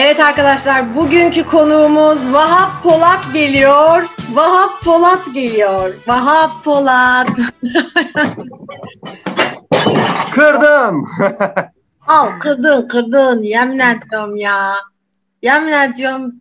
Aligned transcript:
Evet 0.00 0.20
arkadaşlar 0.20 0.94
bugünkü 0.96 1.46
konuğumuz 1.46 2.32
Vahap 2.32 2.82
Polat 2.82 3.34
geliyor. 3.34 4.02
Vahap 4.32 4.84
Polat 4.84 5.34
geliyor. 5.34 5.94
Vahap 6.06 6.64
Polat. 6.64 7.28
Kırdım. 10.34 11.08
Al 12.08 12.40
kırdın 12.40 12.88
kırdın 12.88 13.42
yemin 13.42 13.78
ediyorum 13.78 14.36
ya. 14.36 14.74
Yemin 15.42 15.72
ediyorum. 15.72 16.34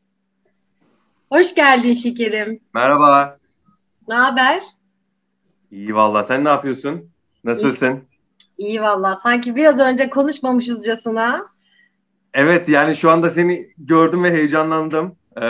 Hoş 1.32 1.56
geldin 1.56 1.94
şekerim. 1.94 2.60
Merhaba. 2.74 3.38
Ne 4.08 4.16
haber? 4.16 4.64
İyi 5.72 5.96
valla. 5.96 6.24
Sen 6.24 6.46
ne 6.46 6.50
yapıyorsun? 6.50 7.10
Nasılsın? 7.44 8.04
İyi 8.58 8.82
valla. 8.82 9.16
Sanki 9.16 9.56
biraz 9.56 9.80
önce 9.80 10.10
konuşmamışızcasına. 10.10 11.57
Evet 12.38 12.70
yani 12.70 12.96
şu 12.96 13.10
anda 13.12 13.30
seni 13.30 13.68
gördüm 13.78 14.24
ve 14.24 14.32
heyecanlandım. 14.32 15.16
Ee, 15.38 15.42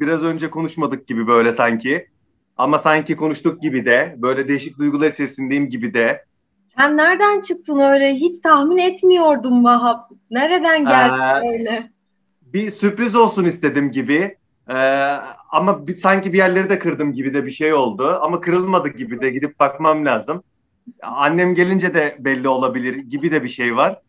biraz 0.00 0.22
önce 0.22 0.50
konuşmadık 0.50 1.06
gibi 1.06 1.26
böyle 1.26 1.52
sanki. 1.52 2.08
Ama 2.56 2.78
sanki 2.78 3.16
konuştuk 3.16 3.62
gibi 3.62 3.84
de. 3.84 4.14
Böyle 4.18 4.48
değişik 4.48 4.78
duygular 4.78 5.10
içerisindeyim 5.10 5.68
gibi 5.68 5.94
de. 5.94 6.24
Sen 6.78 6.96
nereden 6.96 7.40
çıktın 7.40 7.78
öyle? 7.78 8.14
Hiç 8.14 8.40
tahmin 8.40 8.78
etmiyordum 8.78 9.64
Vahap. 9.64 10.10
Nereden 10.30 10.84
geldin 10.84 11.46
Ee, 11.46 11.52
öyle? 11.52 11.90
Bir 12.42 12.70
sürpriz 12.70 13.14
olsun 13.14 13.44
istedim 13.44 13.90
gibi. 13.90 14.36
Ee, 14.70 14.74
ama 15.50 15.86
bir, 15.86 15.94
sanki 15.94 16.32
bir 16.32 16.38
yerleri 16.38 16.70
de 16.70 16.78
kırdım 16.78 17.12
gibi 17.12 17.34
de 17.34 17.46
bir 17.46 17.50
şey 17.50 17.74
oldu. 17.74 18.18
Ama 18.22 18.40
kırılmadı 18.40 18.88
gibi 18.88 19.20
de 19.20 19.30
gidip 19.30 19.60
bakmam 19.60 20.04
lazım. 20.04 20.42
Annem 21.02 21.54
gelince 21.54 21.94
de 21.94 22.16
belli 22.18 22.48
olabilir 22.48 22.94
gibi 22.94 23.30
de 23.30 23.42
bir 23.42 23.48
şey 23.48 23.76
var. 23.76 24.00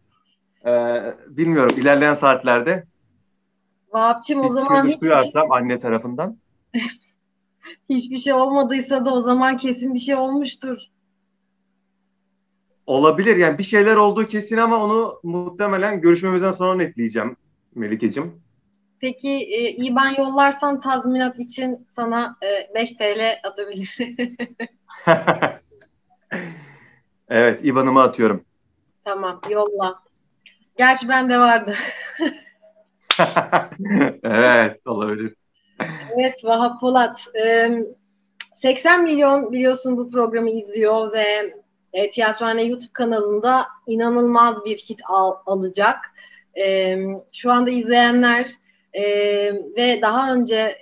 Ee, 0.66 1.14
bilmiyorum 1.28 1.76
ilerleyen 1.80 2.14
saatlerde 2.14 2.84
Vahapçım 3.94 4.46
o 4.46 4.50
zaman 4.50 4.82
çığlık 4.82 4.96
hiçbir 4.96 5.08
şey, 5.08 5.16
duyarsam 5.16 5.52
anne 5.52 5.80
tarafından. 5.80 6.38
hiçbir 7.90 8.18
şey 8.18 8.34
olmadıysa 8.34 9.06
da 9.06 9.14
o 9.14 9.22
zaman 9.22 9.58
kesin 9.58 9.94
bir 9.94 10.00
şey 10.00 10.16
olmuştur. 10.16 10.78
Olabilir 12.86 13.38
yani 13.38 13.58
bir 13.58 13.64
şeyler 13.64 13.96
olduğu 13.96 14.28
kesin 14.28 14.58
ama 14.58 14.84
onu 14.84 15.20
muhtemelen 15.24 16.02
görüşmemizden 16.02 16.52
sonra 16.52 16.76
netleyeceğim 16.76 17.38
Melike'cim. 17.76 18.42
Peki 19.00 19.30
e, 19.30 19.70
IBAN 19.70 20.16
yollarsan 20.18 20.82
tazminat 20.82 21.40
için 21.40 21.88
sana 21.96 22.38
e, 22.44 22.76
5 22.76 22.94
TL 22.94 23.40
atabilirim. 23.44 24.38
evet 27.30 27.66
IBAN'ımı 27.66 28.02
atıyorum. 28.02 28.46
tamam 29.06 29.42
yolla. 29.50 30.07
Gerçi 30.78 31.10
bende 31.10 31.40
vardı. 31.40 31.76
evet 34.24 34.88
olabilir. 34.88 35.36
evet 36.18 36.46
Vahap 36.46 36.82
Polat. 36.82 37.26
E, 37.46 37.70
80 38.56 39.04
milyon 39.04 39.52
biliyorsun 39.52 39.98
bu 39.98 40.10
programı 40.10 40.50
izliyor 40.50 41.14
ve 41.14 41.54
e, 41.94 42.12
Tiyatrohane 42.12 42.64
YouTube 42.64 42.94
kanalında 42.94 43.66
inanılmaz 43.88 44.66
bir 44.66 44.78
hit 44.78 45.00
al, 45.08 45.34
alacak. 45.46 45.98
Şu 47.34 47.52
anda 47.52 47.70
izleyenler 47.70 48.48
ve 49.78 50.00
daha 50.02 50.34
önce 50.34 50.78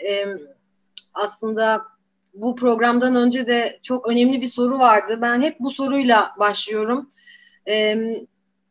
aslında 1.14 1.86
bu 2.34 2.56
programdan 2.56 3.16
önce 3.16 3.48
de 3.48 3.80
çok 3.84 4.08
önemli 4.08 4.42
bir 4.42 4.48
soru 4.48 4.80
vardı. 4.80 5.20
Ben 5.22 5.42
hep 5.42 5.60
bu 5.60 5.72
soruyla 5.72 6.32
başlıyorum. 6.40 7.10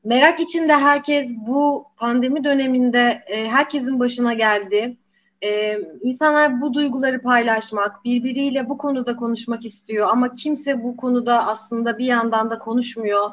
Merak 0.04 0.40
içinde 0.40 0.72
herkes 0.72 1.30
bu 1.36 1.86
pandemi 1.96 2.44
döneminde 2.44 3.24
e, 3.26 3.48
herkesin 3.48 4.00
başına 4.00 4.34
geldi. 4.34 4.96
E, 5.44 5.78
insanlar 6.02 6.60
bu 6.60 6.74
duyguları 6.74 7.22
paylaşmak, 7.22 8.04
birbiriyle 8.04 8.68
bu 8.68 8.78
konuda 8.78 9.16
konuşmak 9.16 9.64
istiyor 9.64 10.08
ama 10.10 10.34
kimse 10.34 10.82
bu 10.82 10.96
konuda 10.96 11.46
aslında 11.46 11.98
bir 11.98 12.04
yandan 12.04 12.50
da 12.50 12.58
konuşmuyor. 12.58 13.30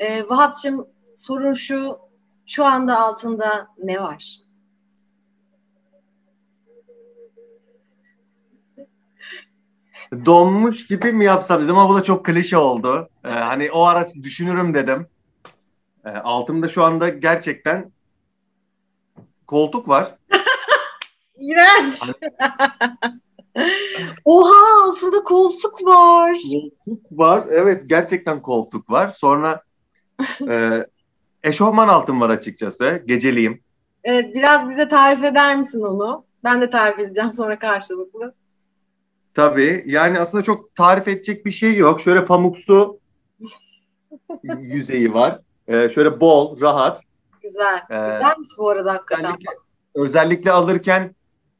E, 0.00 0.28
Vahap'cığım 0.28 0.86
sorun 1.16 1.52
şu, 1.52 1.98
şu 2.46 2.64
anda 2.64 2.98
altında 2.98 3.66
ne 3.84 4.00
var? 4.00 4.38
Donmuş 10.24 10.86
gibi 10.86 11.12
mi 11.12 11.24
yapsam 11.24 11.62
dedim 11.62 11.78
ama 11.78 11.88
bu 11.90 11.96
da 11.96 12.02
çok 12.02 12.26
klişe 12.26 12.56
oldu. 12.56 13.08
Ee, 13.24 13.28
hani 13.28 13.70
o 13.70 13.84
ara 13.84 14.12
düşünürüm 14.22 14.74
dedim. 14.74 15.06
Ee, 16.04 16.08
altımda 16.08 16.68
şu 16.68 16.84
anda 16.84 17.08
gerçekten 17.08 17.92
koltuk 19.46 19.88
var. 19.88 20.14
İğrenç. 21.40 22.02
Oha 24.24 24.84
altında 24.84 25.24
koltuk 25.24 25.84
var. 25.84 26.38
Koltuk 26.84 27.12
var. 27.12 27.46
Evet 27.50 27.82
gerçekten 27.86 28.42
koltuk 28.42 28.90
var. 28.90 29.14
Sonra 29.18 29.62
e, 30.48 30.86
eşofman 31.42 31.88
altım 31.88 32.20
var 32.20 32.30
açıkçası. 32.30 33.02
Geceliyim. 33.06 33.62
Evet, 34.04 34.34
biraz 34.34 34.70
bize 34.70 34.88
tarif 34.88 35.24
eder 35.24 35.56
misin 35.56 35.80
onu? 35.80 36.24
Ben 36.44 36.60
de 36.60 36.70
tarif 36.70 36.98
edeceğim 36.98 37.32
sonra 37.32 37.58
karşılıklı. 37.58 38.34
Tabii. 39.34 39.84
Yani 39.86 40.20
aslında 40.20 40.42
çok 40.44 40.74
tarif 40.74 41.08
edecek 41.08 41.46
bir 41.46 41.52
şey 41.52 41.76
yok. 41.76 42.00
Şöyle 42.00 42.24
pamuksu 42.24 43.00
yüzeyi 44.58 45.14
var. 45.14 45.40
Ee, 45.68 45.88
şöyle 45.88 46.20
bol, 46.20 46.60
rahat. 46.60 47.02
Güzel. 47.42 47.76
Ee, 47.90 48.12
Güzelmiş 48.14 48.48
bu 48.58 48.70
arada 48.70 48.92
hakikaten. 48.92 49.24
Özellikle, 49.24 49.50
özellikle 49.94 50.52
alırken 50.52 51.14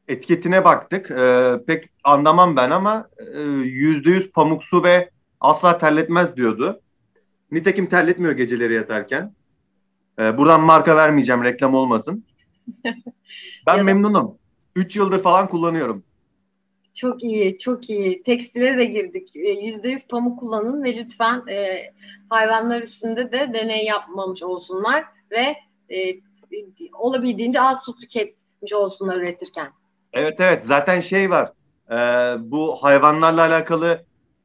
etiketine 0.08 0.64
baktık. 0.64 1.10
Ee, 1.10 1.60
pek 1.66 1.90
anlamam 2.04 2.56
ben 2.56 2.70
ama 2.70 3.08
yüzde 3.62 4.10
yüz 4.10 4.32
pamuksu 4.32 4.82
ve 4.82 5.10
asla 5.40 5.78
terletmez 5.78 6.36
diyordu. 6.36 6.80
Nitekim 7.50 7.86
terletmiyor 7.86 8.32
geceleri 8.32 8.74
yatarken. 8.74 9.34
Ee, 10.18 10.38
buradan 10.38 10.60
marka 10.60 10.96
vermeyeceğim 10.96 11.44
reklam 11.44 11.74
olmasın. 11.74 12.24
Ben 13.66 13.84
memnunum. 13.84 14.38
3 14.76 14.96
yıldır 14.96 15.22
falan 15.22 15.48
kullanıyorum. 15.48 16.04
Çok 17.00 17.22
iyi, 17.22 17.58
çok 17.58 17.90
iyi. 17.90 18.22
Tekstile 18.22 18.78
de 18.78 18.84
girdik. 18.84 19.36
E, 19.36 19.50
Yüzde 19.50 19.88
yüz 19.88 20.06
pamuk 20.06 20.40
kullanın 20.40 20.84
ve 20.84 20.96
lütfen 20.96 21.42
e, 21.48 21.92
hayvanlar 22.30 22.82
üstünde 22.82 23.32
de 23.32 23.50
deney 23.54 23.84
yapmamış 23.84 24.42
olsunlar 24.42 25.04
ve 25.30 25.56
e, 25.94 26.20
olabildiğince 26.92 27.60
az 27.60 27.84
su 27.84 27.96
tüketmiş 27.96 28.72
olsunlar 28.72 29.16
üretirken. 29.16 29.68
Evet 30.12 30.40
evet 30.40 30.66
zaten 30.66 31.00
şey 31.00 31.30
var. 31.30 31.52
Ee, 31.90 31.94
bu 32.40 32.76
hayvanlarla 32.82 33.40
alakalı 33.40 34.04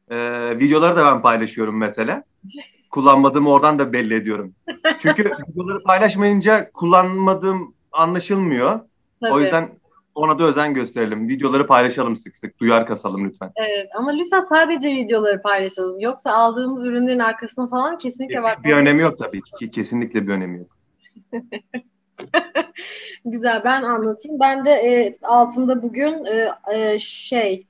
e, 0.09 0.17
videoları 0.59 0.95
da 0.95 1.05
ben 1.05 1.21
paylaşıyorum 1.21 1.77
mesela. 1.77 2.23
Kullanmadığımı 2.91 3.51
oradan 3.51 3.79
da 3.79 3.93
belli 3.93 4.13
ediyorum. 4.13 4.53
Çünkü 4.99 5.23
videoları 5.49 5.83
paylaşmayınca 5.83 6.71
kullanmadığım 6.71 7.75
anlaşılmıyor. 7.91 8.79
Tabii. 9.21 9.33
O 9.33 9.39
yüzden 9.39 9.69
ona 10.15 10.39
da 10.39 10.43
özen 10.43 10.73
gösterelim. 10.73 11.27
Videoları 11.27 11.67
paylaşalım 11.67 12.15
sık 12.15 12.37
sık. 12.37 12.59
Duyar 12.59 12.87
kasalım 12.87 13.29
lütfen. 13.29 13.51
Evet, 13.55 13.87
ama 13.95 14.11
lütfen 14.11 14.41
sadece 14.41 14.89
videoları 14.89 15.41
paylaşalım. 15.41 15.99
Yoksa 15.99 16.31
aldığımız 16.31 16.85
ürünlerin 16.85 17.19
arkasına 17.19 17.67
falan 17.67 17.97
kesinlikle 17.97 18.43
bakmamız 18.43 18.63
bir 18.63 18.73
önemi 18.73 19.01
yok 19.01 19.17
tabii 19.17 19.41
ki. 19.59 19.71
Kesinlikle 19.71 20.27
bir 20.27 20.31
önemi 20.31 20.57
yok. 20.57 20.77
Güzel 23.25 23.61
ben 23.63 23.83
anlatayım. 23.83 24.39
Ben 24.39 24.65
de 24.65 24.71
e, 24.71 25.17
altımda 25.23 25.83
bugün 25.83 26.25
e, 26.25 26.49
e, 26.73 26.99
şey 26.99 27.67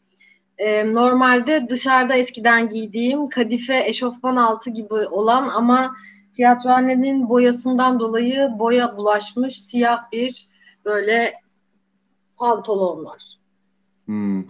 e, 0.57 0.93
normalde 0.93 1.69
dışarıda 1.69 2.15
eskiden 2.15 2.69
giydiğim 2.69 3.29
kadife 3.29 3.83
eşofman 3.87 4.35
altı 4.35 4.69
gibi 4.69 4.93
olan 4.93 5.47
ama 5.47 5.95
tiyatrohanenin 6.31 7.29
boyasından 7.29 7.99
dolayı 7.99 8.49
boya 8.59 8.97
bulaşmış 8.97 9.61
siyah 9.61 10.11
bir 10.11 10.47
böyle 10.85 11.42
pantolon 12.43 13.05
var. 13.05 13.21
Hmm. 14.05 14.43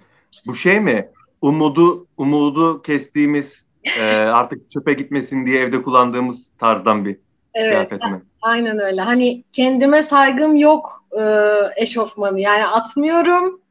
Bu 0.47 0.55
şey 0.55 0.79
mi? 0.79 1.09
Umudu 1.41 2.07
umudu 2.17 2.81
kestiğimiz 2.81 3.63
e, 3.99 4.03
artık 4.11 4.69
çöpe 4.71 4.93
gitmesin 4.93 5.45
diye 5.45 5.61
evde 5.61 5.81
kullandığımız 5.83 6.47
tarzdan 6.59 7.05
bir 7.05 7.17
Evet, 7.53 7.69
kıyafet 7.69 8.03
mi? 8.03 8.21
aynen 8.41 8.79
öyle. 8.79 9.01
Hani 9.01 9.43
kendime 9.53 10.03
saygım 10.03 10.55
yok 10.55 11.03
e, 11.19 11.23
eşofmanı. 11.83 12.39
Yani 12.41 12.65
atmıyorum. 12.65 13.61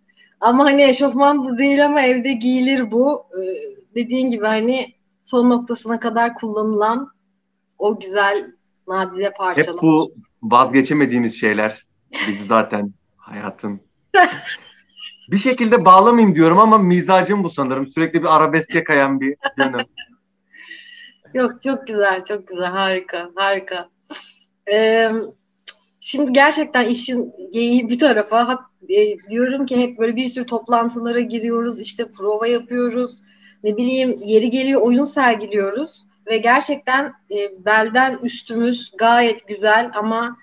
Ama 0.40 0.64
hani 0.64 0.82
eşofman 0.82 1.44
bu 1.44 1.58
değil 1.58 1.84
ama 1.84 2.02
evde 2.02 2.32
giyilir 2.32 2.90
bu. 2.90 3.24
E, 3.32 3.40
dediğin 3.94 4.30
gibi 4.30 4.46
hani 4.46 4.94
son 5.22 5.50
noktasına 5.50 6.00
kadar 6.00 6.34
kullanılan 6.34 7.10
o 7.78 8.00
güzel 8.00 8.52
nadide 8.88 9.24
Hep 9.24 9.36
parçalar. 9.36 9.82
bu 9.82 10.14
vazgeçemediğimiz 10.42 11.40
şeyler 11.40 11.86
biz 12.28 12.46
zaten 12.46 12.92
hayatın. 13.16 13.80
Bir 15.30 15.38
şekilde 15.38 15.84
bağlamayayım 15.84 16.34
diyorum 16.34 16.58
ama 16.58 16.78
mizacım 16.78 17.44
bu 17.44 17.50
sanırım. 17.50 17.86
Sürekli 17.86 18.22
bir 18.22 18.36
arabeske 18.36 18.84
kayan 18.84 19.20
bir 19.20 19.36
yönüm. 19.58 19.80
Yok 21.34 21.62
çok 21.62 21.86
güzel, 21.86 22.24
çok 22.24 22.48
güzel. 22.48 22.66
Harika, 22.66 23.30
harika. 23.34 23.88
Ee, 24.72 25.10
şimdi 26.00 26.32
gerçekten 26.32 26.88
işin 26.88 27.32
geyiği 27.52 27.88
bir 27.88 27.98
tarafa 27.98 28.48
hak, 28.48 28.60
e, 28.88 29.18
diyorum 29.30 29.66
ki 29.66 29.76
hep 29.76 29.98
böyle 29.98 30.16
bir 30.16 30.24
sürü 30.24 30.46
toplantılara 30.46 31.20
giriyoruz, 31.20 31.80
işte 31.80 32.10
prova 32.10 32.46
yapıyoruz, 32.46 33.22
ne 33.64 33.76
bileyim 33.76 34.20
yeri 34.24 34.50
geliyor 34.50 34.80
oyun 34.80 35.04
sergiliyoruz 35.04 35.90
ve 36.26 36.36
gerçekten 36.36 37.12
e, 37.30 37.64
belden 37.64 38.18
üstümüz 38.22 38.92
gayet 38.98 39.48
güzel 39.48 39.90
ama 39.94 40.36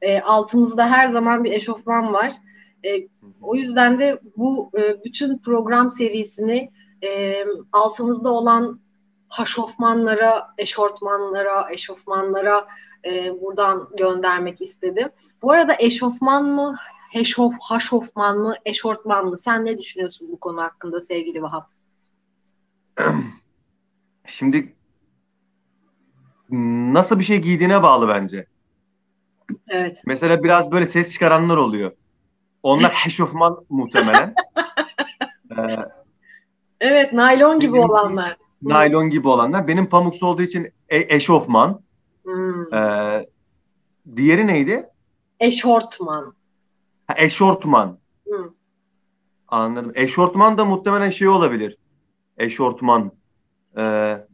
e, 0.00 0.20
altımızda 0.20 0.90
her 0.90 1.06
zaman 1.06 1.44
bir 1.44 1.52
eşofman 1.52 2.12
var. 2.12 2.32
E, 2.84 3.08
o 3.42 3.54
yüzden 3.54 4.00
de 4.00 4.20
bu 4.36 4.70
e, 4.78 5.04
bütün 5.04 5.38
program 5.38 5.90
serisini 5.90 6.70
e, 7.04 7.44
altımızda 7.72 8.32
olan 8.32 8.80
haşofmanlara, 9.28 10.54
eşortmanlara, 10.58 11.72
eşofmanlara 11.72 12.66
e, 13.06 13.40
buradan 13.40 13.88
göndermek 13.98 14.60
istedim. 14.60 15.08
Bu 15.42 15.52
arada 15.52 15.74
eşofman 15.78 16.44
mı, 16.44 16.76
heşof, 17.12 17.54
haşofman 17.60 18.38
mı, 18.38 18.54
eşortman 18.66 19.26
mı? 19.26 19.38
Sen 19.38 19.64
ne 19.64 19.78
düşünüyorsun 19.78 20.28
bu 20.32 20.40
konu 20.40 20.62
hakkında 20.62 21.00
sevgili 21.00 21.42
Vahap? 21.42 21.68
Şimdi 24.26 24.74
nasıl 26.92 27.18
bir 27.18 27.24
şey 27.24 27.38
giydiğine 27.38 27.82
bağlı 27.82 28.08
bence. 28.08 28.46
Evet. 29.68 30.02
Mesela 30.06 30.44
biraz 30.44 30.70
böyle 30.70 30.86
ses 30.86 31.12
çıkaranlar 31.12 31.56
oluyor. 31.56 31.92
Onlar 32.62 32.92
heşofman 32.92 33.64
muhtemelen. 33.68 34.34
ee, 35.58 35.76
evet, 36.80 37.12
naylon 37.12 37.60
gibi 37.60 37.80
olanlar. 37.80 38.36
Naylon 38.62 39.10
gibi 39.10 39.28
olanlar. 39.28 39.68
Benim 39.68 39.88
pamuksu 39.88 40.26
olduğu 40.26 40.42
için 40.42 40.72
e- 40.88 41.14
eşofman. 41.16 41.82
Hmm. 42.24 42.74
Ee, 42.74 43.26
diğeri 44.16 44.46
neydi? 44.46 44.88
Eşortman. 45.40 46.34
Ha, 47.06 47.14
eşortman. 47.16 47.98
Hmm. 48.26 48.50
Anladım. 49.48 49.92
Eşortman 49.94 50.58
da 50.58 50.64
muhtemelen 50.64 51.10
şey 51.10 51.28
olabilir. 51.28 51.76
Eşortman. 52.36 53.12
Ee, 53.76 54.26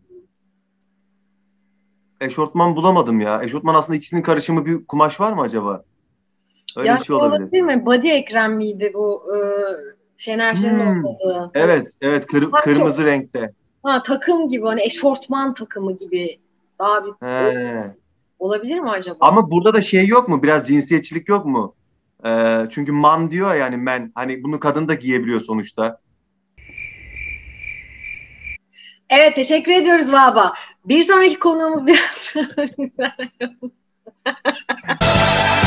eşortman 2.21 2.77
bulamadım 2.77 3.21
ya. 3.21 3.43
Eşortman 3.43 3.75
aslında 3.75 3.97
ikisinin 3.97 4.23
karışımı 4.23 4.67
bir 4.67 4.87
kumaş 4.87 5.21
var 5.21 5.33
mı 5.33 5.41
acaba? 5.41 5.85
Öyle 6.77 6.89
ya 6.89 6.99
bir 7.01 7.05
şey 7.05 7.17
olabilir. 7.17 7.41
olabilir 7.41 7.63
mi? 7.63 7.87
Body 7.87 8.11
ekran 8.11 8.51
miydi 8.51 8.91
bu? 8.95 9.23
E, 9.35 9.39
Şener 10.17 10.55
Şen'in 10.55 10.81
hmm. 10.81 11.05
olmadığı. 11.05 11.51
Evet, 11.55 11.93
evet. 12.01 12.27
Kır, 12.27 12.51
kırmızı 12.51 13.07
renkte. 13.07 13.53
Ha 13.83 14.03
takım 14.03 14.49
gibi 14.49 14.67
hani 14.67 14.83
eşortman 14.83 15.55
takımı 15.55 15.99
gibi. 15.99 16.39
Daha 16.79 17.05
bir 17.05 17.27
He. 17.27 17.95
olabilir 18.39 18.81
mi 18.81 18.91
acaba? 18.91 19.17
Ama 19.21 19.51
burada 19.51 19.75
da 19.75 19.83
şey 19.83 20.07
yok 20.07 20.29
mu? 20.29 20.43
Biraz 20.43 20.67
cinsiyetçilik 20.67 21.29
yok 21.29 21.47
mu? 21.47 21.75
Ee, 22.27 22.67
çünkü 22.71 22.93
man 22.93 23.31
diyor 23.31 23.55
yani 23.55 23.77
men. 23.77 24.13
Hani 24.15 24.43
bunu 24.43 24.61
kadın 24.61 24.89
da 24.89 24.95
giyebiliyor 24.95 25.41
sonuçta. 25.41 26.01
Evet 29.11 29.35
teşekkür 29.35 29.73
ediyoruz 29.73 30.13
Vaba. 30.13 30.53
Bir 30.85 31.03
sonraki 31.03 31.39
konuğumuz 31.39 31.87
biraz 31.87 32.35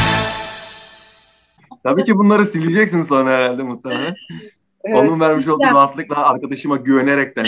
Tabii 1.83 2.04
ki 2.04 2.16
bunları 2.16 2.45
sileceksin 2.45 3.04
sonra 3.04 3.38
herhalde 3.38 3.63
muhtemelen. 3.63 4.16
Evet, 4.83 4.98
Onun 4.98 5.19
vermiş 5.19 5.48
olduğu 5.48 5.63
rahatlıkla 5.63 6.30
arkadaşıma 6.30 6.78
güvenerekten. 6.78 7.45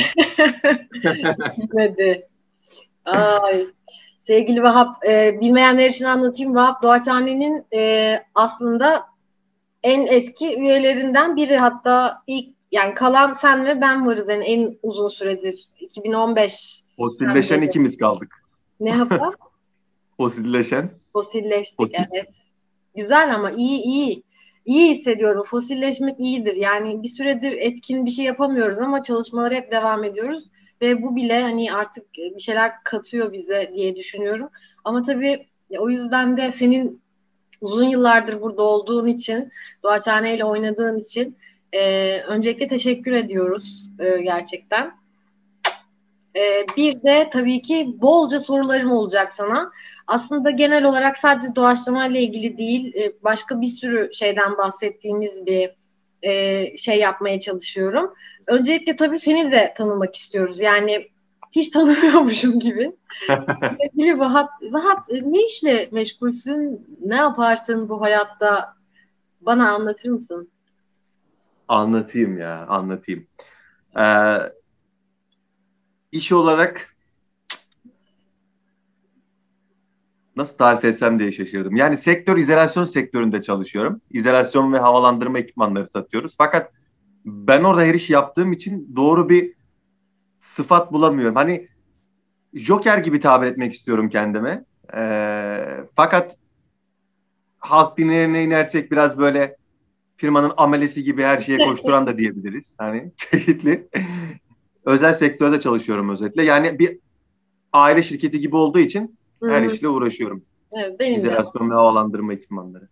Gitmedi. 1.58 2.28
Ay. 3.06 3.66
Sevgili 4.20 4.64
Vahap, 4.64 5.08
e, 5.08 5.42
bilmeyenler 5.42 5.90
için 5.90 6.06
anlatayım. 6.06 6.56
Vahap 6.56 6.84
Doğaçhane'nin 6.84 7.66
e, 7.76 8.24
aslında 8.36 9.06
en 9.84 10.08
eski 10.08 10.60
üyelerinden 10.60 11.36
biri. 11.36 11.58
Hatta 11.58 12.24
ilk 12.28 12.56
yani 12.72 12.94
kalan 12.94 13.34
sen 13.34 13.66
ve 13.66 13.82
ben 13.82 14.08
varız 14.08 14.30
yani 14.30 14.44
en 14.44 14.78
uzun 14.84 15.10
süredir. 15.10 15.70
2015. 15.80 16.84
Fosilleşen 16.98 17.62
ikimiz 17.62 17.98
kaldık. 17.98 18.44
Ne 18.80 18.90
yapar? 18.90 19.34
Fosilleşen. 20.18 20.92
Fosilleştik 21.14 21.78
Fosil. 21.78 21.94
evet. 22.14 22.30
Güzel 22.96 23.36
ama 23.36 23.52
iyi 23.52 23.82
iyi. 23.82 24.24
İyi 24.66 24.96
hissediyorum. 24.96 25.44
Fosilleşmek 25.44 26.20
iyidir. 26.20 26.56
Yani 26.56 27.04
bir 27.04 27.08
süredir 27.08 27.52
etkin 27.52 28.06
bir 28.06 28.12
şey 28.12 28.26
yapamıyoruz 28.26 28.80
ama 28.80 29.04
çalışmalara 29.04 29.56
hep 29.56 29.72
devam 29.72 30.04
ediyoruz. 30.04 30.44
Ve 30.82 31.02
bu 31.02 31.16
bile 31.16 31.42
hani 31.42 31.74
artık 31.74 32.14
bir 32.14 32.40
şeyler 32.40 32.84
katıyor 32.84 33.34
bize 33.34 33.72
diye 33.76 33.96
düşünüyorum. 33.96 34.50
Ama 34.84 35.02
tabii 35.02 35.48
o 35.80 35.90
yüzden 35.90 36.38
de 36.38 36.52
senin 36.52 37.02
uzun 37.62 37.90
yıllardır 37.90 38.42
burada 38.42 38.64
olduğun 38.64 39.08
için, 39.08 39.52
Doğaçhane 39.84 40.46
oynadığın 40.46 41.00
için 41.00 41.38
e, 41.74 42.22
öncelikle 42.22 42.68
teşekkür 42.68 43.12
ediyoruz 43.12 43.84
e, 44.00 44.22
gerçekten. 44.22 44.92
E, 46.36 46.66
bir 46.78 47.04
de 47.04 47.30
tabii 47.34 47.62
ki 47.62 47.96
bolca 48.02 48.40
sorularım 48.40 48.92
olacak 48.92 49.34
sana. 49.34 49.72
Aslında 50.08 50.52
genel 50.52 50.84
olarak 50.84 51.18
sadece 51.18 51.56
doğaçlama 51.56 52.08
ile 52.08 52.22
ilgili 52.22 52.58
değil, 52.58 52.96
e, 52.96 53.14
başka 53.24 53.62
bir 53.62 53.68
sürü 53.68 54.10
şeyden 54.14 54.58
bahsettiğimiz 54.58 55.46
bir 55.46 55.76
e, 56.22 56.78
şey 56.78 57.00
yapmaya 57.00 57.40
çalışıyorum. 57.40 58.14
Öncelikle 58.48 58.96
tabii 58.96 59.20
seni 59.20 59.52
de 59.52 59.74
tanımak 59.78 60.16
istiyoruz. 60.16 60.60
Yani 60.60 61.08
hiç 61.52 61.70
tanımıyormuşum 61.70 62.60
gibi. 62.60 62.92
Sevgili 63.82 64.20
Vahap, 64.20 64.50
Vahap 64.62 65.12
e, 65.12 65.32
ne 65.32 65.46
işle 65.46 65.90
meşgulsün? 65.92 66.88
Ne 67.06 67.16
yaparsın 67.16 67.90
bu 67.90 68.02
hayatta? 68.02 68.74
Bana 69.42 69.72
anlatır 69.72 70.10
mısın? 70.10 70.50
Anlatayım 71.68 72.38
ya, 72.38 72.66
anlatayım. 72.68 73.28
Ee, 74.00 74.38
iş 76.12 76.32
olarak 76.32 76.93
nasıl 80.36 80.58
tarif 80.58 80.86
etsem 80.86 81.20
diye 81.20 81.32
şaşırdım. 81.32 81.76
Yani 81.76 81.98
sektör 81.98 82.38
izolasyon 82.38 82.86
sektöründe 82.86 83.42
çalışıyorum. 83.42 84.02
İzolasyon 84.12 84.74
ve 84.74 84.80
havalandırma 84.80 85.40
ekipmanları 85.40 85.90
satıyoruz. 85.90 86.36
Fakat 86.38 86.72
ben 87.26 87.64
orada 87.64 87.82
her 87.82 87.94
işi 87.94 88.14
yaptığım 88.14 88.52
için 88.52 88.96
doğru 88.96 89.30
bir 89.30 89.54
sıfat 90.38 90.92
bulamıyorum. 90.94 91.36
Hani 91.36 91.68
Joker 92.54 92.98
gibi 92.98 93.20
tabir 93.20 93.48
etmek 93.48 93.74
istiyorum 93.74 94.10
kendime. 94.10 94.66
Ee, 94.96 95.66
fakat 95.96 96.38
halk 97.60 97.98
dinlerine 97.98 98.44
inersek 98.44 98.92
biraz 98.92 99.18
böyle 99.18 99.58
firmanın 100.18 100.54
amelesi 100.58 101.04
gibi 101.04 101.24
her 101.24 101.38
şeye 101.38 101.58
koşturan 101.58 102.08
da 102.08 102.18
diyebiliriz. 102.18 102.74
Hani 102.78 103.12
çeşitli. 103.18 103.88
Özel 104.86 105.14
sektörde 105.14 105.60
çalışıyorum 105.60 106.10
özellikle. 106.10 106.44
Yani 106.44 106.80
bir 106.80 107.00
aile 107.74 108.04
şirketi 108.04 108.40
gibi 108.40 108.56
olduğu 108.56 108.80
için 108.80 109.18
her 109.50 109.64
işle 109.64 109.88
uğraşıyorum. 109.88 110.44
Evet, 110.72 111.00
benim 111.00 111.16
İzolasyon 111.16 111.70
ve 111.70 111.74
havalandırma 111.74 112.34
ekipmanları. 112.34 112.88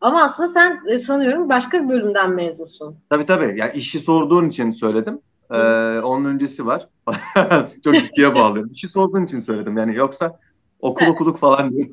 Ama 0.00 0.22
aslında 0.22 0.48
sen 0.48 0.80
e, 0.88 0.98
sanıyorum 0.98 1.48
başka 1.48 1.84
bir 1.84 1.88
bölümden 1.88 2.30
mezunsun. 2.30 2.96
Tabii 3.10 3.26
tabii. 3.26 3.58
Yani 3.58 3.72
işi 3.74 4.00
sorduğun 4.00 4.48
için 4.48 4.72
söyledim. 4.72 5.20
Ee, 5.50 5.56
onun 5.98 6.24
öncesi 6.24 6.66
var. 6.66 6.88
Çok 7.84 7.94
ciddiye 7.94 8.34
bağlıyorum. 8.34 8.70
İşi 8.72 8.88
sorduğun 8.88 9.24
için 9.24 9.40
söyledim. 9.40 9.76
Yani 9.76 9.96
yoksa 9.96 10.38
okul 10.80 11.04
evet. 11.04 11.14
okuduk 11.14 11.38
falan 11.38 11.72
diye. 11.72 11.90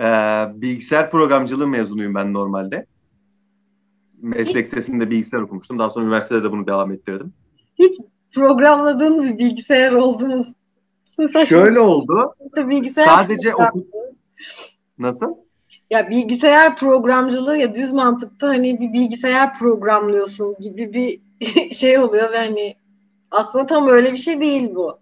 ee, 0.00 0.46
bilgisayar 0.54 1.10
programcılığı 1.10 1.68
mezunuyum 1.68 2.14
ben 2.14 2.32
normalde. 2.32 2.86
Meslek 4.22 4.66
Hiç... 4.66 4.72
sesinde 4.72 5.10
bilgisayar 5.10 5.40
okumuştum. 5.40 5.78
Daha 5.78 5.90
sonra 5.90 6.04
üniversitede 6.04 6.44
de 6.44 6.52
bunu 6.52 6.66
devam 6.66 6.92
ettirdim. 6.92 7.32
Hiç 7.78 7.94
programladığın 8.34 9.22
bir 9.22 9.38
bilgisayar 9.38 9.92
oldu 9.92 10.26
mu? 10.26 10.46
Şöyle 11.46 11.80
oldu. 11.80 12.34
Bilgisayar 12.56 13.04
Sadece 13.04 13.54
okul... 13.54 13.82
Nasıl? 14.98 15.34
Ya 15.90 16.10
bilgisayar 16.10 16.76
programcılığı 16.76 17.56
ya 17.56 17.74
düz 17.74 17.92
mantıkta 17.92 18.48
hani 18.48 18.80
bir 18.80 18.92
bilgisayar 18.92 19.58
programlıyorsun 19.58 20.56
gibi 20.60 20.92
bir 20.92 21.20
şey 21.74 21.98
oluyor 21.98 22.32
ve 22.32 22.38
hani 22.38 22.76
aslında 23.30 23.66
tam 23.66 23.88
öyle 23.88 24.12
bir 24.12 24.18
şey 24.18 24.40
değil 24.40 24.74
bu. 24.74 24.98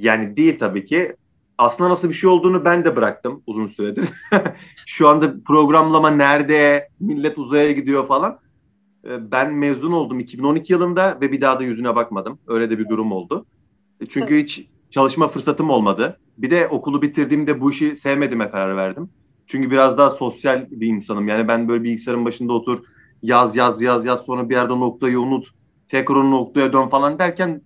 Yani 0.00 0.36
değil 0.36 0.58
tabii 0.58 0.86
ki. 0.86 1.16
Aslında 1.58 1.90
nasıl 1.90 2.08
bir 2.08 2.14
şey 2.14 2.30
olduğunu 2.30 2.64
ben 2.64 2.84
de 2.84 2.96
bıraktım 2.96 3.42
uzun 3.46 3.68
süredir. 3.68 4.08
Şu 4.86 5.08
anda 5.08 5.34
programlama 5.46 6.10
nerede, 6.10 6.88
millet 7.00 7.38
uzaya 7.38 7.72
gidiyor 7.72 8.06
falan. 8.06 8.38
Ee, 9.04 9.30
ben 9.30 9.54
mezun 9.54 9.92
oldum 9.92 10.20
2012 10.20 10.72
yılında 10.72 11.18
ve 11.20 11.32
bir 11.32 11.40
daha 11.40 11.58
da 11.58 11.62
yüzüne 11.62 11.96
bakmadım. 11.96 12.38
Öyle 12.46 12.70
de 12.70 12.78
bir 12.78 12.88
durum 12.88 13.12
oldu. 13.12 13.46
E, 14.00 14.06
çünkü 14.06 14.42
hiç 14.42 14.66
çalışma 14.90 15.28
fırsatım 15.28 15.70
olmadı. 15.70 16.18
Bir 16.38 16.50
de 16.50 16.68
okulu 16.68 17.02
bitirdiğimde 17.02 17.60
bu 17.60 17.70
işi 17.70 17.96
sevmediğime 17.96 18.50
karar 18.50 18.76
verdim. 18.76 19.10
Çünkü 19.46 19.70
biraz 19.70 19.98
daha 19.98 20.10
sosyal 20.10 20.66
bir 20.70 20.86
insanım. 20.86 21.28
Yani 21.28 21.48
ben 21.48 21.68
böyle 21.68 21.84
bilgisayarın 21.84 22.24
başında 22.24 22.52
otur, 22.52 22.84
yaz 23.22 23.56
yaz 23.56 23.82
yaz 23.82 24.04
yaz 24.04 24.20
sonra 24.20 24.48
bir 24.48 24.54
yerde 24.54 24.72
noktayı 24.72 25.20
unut, 25.20 25.46
tekrar 25.88 26.16
o 26.16 26.30
noktaya 26.30 26.72
dön 26.72 26.88
falan 26.88 27.18
derken 27.18 27.62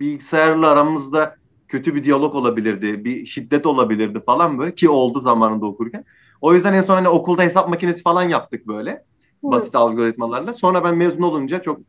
bilgisayarla 0.00 0.68
aramızda 0.68 1.36
kötü 1.68 1.94
bir 1.94 2.04
diyalog 2.04 2.34
olabilirdi, 2.34 3.04
bir 3.04 3.26
şiddet 3.26 3.66
olabilirdi 3.66 4.20
falan 4.26 4.58
böyle 4.58 4.74
ki 4.74 4.88
oldu 4.88 5.20
zamanında 5.20 5.66
okurken. 5.66 6.04
O 6.40 6.54
yüzden 6.54 6.74
en 6.74 6.82
son 6.82 6.94
hani 6.94 7.08
okulda 7.08 7.42
hesap 7.42 7.68
makinesi 7.68 8.02
falan 8.02 8.22
yaptık 8.22 8.66
böyle. 8.66 9.04
Basit 9.42 9.74
algoritmalarla. 9.74 10.52
Sonra 10.52 10.84
ben 10.84 10.96
mezun 10.96 11.22
olunca 11.22 11.62
çok 11.62 11.80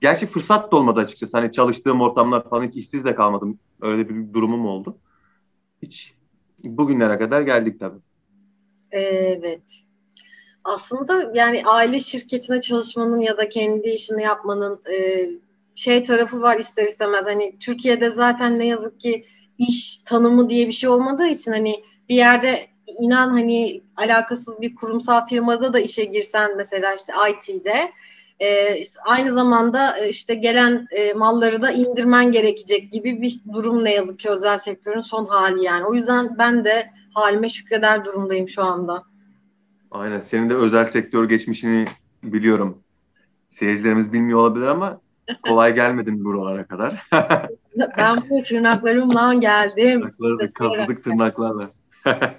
gerçi 0.00 0.26
fırsat 0.26 0.72
da 0.72 0.76
olmadı 0.76 1.00
açıkçası. 1.00 1.36
Hani 1.36 1.52
çalıştığım 1.52 2.00
ortamlar 2.00 2.50
falan 2.50 2.66
hiç 2.66 2.76
işsiz 2.76 3.04
de 3.04 3.14
kalmadım. 3.14 3.58
Öyle 3.80 4.08
bir 4.08 4.32
durumum 4.32 4.66
oldu. 4.66 4.98
Hiç 5.82 6.14
bugünlere 6.64 7.18
kadar 7.18 7.42
geldik 7.42 7.80
tabii. 7.80 7.98
Evet. 8.90 9.84
Aslında 10.64 11.32
yani 11.34 11.62
aile 11.66 12.00
şirketine 12.00 12.60
çalışmanın 12.60 13.20
ya 13.20 13.36
da 13.36 13.48
kendi 13.48 13.88
işini 13.88 14.22
yapmanın 14.22 14.80
e, 14.92 15.28
şey 15.74 16.04
tarafı 16.04 16.40
var 16.40 16.58
ister 16.58 16.84
istemez. 16.86 17.26
Hani 17.26 17.58
Türkiye'de 17.58 18.10
zaten 18.10 18.58
ne 18.58 18.66
yazık 18.66 19.00
ki 19.00 19.24
iş 19.58 19.98
tanımı 19.98 20.50
diye 20.50 20.66
bir 20.66 20.72
şey 20.72 20.90
olmadığı 20.90 21.26
için 21.26 21.52
hani 21.52 21.84
bir 22.08 22.14
yerde 22.14 22.66
inan 23.00 23.28
hani 23.28 23.82
alakasız 23.96 24.60
bir 24.60 24.74
kurumsal 24.74 25.26
firmada 25.26 25.72
da 25.72 25.80
işe 25.80 26.04
girsen 26.04 26.56
mesela 26.56 26.94
işte 26.94 27.12
IT'de 27.30 27.92
e, 28.42 28.82
aynı 29.04 29.32
zamanda 29.32 29.98
e, 29.98 30.08
işte 30.08 30.34
gelen 30.34 30.86
e, 30.90 31.12
malları 31.12 31.62
da 31.62 31.70
indirmen 31.70 32.32
gerekecek 32.32 32.92
gibi 32.92 33.22
bir 33.22 33.40
durum 33.52 33.84
ne 33.84 33.94
yazık 33.94 34.18
ki 34.18 34.30
özel 34.30 34.58
sektörün 34.58 35.00
son 35.00 35.26
hali 35.26 35.64
yani. 35.64 35.84
O 35.84 35.94
yüzden 35.94 36.38
ben 36.38 36.64
de 36.64 36.90
halime 37.14 37.48
şükreder 37.48 38.04
durumdayım 38.04 38.48
şu 38.48 38.62
anda. 38.62 39.02
Aynen. 39.90 40.20
Senin 40.20 40.50
de 40.50 40.54
özel 40.54 40.84
sektör 40.84 41.28
geçmişini 41.28 41.86
biliyorum. 42.22 42.78
Seyircilerimiz 43.48 44.12
bilmiyor 44.12 44.38
olabilir 44.38 44.66
ama 44.66 45.00
kolay 45.42 45.74
gelmedin 45.74 46.24
buralara 46.24 46.66
kadar. 46.66 47.08
ben 47.98 48.16
bu 48.30 48.42
tırnaklarımla 48.42 49.34
geldim. 49.34 50.00
Tırnakları 50.00 50.52
kazıdık 50.52 51.04
tırnaklarla. 51.04 51.70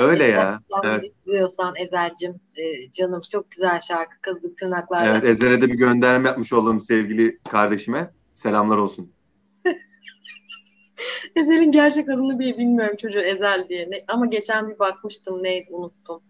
Öyle 0.00 0.24
ya. 0.24 0.60
Evet. 0.84 1.04
Diyorsan 1.26 1.74
Ezel'cim 1.76 2.40
e, 2.56 2.90
canım 2.90 3.22
çok 3.32 3.50
güzel 3.50 3.80
şarkı 3.80 4.20
kazık 4.20 4.58
tırnaklarla. 4.58 5.10
Evet 5.10 5.24
Ezel'e 5.24 5.62
de 5.62 5.68
bir 5.68 5.74
gönderme 5.74 6.28
yapmış 6.28 6.52
oldum 6.52 6.80
sevgili 6.80 7.38
kardeşime. 7.50 8.10
Selamlar 8.34 8.76
olsun. 8.76 9.12
Ezel'in 11.36 11.72
gerçek 11.72 12.08
adını 12.08 12.38
bile 12.38 12.58
bilmiyorum 12.58 12.96
çocuğu 12.96 13.20
Ezel 13.20 13.66
diye. 13.68 13.90
Ne, 13.90 14.04
ama 14.08 14.26
geçen 14.26 14.70
bir 14.70 14.78
bakmıştım 14.78 15.42
neydi 15.42 15.68
unuttum. 15.70 16.22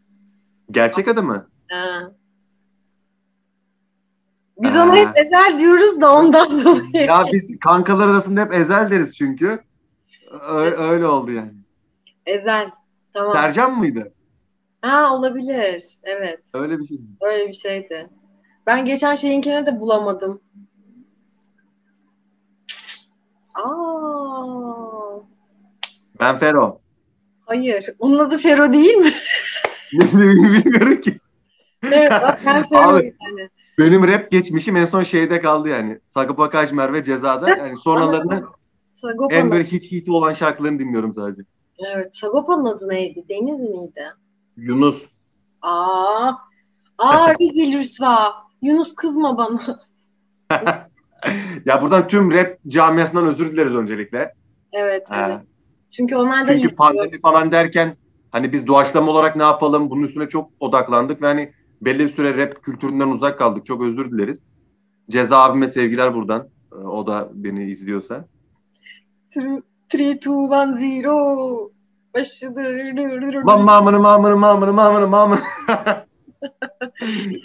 Gerçek 0.70 1.08
adı 1.08 1.22
mı? 1.22 1.48
Ha. 1.70 2.12
Biz 4.58 4.76
ona 4.76 4.96
hep 4.96 5.18
Ezel 5.18 5.58
diyoruz 5.58 6.00
da 6.00 6.14
ondan 6.14 6.64
dolayı. 6.64 7.06
Ya 7.06 7.24
biz 7.32 7.58
kankalar 7.60 8.08
arasında 8.08 8.40
hep 8.40 8.54
Ezel 8.54 8.90
deriz 8.90 9.16
çünkü. 9.16 9.60
Öyle, 10.48 10.76
öyle 10.76 11.06
oldu 11.06 11.32
yani. 11.32 11.52
Ezel. 12.26 12.70
Tamam. 13.18 13.32
Sercan 13.32 13.78
mıydı? 13.78 14.12
Ha 14.82 15.14
olabilir. 15.14 15.84
Evet. 16.02 16.40
Öyle 16.54 16.78
bir 16.78 16.86
şey. 16.86 16.98
Öyle 17.20 17.48
bir 17.48 17.52
şeydi. 17.52 18.08
Ben 18.66 18.84
geçen 18.84 19.14
şeyinkine 19.14 19.66
de 19.66 19.80
bulamadım. 19.80 20.40
Aa. 23.54 25.20
Ben 26.20 26.38
Fero. 26.38 26.80
Hayır. 27.46 27.86
Onun 27.98 28.18
adı 28.18 28.38
Fero 28.38 28.72
değil 28.72 28.94
mi? 28.94 29.12
Bilmiyorum 29.92 31.00
ki. 31.00 31.18
Evet, 31.82 32.12
ben 32.46 32.62
Fero 32.68 32.96
yani. 32.96 33.48
Benim 33.78 34.08
rap 34.08 34.30
geçmişim 34.30 34.76
en 34.76 34.84
son 34.84 35.02
şeyde 35.02 35.40
kaldı 35.40 35.68
yani. 35.68 35.98
Sagopa 36.04 36.50
Kajmer 36.50 36.92
ve 36.92 37.04
Ceza'da. 37.04 37.48
Yani 37.48 37.78
sonralarını 37.78 38.44
en 39.30 39.50
böyle 39.50 39.64
hit 39.64 39.92
hit 39.92 40.08
olan 40.08 40.32
şarkılarını 40.32 40.78
dinliyorum 40.78 41.14
sadece. 41.14 41.42
Evet. 41.78 42.16
Sagopa'nın 42.16 42.64
adı 42.64 42.88
neydi? 42.88 43.24
Deniz 43.28 43.60
miydi? 43.60 44.04
Yunus. 44.56 45.04
Aa. 45.62 46.32
Aa 46.98 47.34
rezil 47.40 47.78
rüsva. 47.78 48.32
Yunus 48.62 48.94
kızma 48.94 49.36
bana. 49.38 49.80
ya 51.64 51.82
buradan 51.82 52.08
tüm 52.08 52.32
rap 52.32 52.58
camiasından 52.66 53.26
özür 53.26 53.52
dileriz 53.52 53.74
öncelikle. 53.74 54.34
Evet, 54.72 55.06
evet. 55.14 55.40
Çünkü 55.90 56.16
onlar 56.16 56.42
da 56.42 56.46
Çünkü 56.46 56.56
izliyor. 56.56 56.76
pandemi 56.76 57.20
falan 57.20 57.52
derken 57.52 57.96
hani 58.30 58.52
biz 58.52 58.66
doğaçlama 58.66 59.12
olarak 59.12 59.36
ne 59.36 59.42
yapalım 59.42 59.90
bunun 59.90 60.02
üstüne 60.02 60.28
çok 60.28 60.50
odaklandık 60.60 61.22
ve 61.22 61.26
hani 61.26 61.52
belli 61.82 61.98
bir 61.98 62.12
süre 62.12 62.36
rap 62.36 62.62
kültüründen 62.62 63.08
uzak 63.08 63.38
kaldık. 63.38 63.66
Çok 63.66 63.82
özür 63.82 64.10
dileriz. 64.10 64.46
Ceza 65.10 65.38
abime 65.38 65.68
sevgiler 65.68 66.14
buradan. 66.14 66.48
O 66.84 67.06
da 67.06 67.28
beni 67.32 67.70
izliyorsa. 67.70 68.24
3, 69.94 70.00
2, 70.00 70.30
1, 70.30 71.02
0 71.02 71.78
başladı. 72.14 73.46
Lan 73.46 73.62
mamını 73.62 74.00
mamını 74.00 74.36
mamını 74.36 74.72
mamını 74.72 75.08
mamını. 75.08 75.40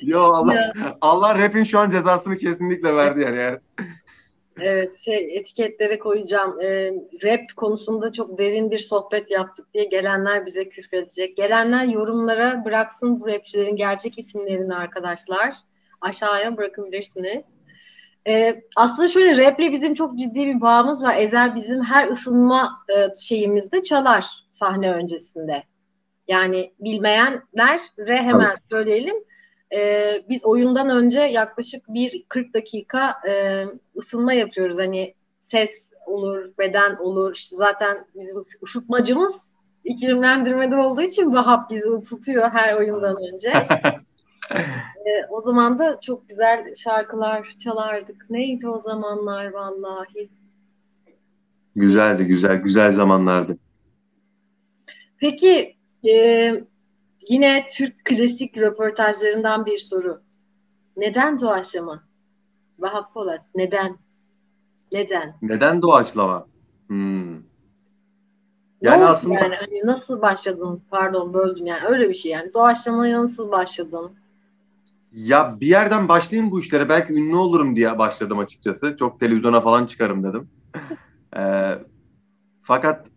Yo 0.01 0.21
Allah, 0.21 0.53
ya. 0.53 0.73
Allah 1.01 1.39
rap'in 1.39 1.63
şu 1.63 1.79
an 1.79 1.89
cezasını 1.89 2.37
kesinlikle 2.37 2.95
verdi 2.95 3.21
yani. 3.21 3.59
Evet 4.59 4.99
şey 4.99 5.37
etiketlere 5.37 5.99
koyacağım. 5.99 6.61
Ee, 6.61 6.93
rap 7.23 7.41
konusunda 7.55 8.11
çok 8.11 8.37
derin 8.37 8.71
bir 8.71 8.79
sohbet 8.79 9.31
yaptık 9.31 9.73
diye 9.73 9.83
gelenler 9.83 10.45
bize 10.45 10.69
küfredecek. 10.69 11.37
Gelenler 11.37 11.85
yorumlara 11.85 12.65
bıraksın 12.65 13.19
bu 13.19 13.27
rapçilerin 13.27 13.75
gerçek 13.75 14.19
isimlerini 14.19 14.75
arkadaşlar. 14.75 15.53
Aşağıya 16.01 16.57
bırakabilirsiniz. 16.57 17.43
Ee, 18.27 18.61
aslında 18.77 19.07
şöyle 19.07 19.45
raple 19.45 19.71
bizim 19.71 19.93
çok 19.93 20.17
ciddi 20.17 20.45
bir 20.45 20.61
bağımız 20.61 21.03
var. 21.03 21.15
Ezel 21.17 21.55
bizim 21.55 21.83
her 21.83 22.07
ısınma 22.07 22.85
e, 22.89 23.07
şeyimizde 23.19 23.83
çalar 23.83 24.25
sahne 24.53 24.91
öncesinde. 24.93 25.63
Yani 26.27 26.73
bilmeyenler 26.79 27.81
re 27.99 28.17
hemen 28.17 28.45
evet. 28.45 28.57
söyleyelim. 28.71 29.15
Ee, 29.75 30.21
biz 30.29 30.45
oyundan 30.45 30.89
önce 30.89 31.19
yaklaşık 31.19 31.83
bir 31.87 32.25
40 32.29 32.53
dakika 32.53 33.13
e, 33.29 33.63
ısınma 33.97 34.33
yapıyoruz. 34.33 34.77
Hani 34.77 35.13
ses 35.41 35.71
olur, 36.05 36.51
beden 36.59 36.95
olur. 36.95 37.35
İşte 37.35 37.55
zaten 37.55 38.05
bizim 38.15 38.45
ısıtmacımız 38.63 39.35
iklimlendirmede 39.83 40.75
olduğu 40.75 41.01
için 41.01 41.33
Vahap 41.33 41.69
bizi 41.69 41.85
ısıtıyor 41.85 42.49
her 42.49 42.77
oyundan 42.77 43.17
önce. 43.33 43.53
ee, 44.51 45.25
o 45.29 45.41
zaman 45.41 45.79
da 45.79 45.99
çok 45.99 46.29
güzel 46.29 46.75
şarkılar 46.75 47.55
çalardık. 47.59 48.29
Neydi 48.29 48.67
o 48.67 48.79
zamanlar 48.79 49.51
vallahi? 49.51 50.29
Güzeldi, 51.75 52.25
güzel, 52.25 52.55
güzel 52.55 52.93
zamanlardı. 52.93 53.57
Peki 55.17 55.75
e, 56.09 56.53
yine 57.29 57.67
Türk 57.71 58.05
klasik 58.05 58.57
röportajlarından 58.57 59.65
bir 59.65 59.77
soru. 59.77 60.21
Neden 60.97 61.41
doğaçlama? 61.41 62.03
Vahap 62.79 63.13
Polat, 63.13 63.41
neden? 63.55 63.97
Neden? 64.91 65.35
Neden 65.41 65.81
doğaçlama? 65.81 66.47
Hmm. 66.87 67.33
Yani 68.81 69.05
aslında 69.05 69.39
yani 69.39 69.55
hani 69.55 69.81
nasıl 69.83 70.21
başladın? 70.21 70.81
Pardon 70.91 71.33
böldüm 71.33 71.65
yani 71.65 71.87
öyle 71.87 72.09
bir 72.09 72.15
şey 72.15 72.31
yani. 72.31 72.53
Doğaçlamaya 72.53 73.23
nasıl 73.23 73.51
başladın? 73.51 74.11
Ya 75.13 75.57
bir 75.59 75.67
yerden 75.67 76.07
başlayayım 76.07 76.51
bu 76.51 76.59
işlere. 76.59 76.89
Belki 76.89 77.13
ünlü 77.13 77.35
olurum 77.35 77.75
diye 77.75 77.97
başladım 77.97 78.39
açıkçası. 78.39 78.95
Çok 78.99 79.19
televizyona 79.19 79.61
falan 79.61 79.85
çıkarım 79.85 80.23
dedim. 80.23 80.49
ee, 81.37 81.77
fakat 82.63 83.07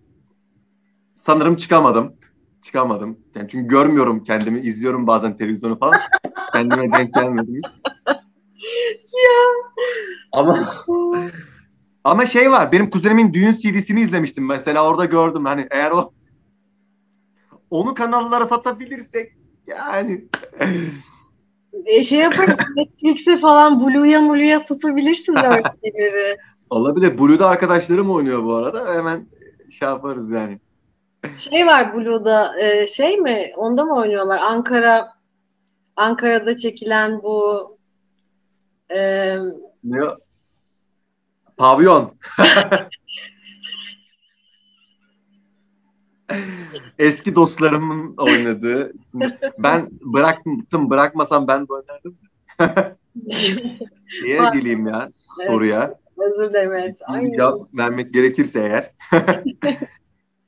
sanırım 1.14 1.56
çıkamadım. 1.56 2.14
Çıkamadım. 2.62 3.18
Yani 3.34 3.48
çünkü 3.48 3.68
görmüyorum 3.68 4.24
kendimi. 4.24 4.60
izliyorum 4.60 5.06
bazen 5.06 5.36
televizyonu 5.36 5.78
falan. 5.78 5.94
Kendime 6.52 6.90
denk 6.90 7.14
gelmedim 7.14 7.54
hiç. 7.56 7.64
ya. 9.12 9.40
Ama 10.32 10.68
ama 12.04 12.26
şey 12.26 12.50
var. 12.50 12.72
Benim 12.72 12.90
kuzenimin 12.90 13.32
düğün 13.32 13.52
CD'sini 13.52 14.00
izlemiştim 14.00 14.46
mesela. 14.46 14.88
Orada 14.88 15.04
gördüm. 15.04 15.44
Hani 15.44 15.66
eğer 15.70 15.90
o 15.90 16.12
onu 17.70 17.94
kanallara 17.94 18.46
satabilirsek 18.46 19.32
yani 19.66 20.24
e, 21.84 22.04
şey 22.04 22.18
yaparız 22.18 22.56
Netflix'e 22.76 23.38
falan 23.38 23.80
Blue'ya 23.80 24.20
Blue'ya 24.22 24.60
satabilirsin 24.60 25.34
böyle 25.34 25.62
şeyleri. 25.84 26.38
Olabilir. 26.70 27.18
Blue'da 27.18 27.48
arkadaşlarım 27.48 28.10
oynuyor 28.10 28.44
bu 28.44 28.54
arada. 28.54 28.94
Hemen 28.94 29.26
şey 29.78 29.88
yaparız 29.88 30.30
yani. 30.30 30.60
Şey 31.36 31.66
var 31.66 31.94
Blue'da 31.94 32.60
e, 32.60 32.86
şey 32.86 33.16
mi? 33.16 33.52
Onda 33.56 33.84
mı 33.84 33.96
oynuyorlar? 33.96 34.38
Ankara 34.38 35.12
Ankara'da 35.96 36.56
çekilen 36.56 37.22
bu 37.22 37.78
e, 38.90 39.36
ne? 39.84 40.00
Pavyon. 41.56 42.14
Eski 46.98 47.34
dostlarımın 47.34 48.14
oynadığı. 48.16 48.92
ben 49.58 49.90
bıraktım, 50.00 50.90
bırakmasam 50.90 51.48
ben 51.48 51.68
de 51.68 51.72
oynardım. 51.72 52.16
Niye 54.22 54.40
geleyim 54.52 54.86
ya 54.86 55.10
soruya? 55.46 55.94
Özür 56.16 56.50
dilerim 56.50 56.72
evet. 56.72 56.98
Cevap 57.36 57.74
vermek 57.74 58.14
gerekirse 58.14 58.60
eğer. 58.60 58.92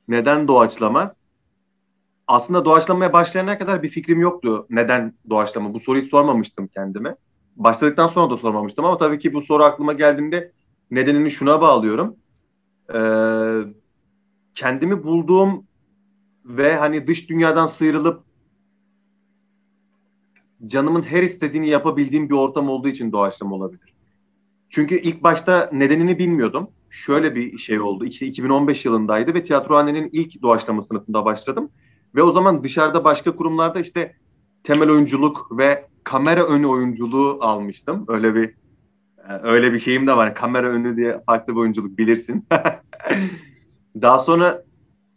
neden 0.07 0.47
doğaçlama? 0.47 1.13
Aslında 2.27 2.65
doğaçlamaya 2.65 3.13
başlayana 3.13 3.57
kadar 3.57 3.83
bir 3.83 3.89
fikrim 3.89 4.21
yoktu. 4.21 4.67
Neden 4.69 5.13
doğaçlama? 5.29 5.73
Bu 5.73 5.79
soruyu 5.79 6.03
hiç 6.03 6.11
sormamıştım 6.11 6.67
kendime. 6.67 7.15
Başladıktan 7.55 8.07
sonra 8.07 8.29
da 8.29 8.37
sormamıştım 8.37 8.85
ama 8.85 8.97
tabii 8.97 9.19
ki 9.19 9.33
bu 9.33 9.41
soru 9.41 9.63
aklıma 9.63 9.93
geldiğinde 9.93 10.51
nedenini 10.91 11.31
şuna 11.31 11.61
bağlıyorum. 11.61 12.15
Ee, 12.93 12.99
kendimi 14.55 15.03
bulduğum 15.03 15.63
ve 16.49 16.75
hani 16.75 17.07
dış 17.07 17.29
dünyadan 17.29 17.65
sıyrılıp 17.65 18.23
canımın 20.65 21.01
her 21.01 21.23
istediğini 21.23 21.69
yapabildiğim 21.69 22.29
bir 22.29 22.35
ortam 22.35 22.69
olduğu 22.69 22.87
için 22.87 23.11
doğaçlama 23.11 23.55
olabilir. 23.55 23.93
Çünkü 24.69 24.99
ilk 24.99 25.23
başta 25.23 25.69
nedenini 25.73 26.19
bilmiyordum. 26.19 26.67
Şöyle 26.89 27.35
bir 27.35 27.57
şey 27.57 27.79
oldu. 27.79 28.05
İşte 28.05 28.25
2015 28.25 28.85
yılındaydı 28.85 29.33
ve 29.33 29.45
tiyatrohanenin 29.45 30.09
ilk 30.11 30.41
doğaçlama 30.41 30.81
sınıfında 30.81 31.25
başladım. 31.25 31.69
Ve 32.15 32.23
o 32.23 32.31
zaman 32.31 32.63
dışarıda 32.63 33.03
başka 33.03 33.35
kurumlarda 33.35 33.79
işte 33.79 34.15
temel 34.63 34.89
oyunculuk 34.89 35.57
ve 35.57 35.85
kamera 36.03 36.45
önü 36.45 36.67
oyunculuğu 36.67 37.37
almıştım. 37.41 38.05
Öyle 38.07 38.35
bir 38.35 38.53
öyle 39.43 39.73
bir 39.73 39.79
şeyim 39.79 40.07
de 40.07 40.17
var. 40.17 40.35
Kamera 40.35 40.67
önü 40.67 40.97
diye 40.97 41.21
farklı 41.25 41.53
bir 41.53 41.59
oyunculuk 41.59 41.97
bilirsin. 41.97 42.45
Daha 44.01 44.19
sonra 44.19 44.63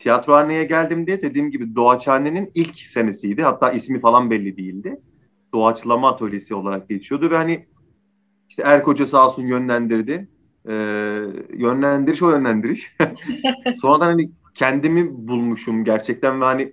tiyatrohaneye 0.02 0.64
geldim 0.64 1.06
diye 1.06 1.22
dediğim 1.22 1.50
gibi 1.50 1.74
Doğaçhane'nin 1.74 2.50
ilk 2.54 2.78
senesiydi. 2.78 3.42
Hatta 3.42 3.72
ismi 3.72 4.00
falan 4.00 4.30
belli 4.30 4.56
değildi. 4.56 5.00
Doğaçlama 5.54 6.08
atölyesi 6.12 6.54
olarak 6.54 6.88
geçiyordu 6.88 7.30
ve 7.30 7.36
hani 7.36 7.66
işte 8.48 8.62
Erk 8.66 8.86
Hoca 8.86 9.06
sağ 9.06 9.28
olsun 9.28 9.46
yönlendirdi. 9.46 10.28
Ee, 10.66 10.72
yönlendiriş 11.52 12.22
o 12.22 12.30
yönlendiriş. 12.30 12.96
Sonradan 13.80 14.06
hani 14.06 14.30
kendimi 14.54 15.28
bulmuşum 15.28 15.84
gerçekten 15.84 16.40
ve 16.40 16.44
hani 16.44 16.72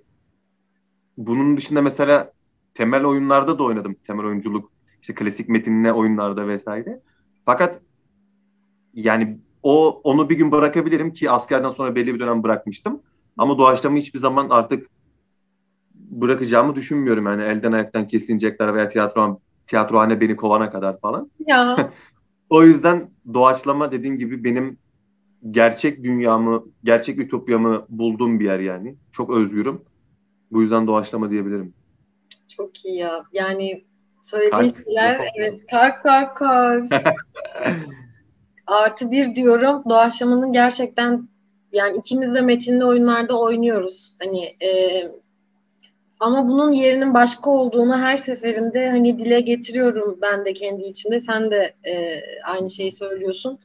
bunun 1.16 1.56
dışında 1.56 1.82
mesela 1.82 2.32
temel 2.74 3.04
oyunlarda 3.04 3.58
da 3.58 3.62
oynadım. 3.62 3.96
Temel 4.06 4.26
oyunculuk, 4.26 4.72
işte 5.02 5.14
klasik 5.14 5.48
metinle 5.48 5.92
oyunlarda 5.92 6.48
vesaire. 6.48 7.00
Fakat 7.44 7.80
yani 8.94 9.38
o 9.62 10.00
onu 10.04 10.30
bir 10.30 10.36
gün 10.36 10.52
bırakabilirim 10.52 11.12
ki 11.12 11.30
askerden 11.30 11.70
sonra 11.70 11.94
belli 11.94 12.14
bir 12.14 12.20
dönem 12.20 12.42
bırakmıştım. 12.42 13.02
Ama 13.40 13.58
doğaçlama 13.58 13.96
hiçbir 13.96 14.18
zaman 14.18 14.50
artık 14.50 14.86
bırakacağımı 15.94 16.74
düşünmüyorum. 16.74 17.26
Yani 17.26 17.42
elden 17.42 17.72
ayaktan 17.72 18.08
kesilecekler 18.08 18.74
veya 18.74 18.88
tiyatro 18.88 19.40
tiyatrohane 19.66 20.20
beni 20.20 20.36
kovana 20.36 20.70
kadar 20.70 21.00
falan. 21.00 21.30
Ya. 21.46 21.90
o 22.50 22.62
yüzden 22.62 23.10
doğaçlama 23.34 23.92
dediğim 23.92 24.18
gibi 24.18 24.44
benim 24.44 24.78
gerçek 25.50 26.04
dünyamı, 26.04 26.64
gerçek 26.84 27.18
ütopyamı 27.18 27.86
bulduğum 27.88 28.40
bir 28.40 28.44
yer 28.44 28.58
yani. 28.58 28.96
Çok 29.12 29.30
özgürüm. 29.30 29.82
Bu 30.52 30.62
yüzden 30.62 30.86
doğaçlama 30.86 31.30
diyebilirim. 31.30 31.74
Çok 32.48 32.84
iyi 32.84 32.96
ya. 32.96 33.24
Yani 33.32 33.84
söylediğin 34.22 34.74
şeyler 34.84 35.32
evet 35.36 35.60
kalp 35.70 36.02
kalp 36.02 36.36
kalp. 36.36 36.94
Artı 38.66 39.10
bir 39.10 39.34
diyorum 39.34 39.82
doğaçlamanın 39.90 40.52
gerçekten 40.52 41.28
yani 41.72 41.98
ikimiz 41.98 42.34
de 42.34 42.40
metinli 42.40 42.84
oyunlarda 42.84 43.40
oynuyoruz. 43.40 44.12
Hani 44.18 44.44
e, 44.44 44.68
ama 46.20 46.48
bunun 46.48 46.72
yerinin 46.72 47.14
başka 47.14 47.50
olduğunu 47.50 47.98
her 47.98 48.16
seferinde 48.16 48.90
hani 48.90 49.18
dile 49.18 49.40
getiriyorum 49.40 50.18
ben 50.22 50.44
de 50.44 50.52
kendi 50.52 50.82
içimde. 50.82 51.20
Sen 51.20 51.50
de 51.50 51.74
e, 51.86 52.22
aynı 52.44 52.70
şeyi 52.70 52.92
söylüyorsun. 52.92 53.58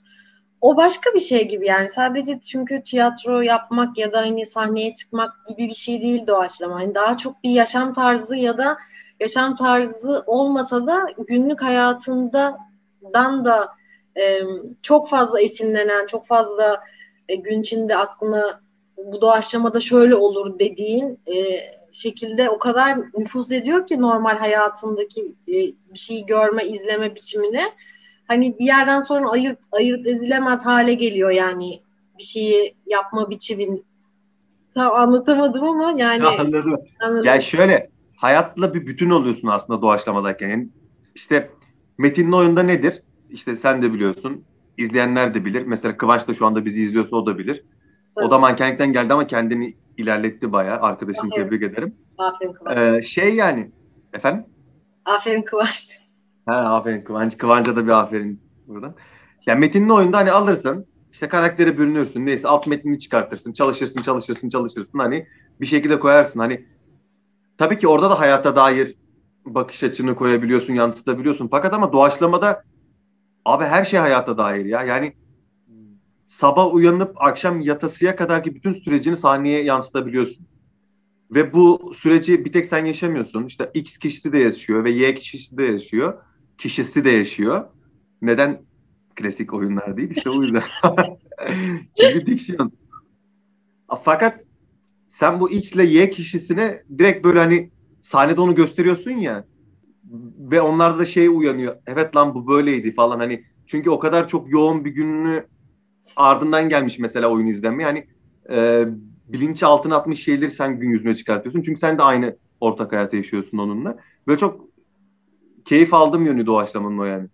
O 0.61 0.77
başka 0.77 1.13
bir 1.13 1.19
şey 1.19 1.47
gibi 1.47 1.67
yani 1.67 1.89
sadece 1.89 2.39
çünkü 2.39 2.83
tiyatro 2.83 3.41
yapmak 3.41 3.97
ya 3.97 4.13
da 4.13 4.21
hani 4.21 4.45
sahneye 4.45 4.93
çıkmak 4.93 5.45
gibi 5.49 5.67
bir 5.67 5.73
şey 5.73 6.01
değil 6.01 6.27
doğaçlama. 6.27 6.75
Hani 6.75 6.95
daha 6.95 7.17
çok 7.17 7.43
bir 7.43 7.49
yaşam 7.49 7.93
tarzı 7.93 8.35
ya 8.35 8.57
da 8.57 8.77
yaşam 9.19 9.55
tarzı 9.55 10.23
olmasa 10.27 10.87
da 10.87 10.99
günlük 11.27 11.61
hayatından 11.61 13.45
da 13.45 13.67
e, 14.17 14.41
çok 14.81 15.09
fazla 15.09 15.41
esinlenen, 15.41 16.07
çok 16.07 16.27
fazla 16.27 16.83
e, 17.29 17.35
gün 17.35 17.61
içinde 17.61 17.97
aklına 17.97 18.61
bu 18.97 19.21
doğaçlamada 19.21 19.79
şöyle 19.79 20.15
olur 20.15 20.59
dediğin 20.59 21.19
e, 21.27 21.35
şekilde 21.91 22.49
o 22.49 22.59
kadar 22.59 22.97
nüfuz 23.17 23.51
ediyor 23.51 23.87
ki 23.87 24.01
normal 24.01 24.37
hayatındaki 24.37 25.21
e, 25.47 25.53
bir 25.93 25.99
şeyi 25.99 26.25
görme, 26.25 26.65
izleme 26.65 27.15
biçimine. 27.15 27.63
Hani 28.27 28.59
bir 28.59 28.65
yerden 28.65 28.99
sonra 28.99 29.29
ayırt, 29.29 29.59
ayırt 29.71 30.07
edilemez 30.07 30.65
hale 30.65 30.93
geliyor 30.93 31.29
yani 31.29 31.81
bir 32.17 32.23
şeyi 32.23 32.75
yapma 32.85 33.29
biçimin. 33.29 33.85
Tam 34.73 34.93
anlatamadım 34.93 35.63
ama 35.63 35.99
yani. 35.99 36.25
Anladım. 36.39 36.75
anladım. 36.99 37.25
Yani 37.25 37.43
şöyle 37.43 37.89
hayatla 38.15 38.73
bir 38.73 38.87
bütün 38.87 39.09
oluyorsun 39.09 39.47
aslında 39.47 39.81
doğaçlamadayken. 39.81 40.49
Yani 40.49 40.67
işte 41.15 41.49
metinli 41.97 42.35
oyunda 42.35 42.63
nedir? 42.63 43.01
İşte 43.29 43.55
sen 43.55 43.81
de 43.81 43.93
biliyorsun. 43.93 44.43
İzleyenler 44.77 45.33
de 45.33 45.45
bilir. 45.45 45.65
Mesela 45.65 45.97
Kıvanç 45.97 46.27
da 46.27 46.33
şu 46.33 46.45
anda 46.45 46.65
bizi 46.65 46.81
izliyorsa 46.81 47.15
o 47.15 47.25
da 47.25 47.37
bilir. 47.37 47.63
Evet. 48.17 48.27
O 48.27 48.31
da 48.31 48.39
mankenlikten 48.39 48.93
geldi 48.93 49.13
ama 49.13 49.27
kendini 49.27 49.77
ilerletti 49.97 50.51
bayağı. 50.51 50.79
Arkadaşımı 50.81 51.29
Aferin. 51.31 51.45
tebrik 51.45 51.63
ederim. 51.63 51.95
Aferin 52.17 52.53
Kıvanç. 52.53 52.77
Ee, 52.77 53.03
şey 53.03 53.35
yani 53.35 53.71
efendim? 54.13 54.45
Aferin 55.05 55.41
Kıvanç. 55.41 55.99
Ha 56.45 56.55
aferin 56.55 57.01
Kıvanç. 57.01 57.37
Kıvanç'a 57.37 57.75
da 57.75 57.85
bir 57.85 57.91
aferin 57.91 58.41
buradan. 58.67 58.95
Yani 59.45 59.59
metinli 59.59 59.93
oyunda 59.93 60.17
hani 60.17 60.31
alırsın 60.31 60.85
işte 61.11 61.27
karaktere 61.27 61.77
bürünürsün 61.77 62.25
neyse 62.25 62.47
alt 62.47 62.67
metnini 62.67 62.99
çıkartırsın 62.99 63.53
çalışırsın 63.53 64.01
çalışırsın 64.01 64.49
çalışırsın 64.49 64.99
hani 64.99 65.27
bir 65.61 65.65
şekilde 65.65 65.99
koyarsın 65.99 66.39
hani 66.39 66.65
tabii 67.57 67.77
ki 67.77 67.87
orada 67.87 68.09
da 68.09 68.19
hayata 68.19 68.55
dair 68.55 68.95
bakış 69.45 69.83
açını 69.83 70.15
koyabiliyorsun 70.15 70.73
yansıtabiliyorsun 70.73 71.47
fakat 71.47 71.73
ama 71.73 71.93
doğaçlamada 71.93 72.63
abi 73.45 73.63
her 73.63 73.85
şey 73.85 73.99
hayata 73.99 74.37
dair 74.37 74.65
ya 74.65 74.83
yani 74.83 75.13
sabah 76.27 76.73
uyanıp 76.73 77.11
akşam 77.15 77.59
yatasıya 77.59 78.15
kadar 78.15 78.43
ki 78.43 78.55
bütün 78.55 78.73
sürecini 78.73 79.17
sahneye 79.17 79.63
yansıtabiliyorsun. 79.63 80.45
Ve 81.31 81.53
bu 81.53 81.93
süreci 81.95 82.45
bir 82.45 82.53
tek 82.53 82.65
sen 82.65 82.85
yaşamıyorsun. 82.85 83.45
İşte 83.45 83.71
X 83.73 83.97
kişisi 83.97 84.33
de 84.33 84.37
yaşıyor 84.37 84.83
ve 84.83 84.91
Y 84.91 85.15
kişisi 85.15 85.57
de 85.57 85.63
yaşıyor. 85.63 86.13
Kişisi 86.57 87.05
de 87.05 87.09
yaşıyor. 87.09 87.67
Neden 88.21 88.61
klasik 89.15 89.53
oyunlar 89.53 89.97
değil? 89.97 90.13
İşte 90.15 90.29
o 90.29 90.43
yüzden. 90.43 90.63
Çünkü 91.99 92.25
diksiyon. 92.25 92.71
Fakat 94.03 94.39
sen 95.07 95.39
bu 95.39 95.51
X 95.51 95.73
ile 95.73 95.85
Y 95.85 96.09
kişisine 96.09 96.83
direkt 96.97 97.23
böyle 97.23 97.39
hani 97.39 97.71
sahnede 98.01 98.41
onu 98.41 98.55
gösteriyorsun 98.55 99.11
ya 99.11 99.45
ve 100.39 100.61
onlarda 100.61 100.99
da 100.99 101.05
şey 101.05 101.27
uyanıyor. 101.27 101.75
Evet 101.87 102.15
lan 102.15 102.35
bu 102.35 102.47
böyleydi 102.47 102.93
falan 102.93 103.19
hani 103.19 103.43
çünkü 103.65 103.89
o 103.89 103.99
kadar 103.99 104.27
çok 104.27 104.51
yoğun 104.51 104.85
bir 104.85 104.91
gününü 104.91 105.45
ardından 106.15 106.69
gelmiş 106.69 106.99
mesela 106.99 107.31
oyun 107.31 107.47
izlenme. 107.47 107.83
Yani 107.83 108.07
e, 108.51 108.85
bilinçaltına 109.27 109.95
atmış 109.95 110.23
şeyleri 110.23 110.51
sen 110.51 110.79
gün 110.79 110.89
yüzüne 110.89 111.15
çıkartıyorsun. 111.15 111.61
Çünkü 111.61 111.79
sen 111.79 111.97
de 111.97 112.03
aynı 112.03 112.37
ortak 112.59 112.91
hayatı 112.91 113.15
yaşıyorsun 113.15 113.57
onunla. 113.57 113.97
Böyle 114.27 114.39
çok 114.39 114.67
keyif 115.65 115.93
aldım 115.93 116.25
yönü 116.25 116.45
doğaçlamanın 116.45 116.97
o 116.97 117.05
yani. 117.05 117.27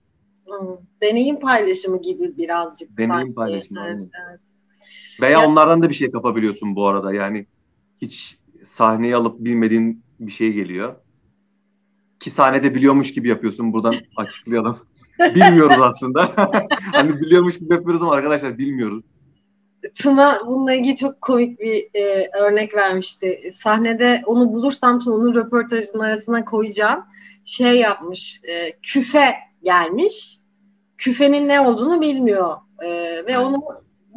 Hmm, 0.45 0.77
deneyim 1.01 1.39
paylaşımı 1.39 2.01
gibi 2.01 2.37
birazcık. 2.37 2.97
Deneyim 2.97 3.11
sanki. 3.11 3.33
paylaşımı. 3.33 3.79
Evet, 3.87 4.09
evet. 4.27 4.39
Veya 5.21 5.41
ya, 5.41 5.47
onlardan 5.47 5.83
da 5.83 5.89
bir 5.89 5.93
şey 5.93 6.11
kapabiliyorsun 6.11 6.75
bu 6.75 6.87
arada. 6.87 7.13
Yani 7.13 7.45
hiç 8.01 8.37
sahneye 8.65 9.15
alıp 9.15 9.39
bilmediğin 9.39 10.03
bir 10.19 10.31
şey 10.31 10.53
geliyor. 10.53 10.95
Ki 12.21 12.29
sahnede 12.29 12.75
biliyormuş 12.75 13.13
gibi 13.13 13.29
yapıyorsun. 13.29 13.73
Buradan 13.73 13.95
açıklayalım. 14.15 14.79
Bilmiyoruz 15.35 15.81
aslında. 15.81 16.31
hani 16.91 17.21
biliyormuş 17.21 17.59
gibi 17.59 17.73
yapıyoruz 17.73 18.01
ama 18.01 18.13
arkadaşlar 18.13 18.57
bilmiyoruz. 18.57 19.03
Tuna 19.95 20.41
bununla 20.47 20.73
ilgili 20.73 20.95
çok 20.95 21.21
komik 21.21 21.59
bir 21.59 21.87
e, 21.93 22.29
örnek 22.41 22.75
vermişti. 22.75 23.51
Sahnede 23.55 24.21
onu 24.25 24.53
bulursam 24.53 24.99
Tuna'nın 24.99 25.35
röportajının 25.35 26.03
arasına 26.03 26.45
koyacağım. 26.45 27.03
Şey 27.45 27.79
yapmış, 27.79 28.41
e, 28.43 28.71
küfe 28.81 29.33
gelmiş. 29.63 30.37
Küfenin 30.97 31.47
ne 31.47 31.59
olduğunu 31.61 32.01
bilmiyor. 32.01 32.57
E, 32.83 32.87
ve 33.27 33.37
onu 33.37 33.61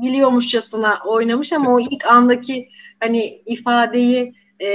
biliyormuşçasına 0.02 0.98
oynamış 1.06 1.52
ama 1.52 1.74
o 1.74 1.80
ilk 1.80 2.06
andaki 2.06 2.68
hani 3.00 3.42
ifadeyi 3.46 4.34
e, 4.62 4.68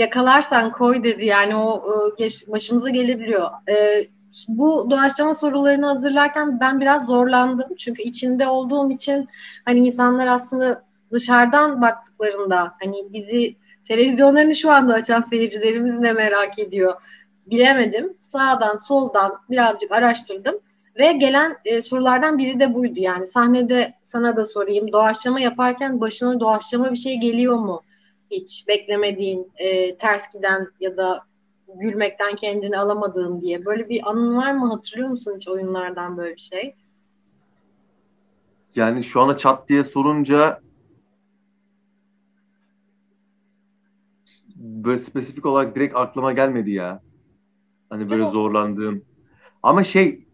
yakalarsan 0.00 0.70
koy 0.70 1.04
dedi. 1.04 1.24
Yani 1.24 1.56
o 1.56 1.76
e, 1.76 1.94
geç, 2.18 2.48
başımıza 2.48 2.88
gelebiliyor. 2.88 3.50
E, 3.68 4.06
bu 4.48 4.90
doğaçlama 4.90 5.34
sorularını 5.34 5.86
hazırlarken 5.86 6.60
ben 6.60 6.80
biraz 6.80 7.06
zorlandım. 7.06 7.74
Çünkü 7.78 8.02
içinde 8.02 8.48
olduğum 8.48 8.90
için 8.90 9.28
hani 9.64 9.78
insanlar 9.78 10.26
aslında 10.26 10.84
dışarıdan 11.12 11.82
baktıklarında 11.82 12.74
hani 12.82 13.12
bizi 13.12 13.56
televizyonlarını 13.88 14.56
şu 14.56 14.70
anda 14.70 14.94
açan 14.94 15.24
seyircilerimiz 15.30 15.94
ne 15.94 16.12
merak 16.12 16.58
ediyor 16.58 16.94
bilemedim. 17.46 18.14
Sağdan 18.20 18.80
soldan 18.88 19.32
birazcık 19.50 19.92
araştırdım 19.92 20.60
Ve 20.98 21.12
gelen 21.12 21.56
e, 21.64 21.82
sorulardan 21.82 22.38
biri 22.38 22.60
de 22.60 22.74
buydu. 22.74 22.94
Yani 22.96 23.26
sahnede 23.26 23.94
sana 24.04 24.36
da 24.36 24.46
sorayım. 24.46 24.92
Doğaçlama 24.92 25.40
yaparken 25.40 26.00
başına 26.00 26.40
doğaçlama 26.40 26.90
bir 26.92 26.96
şey 26.96 27.20
geliyor 27.20 27.56
mu? 27.56 27.82
Hiç 28.30 28.68
beklemediğin, 28.68 29.52
e, 29.56 29.96
ters 29.96 30.32
giden 30.32 30.66
ya 30.80 30.96
da 30.96 31.24
gülmekten 31.74 32.36
kendini 32.36 32.78
alamadığın 32.78 33.40
diye. 33.40 33.64
Böyle 33.64 33.88
bir 33.88 34.10
anın 34.10 34.36
var 34.36 34.52
mı? 34.52 34.68
Hatırlıyor 34.68 35.08
musun 35.08 35.32
hiç 35.36 35.48
oyunlardan 35.48 36.16
böyle 36.16 36.34
bir 36.34 36.40
şey? 36.40 36.74
Yani 38.74 39.04
şu 39.04 39.20
anda 39.20 39.36
çat 39.36 39.68
diye 39.68 39.84
sorunca 39.84 40.60
böyle 44.56 44.98
spesifik 44.98 45.46
olarak 45.46 45.76
direkt 45.76 45.96
aklıma 45.96 46.32
gelmedi 46.32 46.70
ya. 46.70 47.02
Hani 47.90 48.10
böyle 48.10 48.24
zorlandığım. 48.30 49.04
Ama 49.62 49.84
şey 49.84 50.24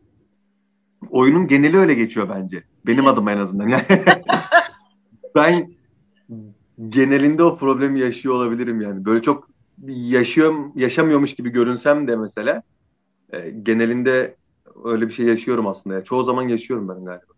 oyunun 1.11 1.47
geneli 1.47 1.79
öyle 1.79 1.95
geçiyor 1.95 2.29
bence. 2.29 2.65
Benim 2.87 3.07
adıma 3.07 3.33
en 3.33 3.39
azından. 3.39 3.69
Yani 3.79 3.85
ben 5.35 5.76
genelinde 6.89 7.43
o 7.43 7.59
problemi 7.59 8.01
yaşıyor 8.01 8.35
olabilirim 8.35 8.81
yani. 8.81 9.05
Böyle 9.05 9.23
çok 9.23 9.49
yaşıyorum, 9.87 10.73
yaşamıyormuş 10.77 11.35
gibi 11.35 11.51
görünsem 11.51 12.09
de 12.09 12.17
mesela 12.17 12.63
e, 13.33 13.51
genelinde 13.51 14.37
öyle 14.85 15.09
bir 15.09 15.13
şey 15.13 15.27
yaşıyorum 15.27 15.67
aslında. 15.67 15.97
Ya. 15.97 16.05
Çoğu 16.05 16.25
zaman 16.25 16.49
yaşıyorum 16.49 16.89
ben 16.89 17.05
galiba. 17.05 17.33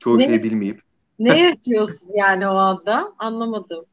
Çoğu 0.00 0.18
ne, 0.18 0.26
şeyi 0.26 0.42
bilmeyip. 0.42 0.82
Ne 1.18 1.40
yaşıyorsun 1.48 2.08
yani 2.16 2.48
o 2.48 2.54
anda? 2.54 3.12
Anlamadım. 3.18 3.84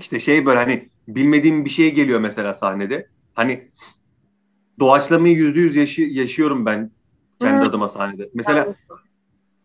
İşte 0.00 0.20
şey 0.20 0.46
böyle 0.46 0.58
hani 0.58 0.88
bilmediğim 1.08 1.64
bir 1.64 1.70
şey 1.70 1.94
geliyor 1.94 2.20
mesela 2.20 2.54
sahnede. 2.54 3.08
Hani 3.34 3.70
doğaçlamayı 4.80 5.36
yüzde 5.36 5.60
yüz 5.60 5.76
yaşı, 5.76 6.02
yaşıyorum 6.02 6.66
ben 6.66 6.90
kendi 7.40 7.64
Hı. 7.64 7.68
adıma 7.68 7.88
sahnede. 7.88 8.30
Mesela 8.34 8.74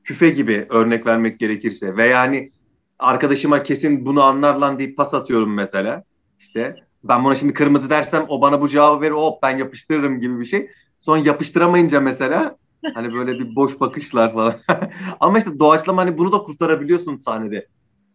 küfe 0.04 0.30
gibi 0.30 0.66
örnek 0.70 1.06
vermek 1.06 1.40
gerekirse 1.40 1.98
veya 1.98 2.20
hani 2.20 2.52
arkadaşıma 3.00 3.64
kesin 3.64 4.06
bunu 4.06 4.24
anlar 4.24 4.56
lan 4.56 4.80
deyip 4.80 4.98
pas 4.98 5.14
atıyorum 5.14 5.54
mesela. 5.54 6.04
İşte 6.40 6.76
ben 7.04 7.24
buna 7.24 7.36
şimdi 7.36 7.54
kırmızı 7.54 7.90
dersem 7.90 8.26
o 8.30 8.42
bana 8.42 8.62
bu 8.62 8.70
cevabı 8.70 9.02
verir 9.02 9.12
hop 9.12 9.44
ben 9.44 9.58
yapıştırırım 9.58 10.20
gibi 10.20 10.40
bir 10.40 10.46
şey. 10.46 10.70
Sonra 11.02 11.20
yapıştıramayınca 11.20 12.00
mesela 12.00 12.58
hani 12.94 13.14
böyle 13.14 13.40
bir 13.40 13.56
boş 13.56 13.80
bakışlar 13.80 14.34
falan. 14.34 14.56
Ama 15.20 15.38
işte 15.38 15.60
doğaçlama 15.60 16.02
hani 16.02 16.18
bunu 16.18 16.32
da 16.32 16.38
kurtarabiliyorsun 16.38 17.18
sahnede. 17.18 17.68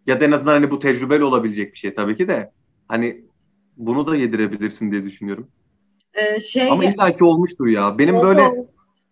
Ya 0.06 0.20
da 0.20 0.24
en 0.24 0.32
azından 0.32 0.52
hani 0.52 0.70
bu 0.70 0.78
tecrübeli 0.78 1.24
olabilecek 1.24 1.72
bir 1.72 1.78
şey 1.78 1.94
tabii 1.94 2.16
ki 2.16 2.28
de. 2.28 2.50
Hani 2.88 3.24
bunu 3.76 4.06
da 4.06 4.16
yedirebilirsin 4.16 4.92
diye 4.92 5.04
düşünüyorum. 5.04 5.48
Ee, 6.14 6.40
şey, 6.40 6.70
Ama 6.70 6.84
illaki 6.84 7.24
olmuştur 7.24 7.66
ya. 7.66 7.98
Benim 7.98 8.14
oldu, 8.14 8.26
böyle 8.26 8.50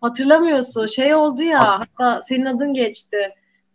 hatırlamıyorsun. 0.00 0.86
Şey 0.86 1.14
oldu 1.14 1.42
ya 1.42 1.80
hatta 1.80 2.22
senin 2.28 2.44
adın 2.44 2.74
geçti 2.74 3.16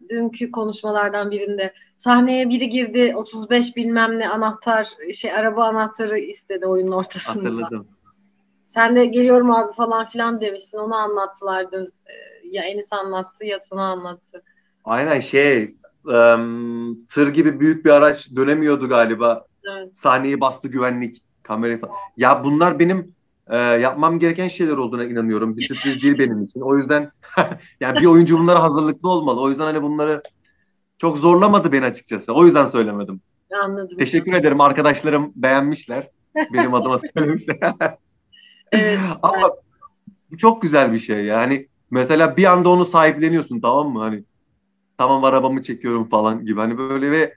dünkü 0.10 0.52
konuşmalardan 0.52 1.32
birinde. 1.32 1.74
Sahneye 1.98 2.50
biri 2.50 2.70
girdi 2.70 3.14
35 3.16 3.76
bilmem 3.76 4.20
ne 4.20 4.30
anahtar 4.30 4.88
şey 5.14 5.32
araba 5.34 5.66
anahtarı 5.66 6.20
istedi 6.20 6.66
oyunun 6.66 6.92
ortasında. 6.92 7.44
Hatırladım. 7.44 7.88
Sen 8.68 8.96
de 8.96 9.06
geliyorum 9.06 9.52
abi 9.52 9.74
falan 9.74 10.10
filan 10.10 10.42
demişsin. 10.42 10.78
Onu 10.78 10.96
anlattılar 10.96 11.72
dün. 11.72 11.86
Ee, 11.86 12.48
ya 12.52 12.64
Enis 12.64 12.94
anlattı 12.94 13.46
ya 13.46 13.62
Tuna 13.62 13.92
anlattı. 13.92 14.44
Aynen 14.86 15.20
şey 15.20 15.76
um, 16.06 17.06
tır 17.06 17.28
gibi 17.28 17.60
büyük 17.60 17.86
bir 17.86 17.90
araç 17.90 18.36
dönemiyordu 18.36 18.90
galiba. 18.90 19.46
Evet. 19.72 19.98
Sahneyi 19.98 20.42
bastı 20.42 20.68
güvenlik 20.68 21.22
kamerayı 21.44 21.80
falan. 21.80 21.94
Ya 22.18 22.44
bunlar 22.44 22.80
benim 22.80 23.16
e, 23.50 23.58
yapmam 23.58 24.20
gereken 24.20 24.48
şeyler 24.48 24.78
olduğuna 24.78 25.06
inanıyorum. 25.06 25.58
Bir 25.58 25.64
sürpriz 25.64 26.04
değil 26.04 26.20
benim 26.20 26.44
için. 26.44 26.62
O 26.62 26.78
yüzden 26.78 27.12
yani 27.80 28.02
bir 28.02 28.06
oyuncu 28.06 28.40
bunlara 28.40 28.64
hazırlıklı 28.64 29.10
olmalı. 29.10 29.42
O 29.42 29.50
yüzden 29.50 29.64
hani 29.64 29.82
bunları 29.82 30.24
çok 30.98 31.18
zorlamadı 31.18 31.72
beni 31.72 31.86
açıkçası. 31.86 32.34
O 32.34 32.46
yüzden 32.46 32.66
söylemedim. 32.66 33.22
Anladım. 33.64 33.98
Teşekkür 33.98 34.34
ederim. 34.34 34.62
Arkadaşlarım 34.62 35.32
beğenmişler. 35.36 36.10
Benim 36.54 36.74
adıma 36.74 37.00
söylemişler. 37.18 37.58
evet. 38.72 39.00
Ama 39.22 39.52
bu 40.32 40.38
çok 40.38 40.62
güzel 40.62 40.94
bir 40.94 41.00
şey 41.00 41.26
yani. 41.26 41.68
Mesela 41.92 42.38
bir 42.38 42.52
anda 42.52 42.70
onu 42.70 42.86
sahipleniyorsun 42.86 43.62
tamam 43.62 43.90
mı? 43.90 44.00
Hani 44.00 44.24
tamam 44.98 45.24
arabamı 45.24 45.64
çekiyorum 45.64 46.10
falan 46.10 46.46
gibi. 46.46 46.60
Hani 46.60 46.78
böyle 46.78 47.12
ve 47.12 47.36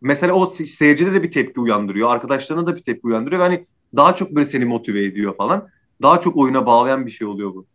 mesela 0.00 0.32
o 0.32 0.46
seyircide 0.46 1.14
de 1.14 1.22
bir 1.22 1.30
tepki 1.30 1.60
uyandırıyor. 1.60 2.10
Arkadaşlarına 2.10 2.66
da 2.66 2.76
bir 2.76 2.82
tepki 2.82 3.06
uyandırıyor. 3.06 3.42
Hani 3.42 3.66
daha 3.96 4.14
çok 4.14 4.30
böyle 4.30 4.48
seni 4.48 4.64
motive 4.64 5.04
ediyor 5.04 5.36
falan. 5.36 5.68
Daha 6.02 6.20
çok 6.20 6.36
oyuna 6.36 6.66
bağlayan 6.66 7.06
bir 7.06 7.10
şey 7.10 7.26
oluyor 7.26 7.54
bu. 7.54 7.66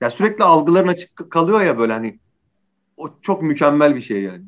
Ya 0.00 0.10
sürekli 0.10 0.44
algıların 0.44 0.88
açık 0.88 1.30
kalıyor 1.30 1.60
ya 1.60 1.78
böyle 1.78 1.92
hani 1.92 2.18
o 2.96 3.10
çok 3.22 3.42
mükemmel 3.42 3.96
bir 3.96 4.02
şey 4.02 4.22
yani. 4.22 4.42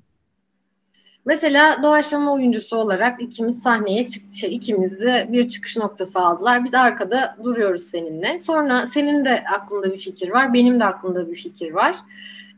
Mesela 1.27 1.83
doğaçlama 1.83 2.33
oyuncusu 2.33 2.77
olarak 2.77 3.23
ikimiz 3.23 3.63
sahneye 3.63 4.07
çıktı. 4.07 4.37
Şey, 4.37 4.57
ikimiz 4.57 5.01
de 5.01 5.29
bir 5.33 5.49
çıkış 5.49 5.77
noktası 5.77 6.21
aldılar. 6.21 6.65
Biz 6.65 6.75
arkada 6.75 7.37
duruyoruz 7.45 7.83
seninle. 7.83 8.39
Sonra 8.39 8.87
senin 8.87 9.25
de 9.25 9.45
aklında 9.57 9.93
bir 9.93 9.99
fikir 9.99 10.31
var. 10.31 10.55
Benim 10.55 10.81
de 10.81 10.85
aklımda 10.85 11.31
bir 11.31 11.37
fikir 11.37 11.71
var. 11.71 11.97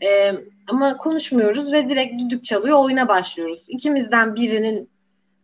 Ee, 0.03 0.35
ama 0.69 0.97
konuşmuyoruz 0.97 1.73
ve 1.73 1.89
direkt 1.89 2.21
düdük 2.21 2.45
çalıyor 2.45 2.85
oyuna 2.85 3.09
başlıyoruz. 3.09 3.61
İkimizden 3.69 4.35
birinin 4.35 4.89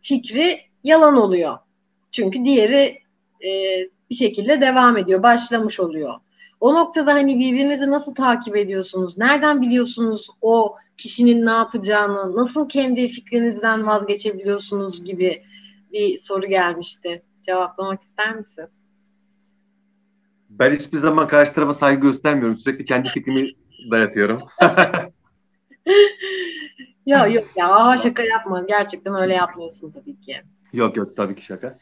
fikri 0.01 0.61
yalan 0.83 1.17
oluyor. 1.17 1.57
Çünkü 2.11 2.45
diğeri 2.45 2.99
e, 3.45 3.49
bir 4.09 4.15
şekilde 4.15 4.61
devam 4.61 4.97
ediyor, 4.97 5.23
başlamış 5.23 5.79
oluyor. 5.79 6.13
O 6.59 6.73
noktada 6.73 7.13
hani 7.13 7.39
birbirinizi 7.39 7.91
nasıl 7.91 8.15
takip 8.15 8.57
ediyorsunuz? 8.57 9.17
Nereden 9.17 9.61
biliyorsunuz 9.61 10.27
o 10.41 10.75
kişinin 10.97 11.45
ne 11.45 11.51
yapacağını? 11.51 12.35
Nasıl 12.35 12.69
kendi 12.69 13.07
fikrinizden 13.07 13.87
vazgeçebiliyorsunuz 13.87 15.05
gibi 15.05 15.43
bir 15.91 16.17
soru 16.17 16.47
gelmişti. 16.47 17.21
Cevaplamak 17.45 18.01
ister 18.01 18.35
misin? 18.35 18.65
Ben 20.49 20.71
hiçbir 20.75 20.97
zaman 20.97 21.27
karşı 21.27 21.53
tarafa 21.53 21.73
saygı 21.73 22.01
göstermiyorum. 22.01 22.57
Sürekli 22.57 22.85
kendi 22.85 23.09
fikrimi 23.09 23.49
dayatıyorum. 23.91 24.41
yok 27.07 27.33
yok 27.33 27.45
ya 27.55 27.95
şaka 28.03 28.23
yapma. 28.23 28.65
Gerçekten 28.67 29.15
öyle 29.15 29.33
yapmıyorsun 29.33 29.91
tabii 29.91 30.19
ki. 30.19 30.41
Yok 30.73 30.97
yok 30.97 31.17
tabii 31.17 31.35
ki 31.35 31.45
şaka. 31.45 31.77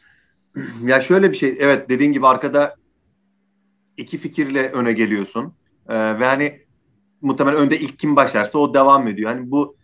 ya 0.84 1.00
şöyle 1.00 1.30
bir 1.30 1.36
şey. 1.36 1.56
Evet 1.60 1.88
dediğin 1.88 2.12
gibi 2.12 2.26
arkada 2.26 2.74
iki 3.96 4.18
fikirle 4.18 4.70
öne 4.72 4.92
geliyorsun. 4.92 5.54
Ee, 5.88 6.18
ve 6.18 6.26
hani 6.26 6.60
muhtemelen 7.20 7.58
önde 7.58 7.80
ilk 7.80 7.98
kim 7.98 8.16
başlarsa 8.16 8.58
o 8.58 8.74
devam 8.74 9.08
ediyor. 9.08 9.30
Hani 9.30 9.50
bu 9.50 9.76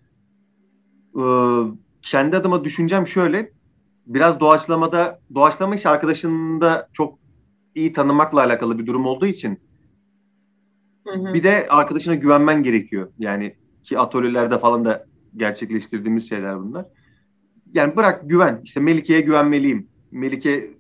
e, 1.15 1.23
kendi 2.03 2.37
adıma 2.37 2.65
düşüncem 2.65 3.09
şöyle. 3.09 3.53
Biraz 4.07 4.41
doğaçlamada 4.41 5.21
doğaçlama 5.35 5.75
iş 5.75 5.87
arkadaşını 5.87 6.61
da 6.61 6.89
çok 6.93 7.19
iyi 7.75 7.93
tanımakla 7.93 8.45
alakalı 8.45 8.79
bir 8.79 8.87
durum 8.87 9.07
olduğu 9.07 9.27
için 9.27 9.59
hı 11.07 11.15
hı. 11.15 11.35
bir 11.35 11.43
de 11.43 11.67
arkadaşına 11.69 12.15
güvenmen 12.15 12.63
gerekiyor. 12.63 13.13
Yani 13.19 13.57
ki 13.83 13.99
atölyelerde 13.99 14.59
falan 14.59 14.85
da 14.85 15.07
gerçekleştirdiğimiz 15.37 16.29
şeyler 16.29 16.61
bunlar. 16.61 16.87
Yani 17.73 17.97
bırak 17.97 18.29
güven. 18.31 18.61
İşte 18.65 18.81
Melike'ye 18.81 19.21
güvenmeliyim. 19.21 19.90
Melike 20.11 20.71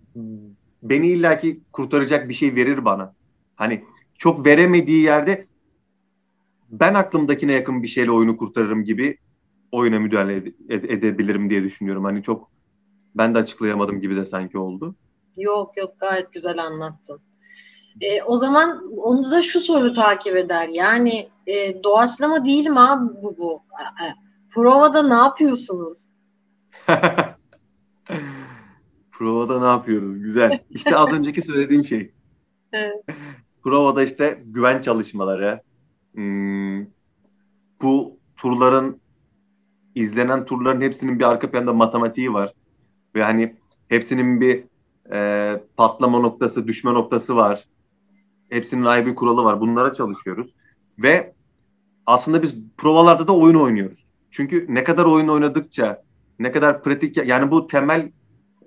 beni 0.82 1.08
illaki 1.08 1.60
kurtaracak 1.72 2.28
bir 2.28 2.34
şey 2.34 2.54
verir 2.54 2.84
bana. 2.84 3.14
Hani 3.56 3.84
çok 4.18 4.46
veremediği 4.46 5.02
yerde 5.02 5.46
ben 6.70 6.94
aklımdakine 6.94 7.52
yakın 7.52 7.82
bir 7.82 7.88
şeyle 7.88 8.10
oyunu 8.10 8.36
kurtarırım 8.36 8.84
gibi 8.84 9.18
oyuna 9.72 9.98
müdahale 9.98 10.36
ede- 10.68 10.92
edebilirim 10.92 11.50
diye 11.50 11.62
düşünüyorum. 11.62 12.04
Hani 12.04 12.22
çok 12.22 12.50
ben 13.14 13.34
de 13.34 13.38
açıklayamadım 13.38 14.00
gibi 14.00 14.16
de 14.16 14.26
sanki 14.26 14.58
oldu. 14.58 14.94
Yok 15.36 15.76
yok 15.76 15.94
gayet 16.00 16.32
güzel 16.32 16.64
anlattın. 16.64 17.20
E, 18.00 18.22
o 18.22 18.36
zaman 18.36 18.92
onu 18.96 19.30
da 19.30 19.42
şu 19.42 19.60
soru 19.60 19.92
takip 19.92 20.36
eder. 20.36 20.68
Yani 20.68 21.28
e, 21.46 21.82
doğaçlama 21.82 22.44
değil 22.44 22.66
mi 22.66 22.80
abi 22.80 23.14
bu 23.22 23.36
bu? 23.38 23.62
Provada 24.54 25.02
ne 25.02 25.14
yapıyorsunuz? 25.14 25.98
Provada 29.20 29.60
ne 29.60 29.66
yapıyoruz? 29.66 30.22
Güzel. 30.22 30.58
İşte 30.70 30.96
az 30.96 31.12
önceki 31.12 31.42
söylediğim 31.42 31.84
şey. 31.84 32.12
Evet. 32.72 33.04
Provada 33.62 34.02
işte 34.02 34.42
güven 34.46 34.80
çalışmaları, 34.80 35.60
hmm, 36.14 36.86
bu 37.82 38.18
turların 38.36 39.00
izlenen 39.94 40.44
turların 40.44 40.80
hepsinin 40.80 41.18
bir 41.18 41.24
arka 41.24 41.50
planda 41.50 41.72
matematiği 41.72 42.32
var. 42.32 42.52
Ve 43.14 43.22
hani 43.22 43.56
hepsinin 43.88 44.40
bir 44.40 44.64
e, 45.12 45.62
patlama 45.76 46.18
noktası, 46.18 46.66
düşme 46.66 46.94
noktası 46.94 47.36
var. 47.36 47.64
Hepsinin 48.50 48.84
ayrı 48.84 49.06
bir 49.06 49.14
kuralı 49.14 49.44
var. 49.44 49.60
Bunlara 49.60 49.92
çalışıyoruz. 49.92 50.54
Ve 50.98 51.34
aslında 52.06 52.42
biz 52.42 52.56
provalarda 52.78 53.26
da 53.26 53.36
oyun 53.36 53.54
oynuyoruz. 53.54 54.06
Çünkü 54.30 54.66
ne 54.68 54.84
kadar 54.84 55.04
oyun 55.04 55.28
oynadıkça, 55.28 56.02
ne 56.38 56.52
kadar 56.52 56.82
pratik 56.82 57.16
yani 57.16 57.50
bu 57.50 57.66
temel 57.66 58.10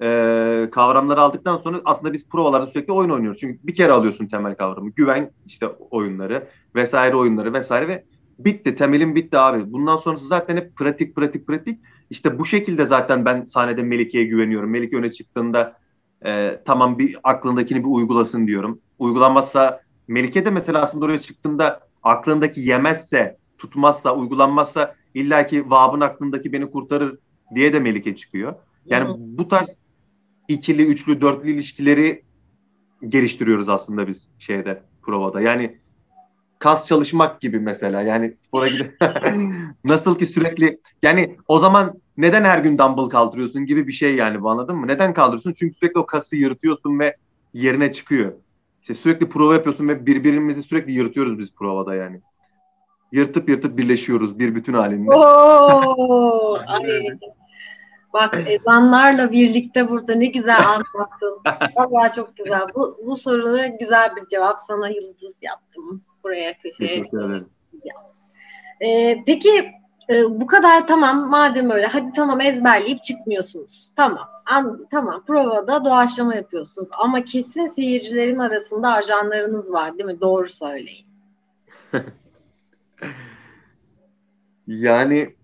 e, 0.04 0.70
kavramları 0.72 1.22
aldıktan 1.22 1.58
sonra 1.58 1.82
aslında 1.86 2.14
biz 2.14 2.30
provalarda 2.30 2.68
sürekli 2.68 2.94
oyun 2.94 3.10
oynuyoruz. 3.10 3.40
Çünkü 3.40 3.60
bir 3.64 3.76
kere 3.76 3.92
alıyorsun 3.92 4.28
temel 4.28 4.56
kavramı. 4.56 4.90
Güven 4.90 5.32
işte 5.46 5.68
oyunları 5.68 6.48
vesaire 6.76 7.16
oyunları 7.16 7.54
vesaire 7.54 7.88
ve 7.88 8.04
bitti. 8.40 8.76
Temelin 8.76 9.16
bitti 9.16 9.38
abi. 9.38 9.74
Bundan 9.74 9.98
sonrası 9.98 10.28
zaten 10.28 10.58
hep 10.58 10.76
pratik 10.76 11.16
pratik 11.16 11.48
pratik. 11.48 11.80
İşte 12.10 12.40
bu 12.40 12.46
şekilde 12.46 12.86
zaten 12.86 13.26
ben 13.26 13.46
sahnede 13.46 13.84
Melike'ye 13.84 14.24
güveniyorum. 14.24 14.70
Melike 14.70 14.98
öne 14.98 15.12
çıktığında 15.12 15.78
e, 16.26 16.60
tamam 16.66 16.98
bir 17.00 17.18
aklındakini 17.24 17.80
bir 17.80 17.90
uygulasın 17.90 18.48
diyorum. 18.48 18.80
Uygulanmazsa 19.00 19.82
Melike 20.08 20.46
de 20.46 20.50
mesela 20.50 20.82
aslında 20.82 21.06
oraya 21.06 21.20
çıktığında 21.20 21.88
aklındaki 22.04 22.62
yemezse, 22.62 23.38
tutmazsa, 23.58 24.16
uygulanmazsa 24.16 24.96
illaki 25.14 25.70
Vab'ın 25.70 26.02
aklındaki 26.02 26.54
beni 26.54 26.72
kurtarır 26.72 27.18
diye 27.56 27.74
de 27.74 27.80
Melike 27.80 28.16
çıkıyor. 28.16 28.56
Yani 28.86 29.16
bu 29.18 29.48
tarz 29.48 29.78
ikili, 30.48 30.86
üçlü, 30.86 31.22
dörtlü 31.22 31.52
ilişkileri 31.52 32.24
geliştiriyoruz 33.10 33.70
aslında 33.70 34.08
biz 34.08 34.28
şeyde, 34.40 34.84
provada. 35.02 35.42
Yani 35.42 35.78
kas 36.60 36.88
çalışmak 36.88 37.42
gibi 37.42 37.60
mesela. 37.60 38.02
Yani 38.02 38.36
spora 38.36 38.68
gidip 38.68 38.98
nasıl 39.84 40.20
ki 40.20 40.28
sürekli 40.28 40.80
yani 41.04 41.38
o 41.48 41.60
zaman 41.60 41.94
neden 42.18 42.44
her 42.44 42.60
gün 42.60 42.78
dumbbell 42.78 43.10
kaldırıyorsun 43.10 43.66
gibi 43.66 43.88
bir 43.88 43.94
şey 43.94 44.16
yani 44.16 44.42
bu 44.42 44.50
anladın 44.50 44.76
mı? 44.76 44.88
Neden 44.88 45.14
kaldırıyorsun? 45.14 45.54
Çünkü 45.54 45.76
sürekli 45.76 46.00
o 46.00 46.06
kası 46.06 46.36
yırtıyorsun 46.36 47.00
ve 47.00 47.16
yerine 47.54 47.94
çıkıyor. 47.94 48.34
İşte 48.82 48.94
sürekli 48.94 49.30
prova 49.30 49.54
yapıyorsun 49.54 49.88
ve 49.88 50.06
birbirimizi 50.06 50.64
sürekli 50.64 50.92
yırtıyoruz 50.92 51.40
biz 51.40 51.56
provada 51.56 51.96
yani. 51.96 52.22
Yırtıp 53.12 53.50
yırtıp 53.50 53.78
birleşiyoruz 53.78 54.40
bir 54.40 54.56
bütün 54.56 54.74
halinde. 54.74 55.12
Oo, 55.12 56.58
ay. 56.68 57.08
Bak 58.14 58.38
ezanlarla 58.48 59.32
birlikte 59.32 59.90
burada 59.90 60.16
ne 60.16 60.26
güzel 60.26 60.68
anlattın. 60.68 61.42
Vallahi 61.76 62.16
çok 62.16 62.38
güzel. 62.38 62.62
Bu, 62.76 63.00
bu 63.06 63.18
soruna 63.18 63.68
güzel 63.68 64.16
bir 64.16 64.28
cevap 64.30 64.60
sana 64.68 64.90
yıldız 64.90 65.36
yaptım. 65.42 66.02
Buraya 66.24 66.54
köşeye. 66.58 66.88
Teşekkür 66.88 67.26
ederim. 67.26 67.50
Ee, 68.86 69.24
peki 69.26 69.72
e, 70.10 70.24
bu 70.30 70.48
kadar 70.48 70.88
tamam 70.88 71.30
madem 71.30 71.70
öyle 71.70 71.88
hadi 71.88 72.14
tamam 72.16 72.42
ezberleyip 72.42 73.04
çıkmıyorsunuz. 73.04 73.90
Tamam 73.96 74.30
an, 74.46 74.88
tamam 74.92 75.24
provada 75.26 75.86
doğaçlama 75.86 76.36
yapıyorsunuz 76.36 76.88
ama 76.92 77.24
kesin 77.24 77.68
seyircilerin 77.68 78.40
arasında 78.40 78.94
ajanlarınız 78.94 79.72
var 79.72 79.98
değil 79.98 80.06
mi? 80.06 80.22
Doğru 80.22 80.50
söyleyin. 80.50 81.06
yani 84.68 85.36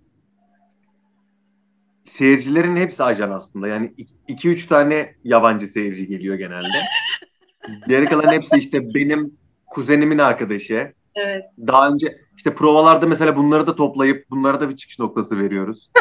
seyircilerin 2.19 2.75
hepsi 2.75 3.03
ajan 3.03 3.31
aslında. 3.31 3.67
Yani 3.67 3.93
2-3 4.27 4.67
tane 4.67 5.15
yabancı 5.23 5.67
seyirci 5.67 6.07
geliyor 6.07 6.35
genelde. 6.35 6.67
Geri 7.87 8.05
kalan 8.05 8.33
hepsi 8.33 8.57
işte 8.57 8.93
benim 8.93 9.37
kuzenimin 9.67 10.17
arkadaşı. 10.17 10.93
Evet. 11.15 11.43
Daha 11.67 11.89
önce 11.89 12.21
işte 12.37 12.55
provalarda 12.55 13.05
mesela 13.07 13.35
bunları 13.35 13.67
da 13.67 13.75
toplayıp 13.75 14.29
bunlara 14.29 14.61
da 14.61 14.69
bir 14.69 14.75
çıkış 14.75 14.99
noktası 14.99 15.39
veriyoruz. 15.39 15.89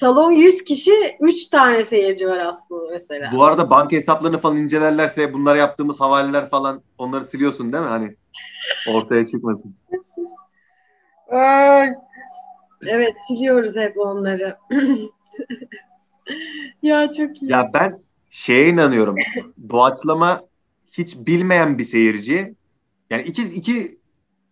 Salon 0.00 0.30
100 0.30 0.64
kişi 0.64 0.92
3 1.20 1.46
tane 1.46 1.84
seyirci 1.84 2.28
var 2.28 2.38
aslında 2.38 2.90
mesela. 2.90 3.32
Bu 3.34 3.44
arada 3.44 3.70
banka 3.70 3.96
hesaplarını 3.96 4.40
falan 4.40 4.56
incelerlerse 4.56 5.32
bunları 5.32 5.58
yaptığımız 5.58 6.00
havaleler 6.00 6.50
falan 6.50 6.82
onları 6.98 7.24
siliyorsun 7.24 7.72
değil 7.72 7.84
mi? 7.84 7.90
Hani 7.90 8.16
ortaya 8.94 9.26
çıkmasın. 9.26 9.76
Evet 12.82 13.14
siliyoruz 13.28 13.76
hep 13.76 13.98
onları. 13.98 14.56
ya 16.82 17.12
çok 17.12 17.42
iyi. 17.42 17.50
Ya 17.50 17.70
ben 17.74 17.98
şeye 18.30 18.68
inanıyorum. 18.68 19.16
Doğaçlama 19.68 20.42
hiç 20.92 21.16
bilmeyen 21.16 21.78
bir 21.78 21.84
seyirci 21.84 22.54
yani 23.10 23.22
iki, 23.22 23.42
iki 23.42 23.98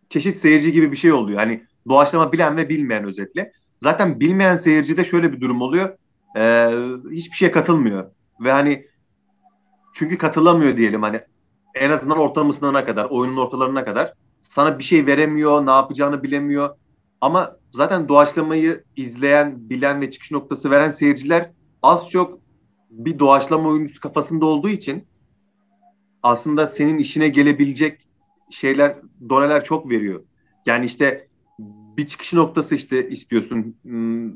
çeşit 0.09 0.37
seyirci 0.37 0.73
gibi 0.73 0.93
bir 0.93 0.97
şey 0.97 1.13
oluyor. 1.13 1.39
Hani 1.39 1.65
doğaçlama 1.89 2.33
bilen 2.33 2.57
ve 2.57 2.69
bilmeyen 2.69 3.05
özetle. 3.05 3.53
Zaten 3.83 4.21
bilmeyen 4.21 4.57
seyircide 4.57 5.05
şöyle 5.05 5.33
bir 5.33 5.41
durum 5.41 5.63
oluyor. 5.63 5.99
Ee, 6.37 6.71
hiçbir 7.11 7.37
şeye 7.37 7.53
katılmıyor. 7.53 8.11
Ve 8.41 8.53
hani 8.53 8.87
çünkü 9.95 10.19
katılamıyor 10.19 10.77
diyelim 10.77 11.03
hani 11.03 11.21
en 11.75 11.91
azından 11.91 12.19
ortamısına 12.19 12.85
kadar, 12.85 13.05
oyunun 13.05 13.37
ortalarına 13.37 13.85
kadar 13.85 14.15
sana 14.43 14.79
bir 14.79 14.85
şey 14.85 15.07
veremiyor, 15.07 15.67
ne 15.67 15.71
yapacağını 15.71 16.23
bilemiyor. 16.23 16.77
Ama 17.21 17.57
zaten 17.75 18.09
doğaçlamayı 18.09 18.85
izleyen, 18.97 19.71
bilen 19.71 20.01
ve 20.01 20.11
çıkış 20.11 20.31
noktası 20.31 20.71
veren 20.71 20.91
seyirciler 20.91 21.51
az 21.83 22.11
çok 22.11 22.39
bir 22.91 23.19
doğaçlama 23.19 23.69
oyuncusu 23.69 24.01
kafasında 24.01 24.47
olduğu 24.47 24.69
için 24.69 25.05
aslında 26.23 26.67
senin 26.67 26.99
işine 26.99 27.29
gelebilecek 27.29 28.09
şeyler, 28.51 28.97
doneler 29.29 29.65
çok 29.65 29.91
veriyor. 29.91 30.25
Yani 30.67 30.87
işte 30.87 31.29
bir 31.97 32.07
çıkış 32.07 32.33
noktası 32.33 32.75
işte 32.75 33.09
istiyorsun. 33.09 33.77
Hmm, 33.83 34.33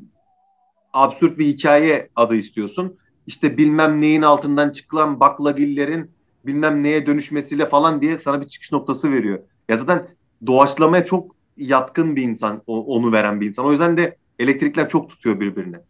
absürt 0.92 1.38
bir 1.38 1.46
hikaye 1.46 2.08
adı 2.16 2.34
istiyorsun. 2.34 2.98
İşte 3.26 3.56
bilmem 3.56 4.00
neyin 4.00 4.22
altından 4.22 4.70
çıkılan 4.70 5.20
baklagillerin 5.20 6.10
bilmem 6.46 6.82
neye 6.82 7.06
dönüşmesiyle 7.06 7.68
falan 7.68 8.02
diye 8.02 8.18
sana 8.18 8.40
bir 8.40 8.48
çıkış 8.48 8.72
noktası 8.72 9.12
veriyor. 9.12 9.38
Ya 9.68 9.76
zaten 9.76 10.06
doğaçlamaya 10.46 11.04
çok 11.04 11.36
yatkın 11.56 12.16
bir 12.16 12.22
insan, 12.22 12.62
onu 12.66 13.12
veren 13.12 13.40
bir 13.40 13.46
insan. 13.46 13.66
O 13.66 13.70
yüzden 13.70 13.96
de 13.96 14.16
elektrikler 14.38 14.88
çok 14.88 15.08
tutuyor 15.08 15.40
birbirine. 15.40 15.80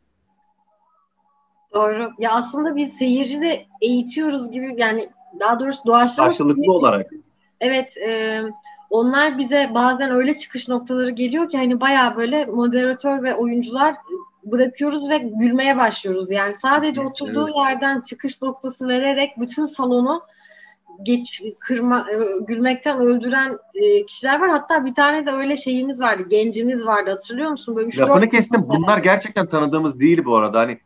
Doğru. 1.74 2.10
Ya 2.18 2.30
aslında 2.32 2.76
bir 2.76 2.88
seyirci 2.88 3.40
de 3.40 3.66
eğitiyoruz 3.80 4.50
gibi 4.50 4.74
yani 4.78 5.10
daha 5.40 5.60
doğrusu 5.60 5.84
doğaçlama 5.86 6.28
karşılıklı 6.28 6.72
olarak. 6.72 7.10
Evet, 7.60 7.96
e, 7.96 8.42
onlar 8.90 9.38
bize 9.38 9.70
bazen 9.74 10.10
öyle 10.10 10.34
çıkış 10.34 10.68
noktaları 10.68 11.10
geliyor 11.10 11.48
ki 11.48 11.58
hani 11.58 11.80
baya 11.80 12.16
böyle 12.16 12.44
moderatör 12.44 13.22
ve 13.22 13.34
oyuncular 13.34 13.94
bırakıyoruz 14.44 15.10
ve 15.10 15.18
gülmeye 15.18 15.78
başlıyoruz. 15.78 16.30
Yani 16.30 16.54
sadece 16.54 17.00
oturduğu 17.00 17.46
evet. 17.46 17.56
yerden 17.56 18.00
çıkış 18.00 18.42
noktası 18.42 18.88
vererek 18.88 19.30
bütün 19.40 19.66
salonu 19.66 20.22
geç 21.02 21.42
kırma 21.58 22.00
e, 22.00 22.44
gülmekten 22.46 23.00
öldüren 23.00 23.58
e, 23.74 24.06
kişiler 24.06 24.40
var. 24.40 24.50
Hatta 24.50 24.84
bir 24.84 24.94
tane 24.94 25.26
de 25.26 25.30
öyle 25.30 25.56
şeyimiz 25.56 26.00
vardı. 26.00 26.24
Gencimiz 26.28 26.86
vardı. 26.86 27.10
Hatırlıyor 27.10 27.50
musun? 27.50 27.76
Böyle 27.76 27.98
Lafını 27.98 28.28
kestim. 28.28 28.68
Bunlar 28.68 28.98
gerçekten 28.98 29.46
tanıdığımız 29.46 30.00
değil 30.00 30.24
bu 30.24 30.36
arada. 30.36 30.60
Hani 30.60 30.78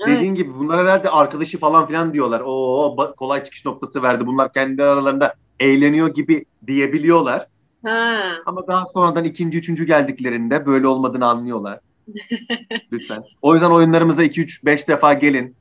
evet. 0.00 0.16
dediğin 0.16 0.34
gibi 0.34 0.54
bunlar 0.54 0.80
herhalde 0.80 1.10
arkadaşı 1.10 1.58
falan 1.58 1.86
filan 1.86 2.12
diyorlar. 2.12 2.42
O 2.46 2.96
kolay 3.16 3.44
çıkış 3.44 3.64
noktası 3.64 4.02
verdi. 4.02 4.26
Bunlar 4.26 4.52
kendi 4.52 4.82
aralarında 4.82 5.34
eğleniyor 5.60 6.14
gibi 6.14 6.44
diyebiliyorlar. 6.66 7.46
Ha. 7.84 8.18
Ama 8.46 8.66
daha 8.66 8.86
sonradan 8.86 9.24
ikinci, 9.24 9.58
üçüncü 9.58 9.86
geldiklerinde 9.86 10.66
böyle 10.66 10.86
olmadığını 10.86 11.26
anlıyorlar. 11.26 11.80
Lütfen. 12.92 13.24
O 13.42 13.54
yüzden 13.54 13.70
oyunlarımıza 13.70 14.22
2 14.22 14.40
3 14.40 14.64
5 14.64 14.88
defa 14.88 15.12
gelin. 15.12 15.56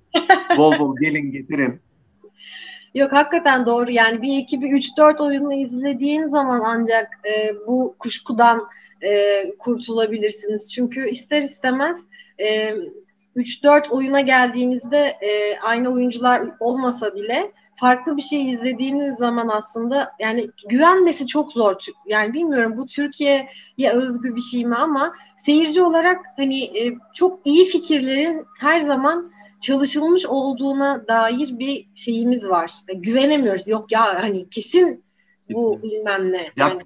Bol 0.58 0.80
bol 0.80 0.96
gelin 1.02 1.32
getirin. 1.32 1.82
Yok 2.96 3.14
hakikaten 3.14 3.66
doğru 3.66 3.92
yani 3.92 4.22
bir 4.22 4.38
iki 4.38 4.62
bir 4.62 4.72
üç 4.72 4.98
dört 4.98 5.22
oyunu 5.22 5.54
izlediğin 5.54 6.28
zaman 6.28 6.62
ancak 6.66 7.10
e, 7.26 7.56
bu 7.68 7.96
kuşkudan 8.00 8.68
e, 9.02 9.44
kurtulabilirsiniz. 9.60 10.72
Çünkü 10.72 11.10
ister 11.10 11.42
istemez 11.42 11.98
e, 12.40 12.74
3-4 13.36 13.90
oyuna 13.90 14.22
geldiğinizde 14.22 14.98
e, 15.22 15.60
aynı 15.60 15.90
oyuncular 15.94 16.44
olmasa 16.60 17.16
bile 17.16 17.52
farklı 17.76 18.18
bir 18.18 18.22
şey 18.22 18.52
izlediğiniz 18.52 19.18
zaman 19.18 19.48
aslında 19.48 20.12
yani 20.20 20.50
güvenmesi 20.70 21.28
çok 21.28 21.52
zor. 21.52 21.76
Yani 22.06 22.34
bilmiyorum 22.34 22.74
bu 22.78 22.86
Türkiye'ye 22.88 23.92
özgü 23.94 24.36
bir 24.36 24.42
şey 24.42 24.66
mi 24.66 24.76
ama 24.76 25.14
seyirci 25.38 25.82
olarak 25.82 26.26
hani 26.38 26.64
e, 26.64 26.96
çok 27.14 27.48
iyi 27.48 27.66
fikirlerin 27.66 28.46
her 28.60 28.80
zaman 28.80 29.35
çalışılmış 29.62 30.26
olduğuna 30.26 31.08
dair 31.08 31.60
bir 31.60 31.88
şeyimiz 31.96 32.50
var. 32.50 32.72
Güvenemiyoruz. 32.96 33.68
Yok 33.68 33.92
ya 33.92 34.24
hani 34.24 34.50
kesin 34.50 35.04
bu 35.50 35.84
bilmem 35.84 36.34
ne. 36.34 36.38
Ya, 36.38 36.52
yani. 36.58 36.82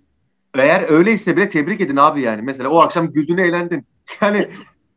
Eğer 0.53 0.89
öyleyse 0.89 1.37
bile 1.37 1.49
tebrik 1.49 1.81
edin 1.81 1.95
abi 1.95 2.21
yani. 2.21 2.41
Mesela 2.41 2.69
o 2.69 2.79
akşam 2.79 3.11
güldün 3.11 3.37
eğlendin. 3.37 3.85
Yani 4.21 4.47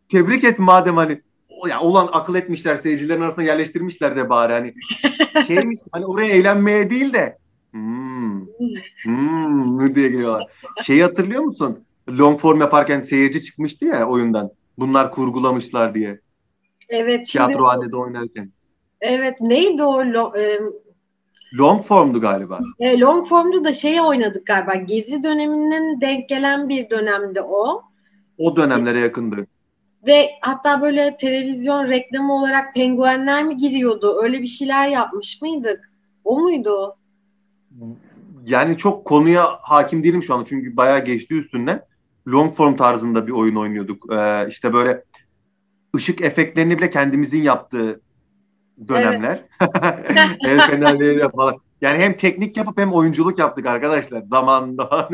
tebrik 0.09 0.45
et 0.45 0.59
madem 0.59 0.97
hani 0.97 1.21
ya 1.69 1.81
olan 1.81 2.09
akıl 2.13 2.35
etmişler 2.35 2.77
seyircilerin 2.77 3.21
arasında 3.21 3.45
yerleştirmişler 3.45 4.17
de 4.17 4.29
bari 4.29 4.53
hani 4.53 4.75
şeymiş 5.47 5.79
hani 5.93 6.07
oraya 6.07 6.29
eğlenmeye 6.29 6.91
değil 6.91 7.13
de 7.13 7.39
hmm, 7.71 8.41
hmm 9.05 9.95
diye 9.95 10.09
geliyorlar. 10.09 10.47
Şeyi 10.83 11.03
hatırlıyor 11.03 11.43
musun? 11.43 11.85
Long 12.09 12.41
form 12.41 12.61
yaparken 12.61 13.01
seyirci 13.01 13.43
çıkmıştı 13.43 13.85
ya 13.85 14.09
oyundan. 14.09 14.51
Bunlar 14.79 15.13
kurgulamışlar 15.13 15.95
diye. 15.95 16.21
Evet. 16.93 17.27
Tiyatrohanede 17.27 17.97
oynarken. 17.97 18.51
Evet. 19.01 19.41
Neydi 19.41 19.83
o? 19.83 19.99
Lo, 19.99 20.33
e, 20.37 20.59
long 21.59 21.85
formdu 21.85 22.21
galiba. 22.21 22.61
E, 22.79 23.01
long 23.01 23.29
formdu 23.29 23.65
da 23.65 23.73
şeyi 23.73 24.03
oynadık 24.03 24.47
galiba. 24.47 24.75
Gezi 24.75 25.23
döneminin 25.23 26.01
denk 26.01 26.29
gelen 26.29 26.69
bir 26.69 26.91
dönemde 26.91 27.43
o. 27.43 27.83
O 28.39 28.57
dönemlere 28.57 29.01
yakındı. 29.01 29.47
Ve 30.07 30.27
hatta 30.41 30.83
böyle 30.83 31.17
televizyon 31.17 31.89
reklamı 31.89 32.35
olarak 32.35 32.75
penguenler 32.75 33.45
mi 33.45 33.57
giriyordu? 33.57 34.19
Öyle 34.23 34.43
bir 34.43 34.47
şeyler 34.47 34.89
yapmış 34.89 35.43
mıydık? 35.43 35.93
O 36.25 36.41
muydu? 36.41 36.97
Yani 38.45 38.79
çok 38.79 39.05
konuya 39.05 39.45
hakim 39.63 40.05
değilim 40.05 40.23
şu 40.23 40.35
an 40.35 40.47
çünkü 40.49 40.77
bayağı 40.77 41.05
geçti 41.05 41.35
üstünden. 41.35 41.83
Long 42.29 42.55
form 42.55 42.77
tarzında 42.77 43.27
bir 43.27 43.33
oyun 43.33 43.57
oynuyorduk. 43.57 44.13
Ee, 44.13 44.47
işte 44.49 44.73
böyle 44.73 45.05
ışık 45.97 46.21
efektlerini 46.21 46.79
bile 46.79 46.91
kendimizin 46.91 47.43
yaptığı 47.43 48.01
dönemler. 48.89 49.45
Evet. 49.61 50.37
El 50.47 50.59
fenerleriyle 50.71 51.29
falan. 51.37 51.55
Yani 51.81 51.99
hem 51.99 52.17
teknik 52.17 52.57
yapıp 52.57 52.79
hem 52.79 52.93
oyunculuk 52.93 53.39
yaptık 53.39 53.67
arkadaşlar 53.67 54.23
zamanında. 54.23 55.09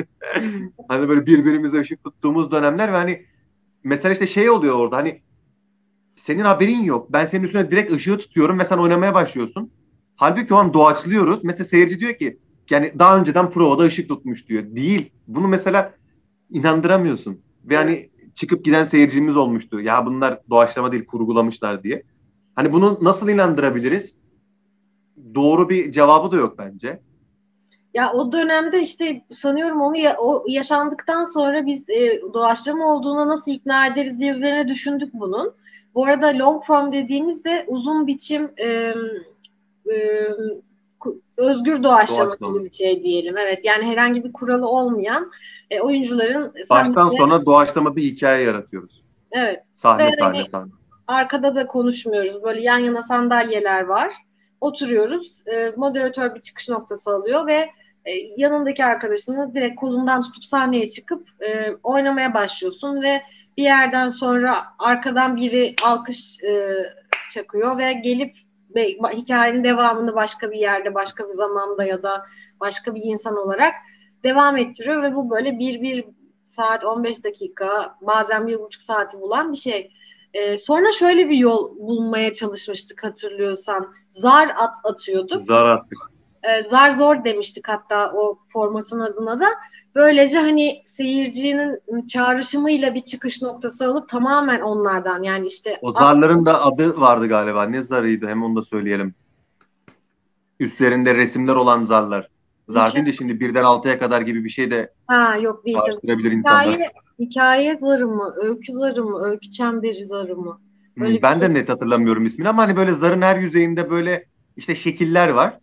hani 0.88 1.08
böyle 1.08 1.26
birbirimize 1.26 1.80
ışık 1.80 2.04
tuttuğumuz 2.04 2.50
dönemler 2.50 2.92
ve 2.92 2.96
hani 2.96 3.26
mesela 3.84 4.12
işte 4.12 4.26
şey 4.26 4.50
oluyor 4.50 4.74
orada 4.74 4.96
hani 4.96 5.22
senin 6.16 6.44
haberin 6.44 6.82
yok. 6.82 7.12
Ben 7.12 7.24
senin 7.24 7.44
üstüne 7.44 7.70
direkt 7.70 7.92
ışığı 7.92 8.18
tutuyorum 8.18 8.58
ve 8.58 8.64
sen 8.64 8.78
oynamaya 8.78 9.14
başlıyorsun. 9.14 9.70
Halbuki 10.16 10.54
o 10.54 10.56
an 10.56 10.74
doğaçlıyoruz. 10.74 11.44
Mesela 11.44 11.64
seyirci 11.64 12.00
diyor 12.00 12.14
ki 12.14 12.38
yani 12.70 12.92
daha 12.98 13.18
önceden 13.18 13.50
provada 13.50 13.82
ışık 13.82 14.08
tutmuş 14.08 14.48
diyor. 14.48 14.64
Değil. 14.66 15.10
Bunu 15.26 15.48
mesela 15.48 15.94
inandıramıyorsun. 16.50 17.40
Ve 17.64 17.76
hani 17.76 18.10
çıkıp 18.38 18.64
giden 18.64 18.84
seyircimiz 18.84 19.36
olmuştu. 19.36 19.80
Ya 19.80 20.06
bunlar 20.06 20.40
doğaçlama 20.50 20.92
değil 20.92 21.06
kurgulamışlar 21.06 21.82
diye. 21.82 22.02
Hani 22.54 22.72
bunu 22.72 22.98
nasıl 23.00 23.28
inandırabiliriz? 23.28 24.14
Doğru 25.34 25.68
bir 25.68 25.92
cevabı 25.92 26.30
da 26.30 26.36
yok 26.36 26.58
bence. 26.58 27.00
Ya 27.94 28.12
o 28.12 28.32
dönemde 28.32 28.82
işte 28.82 29.24
sanıyorum 29.32 29.80
onu 29.80 29.96
ya, 29.96 30.16
o 30.18 30.44
yaşandıktan 30.48 31.24
sonra 31.24 31.66
biz 31.66 31.90
e, 31.90 32.22
doğaçlama 32.34 32.94
olduğuna 32.94 33.28
nasıl 33.28 33.50
ikna 33.50 33.86
ederiz 33.86 34.18
diye 34.18 34.32
üzerine 34.32 34.68
düşündük 34.68 35.14
bunun. 35.14 35.52
Bu 35.94 36.04
arada 36.04 36.26
long 36.26 36.64
form 36.64 36.92
dediğimizde 36.92 37.64
uzun 37.68 38.06
biçim 38.06 38.50
e, 38.56 38.94
e, 39.92 40.28
özgür 41.36 41.82
doğaçlama, 41.82 42.30
doğaçlama 42.30 42.58
gibi 42.58 42.64
bir 42.64 42.76
şey 42.76 43.02
diyelim. 43.02 43.36
Evet 43.38 43.64
yani 43.64 43.84
herhangi 43.84 44.24
bir 44.24 44.32
kuralı 44.32 44.68
olmayan 44.68 45.30
e, 45.70 45.80
oyuncuların 45.80 46.54
baştan 46.70 46.94
sahnede, 46.94 47.16
sona 47.16 47.46
doğaçlama 47.46 47.96
bir 47.96 48.02
hikaye 48.02 48.44
yaratıyoruz. 48.44 49.04
Evet. 49.32 49.62
Sahne 49.74 50.06
Ve 50.06 50.16
sahne 50.16 50.38
hani, 50.38 50.48
sahne. 50.48 50.70
Arkada 51.06 51.54
da 51.54 51.66
konuşmuyoruz. 51.66 52.42
Böyle 52.42 52.60
yan 52.62 52.78
yana 52.78 53.02
sandalyeler 53.02 53.82
var. 53.82 54.12
Oturuyoruz. 54.60 55.42
E, 55.46 55.72
moderatör 55.76 56.34
bir 56.34 56.40
çıkış 56.40 56.68
noktası 56.68 57.10
alıyor 57.10 57.46
ve 57.46 57.70
e, 58.04 58.12
yanındaki 58.36 58.84
arkadaşını 58.84 59.54
direkt 59.54 59.80
kolundan 59.80 60.22
tutup 60.22 60.44
sahneye 60.44 60.88
çıkıp 60.88 61.28
e, 61.40 61.74
oynamaya 61.82 62.34
başlıyorsun 62.34 63.02
ve 63.02 63.22
bir 63.58 63.62
yerden 63.62 64.08
sonra 64.08 64.54
arkadan 64.78 65.36
biri 65.36 65.74
alkış 65.84 66.42
e, 66.42 66.74
çakıyor 67.30 67.78
ve 67.78 67.92
gelip 67.92 68.36
hikayenin 69.12 69.64
devamını 69.64 70.14
başka 70.14 70.50
bir 70.50 70.58
yerde, 70.58 70.94
başka 70.94 71.28
bir 71.28 71.34
zamanda 71.34 71.84
ya 71.84 72.02
da 72.02 72.26
başka 72.60 72.94
bir 72.94 73.00
insan 73.04 73.36
olarak 73.36 73.74
devam 74.24 74.56
ettiriyor 74.56 75.02
ve 75.02 75.14
bu 75.14 75.30
böyle 75.30 75.58
bir, 75.58 75.82
bir 75.82 76.04
saat 76.44 76.84
15 76.84 77.24
dakika 77.24 77.96
bazen 78.00 78.46
bir 78.46 78.60
buçuk 78.60 78.82
saati 78.82 79.20
bulan 79.20 79.52
bir 79.52 79.58
şey. 79.58 79.92
Ee, 80.34 80.58
sonra 80.58 80.92
şöyle 80.92 81.28
bir 81.28 81.36
yol 81.36 81.76
bulmaya 81.78 82.32
çalışmıştık 82.32 83.04
hatırlıyorsan. 83.04 83.94
Zar 84.08 84.48
at 84.48 84.74
atıyorduk. 84.84 85.46
Zar 85.46 85.66
attık. 85.66 85.98
Ee, 86.42 86.62
zar 86.62 86.90
zor 86.90 87.24
demiştik 87.24 87.68
hatta 87.68 88.12
o 88.12 88.38
formatın 88.52 89.00
adına 89.00 89.40
da. 89.40 89.46
Böylece 89.94 90.38
hani 90.38 90.82
seyircinin 90.86 92.06
çağrışımıyla 92.06 92.94
bir 92.94 93.00
çıkış 93.00 93.42
noktası 93.42 93.86
alıp 93.86 94.08
tamamen 94.08 94.60
onlardan 94.60 95.22
yani 95.22 95.46
işte. 95.46 95.78
O 95.82 95.92
zarların 95.92 96.46
da 96.46 96.62
adı 96.62 97.00
vardı 97.00 97.28
galiba. 97.28 97.64
Ne 97.64 97.82
zarıydı 97.82 98.26
hem 98.26 98.42
onu 98.42 98.56
da 98.56 98.62
söyleyelim. 98.62 99.14
Üstlerinde 100.60 101.14
resimler 101.14 101.54
olan 101.54 101.82
zarlar. 101.82 102.28
Zar 102.68 102.94
deyince 102.94 103.12
şimdi 103.12 103.40
birden 103.40 103.64
altıya 103.64 103.98
kadar 103.98 104.20
gibi 104.20 104.44
bir 104.44 104.50
şey 104.50 104.70
de 104.70 104.92
ha, 105.06 105.36
yok 105.36 105.66
değil. 105.66 105.76
Hikaye, 105.76 106.36
insanlar. 106.36 106.90
hikaye 107.18 107.76
zarı 107.76 108.06
mı? 108.06 108.34
Öykü 108.36 108.72
zarı 108.72 109.04
mı? 109.04 109.24
Öykü 109.24 109.50
çemberi 109.50 110.06
zarı 110.06 110.36
mı? 110.36 110.60
Hmm, 110.94 111.04
böyle 111.04 111.22
ben 111.22 111.38
şey. 111.38 111.48
de 111.48 111.54
net 111.54 111.68
hatırlamıyorum 111.68 112.24
ismini 112.24 112.48
ama 112.48 112.62
hani 112.62 112.76
böyle 112.76 112.92
zarın 112.92 113.22
her 113.22 113.36
yüzeyinde 113.36 113.90
böyle 113.90 114.26
işte 114.56 114.74
şekiller 114.74 115.28
var. 115.28 115.58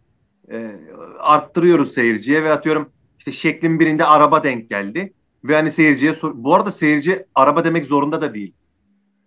E, 0.51 0.71
arttırıyoruz 1.19 1.93
seyirciye 1.93 2.43
ve 2.43 2.51
atıyorum 2.51 2.89
işte 3.19 3.31
şeklin 3.31 3.79
birinde 3.79 4.05
araba 4.05 4.43
denk 4.43 4.69
geldi. 4.69 5.13
Ve 5.43 5.55
hani 5.55 5.71
seyirciye 5.71 6.13
sor 6.13 6.31
bu 6.35 6.55
arada 6.55 6.71
seyirci 6.71 7.25
araba 7.35 7.63
demek 7.63 7.85
zorunda 7.85 8.21
da 8.21 8.33
değil. 8.33 8.53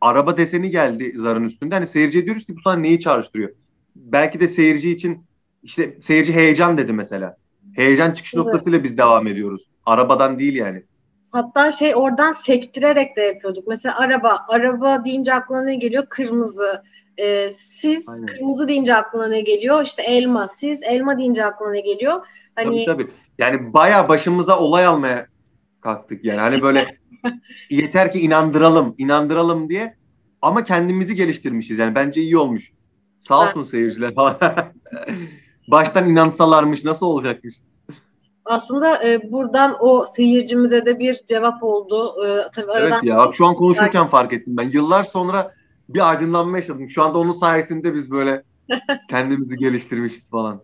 Araba 0.00 0.36
deseni 0.36 0.70
geldi 0.70 1.12
zarın 1.16 1.44
üstünde. 1.44 1.74
Hani 1.74 1.86
seyirciye 1.86 2.24
diyoruz 2.24 2.46
ki 2.46 2.56
bu 2.56 2.60
sana 2.60 2.76
neyi 2.76 3.00
çağrıştırıyor? 3.00 3.50
Belki 3.96 4.40
de 4.40 4.48
seyirci 4.48 4.90
için 4.90 5.26
işte 5.62 5.98
seyirci 6.02 6.32
heyecan 6.32 6.78
dedi 6.78 6.92
mesela. 6.92 7.36
Heyecan 7.78 8.12
çıkış 8.12 8.34
evet. 8.34 8.44
noktasıyla 8.44 8.84
biz 8.84 8.98
devam 8.98 9.26
ediyoruz. 9.26 9.62
Arabadan 9.86 10.38
değil 10.38 10.54
yani. 10.54 10.82
Hatta 11.30 11.72
şey 11.72 11.96
oradan 11.96 12.32
sektirerek 12.32 13.16
de 13.16 13.22
yapıyorduk. 13.22 13.68
Mesela 13.68 13.98
araba, 13.98 14.46
araba 14.48 15.04
deyince 15.04 15.34
aklına 15.34 15.62
ne 15.62 15.74
geliyor? 15.74 16.06
Kırmızı. 16.06 16.82
Ee, 17.18 17.50
siz 17.50 18.08
Aynen. 18.08 18.26
kırmızı 18.26 18.68
deyince 18.68 18.94
aklına 18.94 19.28
ne 19.28 19.40
geliyor? 19.40 19.84
İşte 19.84 20.02
elma. 20.02 20.48
Siz 20.48 20.80
elma 20.82 21.18
deyince 21.18 21.44
aklına 21.44 21.70
ne 21.70 21.80
geliyor? 21.80 22.26
Hani 22.54 22.84
tabii, 22.84 23.04
tabii. 23.04 23.12
Yani 23.38 23.72
baya 23.72 24.08
başımıza 24.08 24.58
olay 24.58 24.86
almaya 24.86 25.26
kalktık 25.80 26.24
yani. 26.24 26.40
Hani 26.40 26.62
böyle 26.62 26.98
yeter 27.70 28.12
ki 28.12 28.20
inandıralım, 28.20 28.94
inandıralım 28.98 29.68
diye 29.68 29.96
ama 30.42 30.64
kendimizi 30.64 31.14
geliştirmişiz. 31.14 31.78
Yani 31.78 31.94
bence 31.94 32.22
iyi 32.22 32.38
olmuş. 32.38 32.72
Sağ 33.20 33.40
olsun 33.40 33.60
evet. 33.60 33.70
seyirciler. 33.70 34.14
Baştan 35.70 36.08
inansalarmış 36.08 36.84
nasıl 36.84 37.06
olacakmış? 37.06 37.54
Aslında 38.44 39.04
e, 39.04 39.32
buradan 39.32 39.76
o 39.80 40.04
seyircimize 40.06 40.86
de 40.86 40.98
bir 40.98 41.20
cevap 41.26 41.62
oldu. 41.62 42.14
E, 42.26 42.50
tabii 42.54 42.72
evet 42.76 42.94
ya 43.02 43.26
şu 43.32 43.46
an 43.46 43.54
konuşurken 43.54 44.06
fark 44.06 44.32
ettim 44.32 44.56
ben. 44.56 44.70
Yıllar 44.70 45.02
sonra 45.02 45.54
bir 45.88 46.10
aydınlanma 46.10 46.56
yaşadım. 46.56 46.90
Şu 46.90 47.02
anda 47.02 47.18
onun 47.18 47.32
sayesinde 47.32 47.94
biz 47.94 48.10
böyle 48.10 48.42
kendimizi 49.10 49.56
geliştirmişiz 49.56 50.30
falan. 50.30 50.62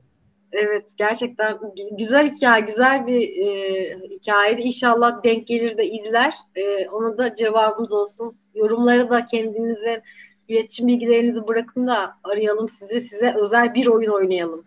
Evet 0.53 0.85
gerçekten 0.97 1.59
güzel 1.99 2.33
hikaye, 2.33 2.61
güzel 2.61 3.07
bir 3.07 3.47
e, 3.47 3.99
hikayeydi. 4.11 4.63
İnşallah 4.63 5.25
denk 5.25 5.47
gelir 5.47 5.77
de 5.77 5.91
izler. 5.91 6.35
E, 6.57 6.89
ona 6.89 7.19
da 7.19 7.35
cevabımız 7.35 7.93
olsun. 7.93 8.37
Yorumlara 8.55 9.11
da 9.11 9.25
kendinize 9.25 10.03
iletişim 10.49 10.87
bilgilerinizi 10.87 11.47
bırakın 11.47 11.87
da 11.87 12.15
arayalım 12.25 12.69
size. 12.69 13.01
Size 13.01 13.35
özel 13.39 13.75
bir 13.75 13.87
oyun 13.87 14.11
oynayalım. 14.11 14.65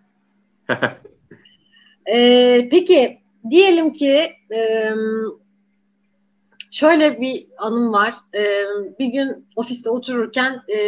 E, 2.13 2.69
peki 2.71 3.19
diyelim 3.49 3.93
ki 3.93 4.32
e, 4.56 4.91
şöyle 6.71 7.21
bir 7.21 7.47
anım 7.58 7.93
var. 7.93 8.13
E, 8.36 8.43
bir 8.99 9.08
gün 9.08 9.47
ofiste 9.56 9.89
otururken 9.89 10.62
e, 10.75 10.80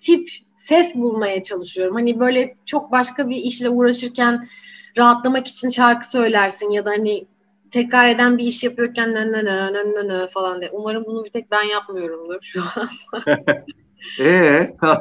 tip 0.00 0.28
ses 0.56 0.94
bulmaya 0.94 1.42
çalışıyorum. 1.42 1.94
Hani 1.94 2.20
böyle 2.20 2.56
çok 2.66 2.92
başka 2.92 3.28
bir 3.28 3.36
işle 3.36 3.68
uğraşırken 3.68 4.48
rahatlamak 4.96 5.46
için 5.46 5.68
şarkı 5.68 6.10
söylersin 6.10 6.70
ya 6.70 6.84
da 6.84 6.90
hani 6.90 7.26
tekrar 7.70 8.08
eden 8.08 8.38
bir 8.38 8.44
iş 8.44 8.64
yapıyorken 8.64 9.14
nö 9.14 9.32
nö 9.32 9.44
nö 9.44 9.72
nö 9.72 10.08
nö 10.08 10.28
falan 10.28 10.60
diye. 10.60 10.70
Umarım 10.70 11.04
bunu 11.06 11.24
bir 11.24 11.30
tek 11.30 11.50
ben 11.50 11.62
yapmıyorumdur 11.62 12.38
şu 12.42 12.62
an. 12.62 12.88
Ee? 14.20 14.74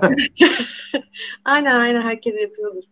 aynen 1.46 1.76
aynen 1.76 2.02
herkes 2.02 2.42
yapıyordur. 2.42 2.84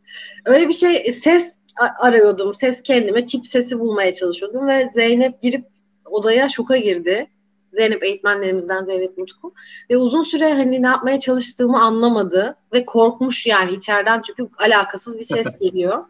Öyle 0.45 0.69
bir 0.69 0.73
şey 0.73 1.13
ses 1.13 1.53
arıyordum. 1.99 2.53
Ses 2.53 2.83
kendime 2.83 3.25
tip 3.25 3.47
sesi 3.47 3.79
bulmaya 3.79 4.13
çalışıyordum 4.13 4.67
ve 4.67 4.89
Zeynep 4.93 5.41
girip 5.41 5.65
odaya 6.05 6.49
şoka 6.49 6.77
girdi. 6.77 7.27
Zeynep 7.73 8.03
eğitmenlerimizden 8.03 8.85
Zeynep 8.85 9.17
Mutku. 9.17 9.53
Ve 9.89 9.97
uzun 9.97 10.23
süre 10.23 10.53
hani 10.53 10.81
ne 10.81 10.87
yapmaya 10.87 11.19
çalıştığımı 11.19 11.81
anlamadı 11.81 12.55
ve 12.73 12.85
korkmuş 12.85 13.45
yani 13.45 13.73
içeriden 13.73 14.21
çünkü 14.21 14.49
alakasız 14.57 15.17
bir 15.17 15.23
ses 15.23 15.47
geliyor. 15.59 16.03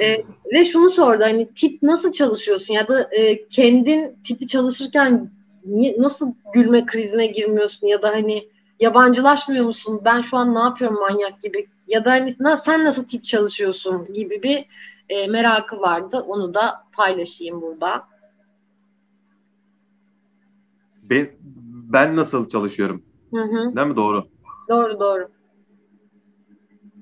e, 0.00 0.24
ve 0.54 0.64
şunu 0.64 0.90
sordu 0.90 1.22
hani 1.24 1.54
tip 1.54 1.82
nasıl 1.82 2.12
çalışıyorsun 2.12 2.74
ya 2.74 2.88
da 2.88 3.08
e, 3.12 3.48
kendin 3.48 4.16
tipi 4.24 4.46
çalışırken 4.46 5.30
niye, 5.64 5.94
nasıl 5.98 6.32
gülme 6.54 6.86
krizine 6.86 7.26
girmiyorsun 7.26 7.86
ya 7.86 8.02
da 8.02 8.08
hani 8.08 8.48
yabancılaşmıyor 8.80 9.64
musun? 9.64 10.00
Ben 10.04 10.20
şu 10.20 10.36
an 10.36 10.54
ne 10.54 10.58
yapıyorum 10.58 10.98
manyak 11.00 11.40
gibi 11.40 11.66
ya 11.88 12.04
da 12.04 12.10
hani 12.10 12.34
na, 12.40 12.56
sen 12.56 12.84
nasıl 12.84 13.04
tip 13.04 13.24
çalışıyorsun 13.24 14.12
gibi 14.12 14.42
bir 14.42 14.66
e, 15.08 15.26
merakı 15.26 15.80
vardı. 15.80 16.24
Onu 16.28 16.54
da 16.54 16.84
paylaşayım 16.92 17.62
burada. 17.62 18.08
Ben, 21.02 21.30
ben 21.92 22.16
nasıl 22.16 22.48
çalışıyorum? 22.48 23.02
Hı 23.30 23.42
hı. 23.42 23.76
Değil 23.76 23.86
mi? 23.86 23.96
Doğru. 23.96 24.24
Doğru 24.68 25.00
doğru. 25.00 25.28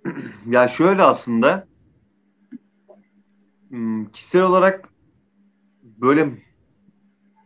ya 0.47 0.69
şöyle 0.69 1.03
aslında 1.03 1.67
hmm, 3.69 4.05
kişisel 4.05 4.43
olarak 4.43 4.89
böyle 5.83 6.43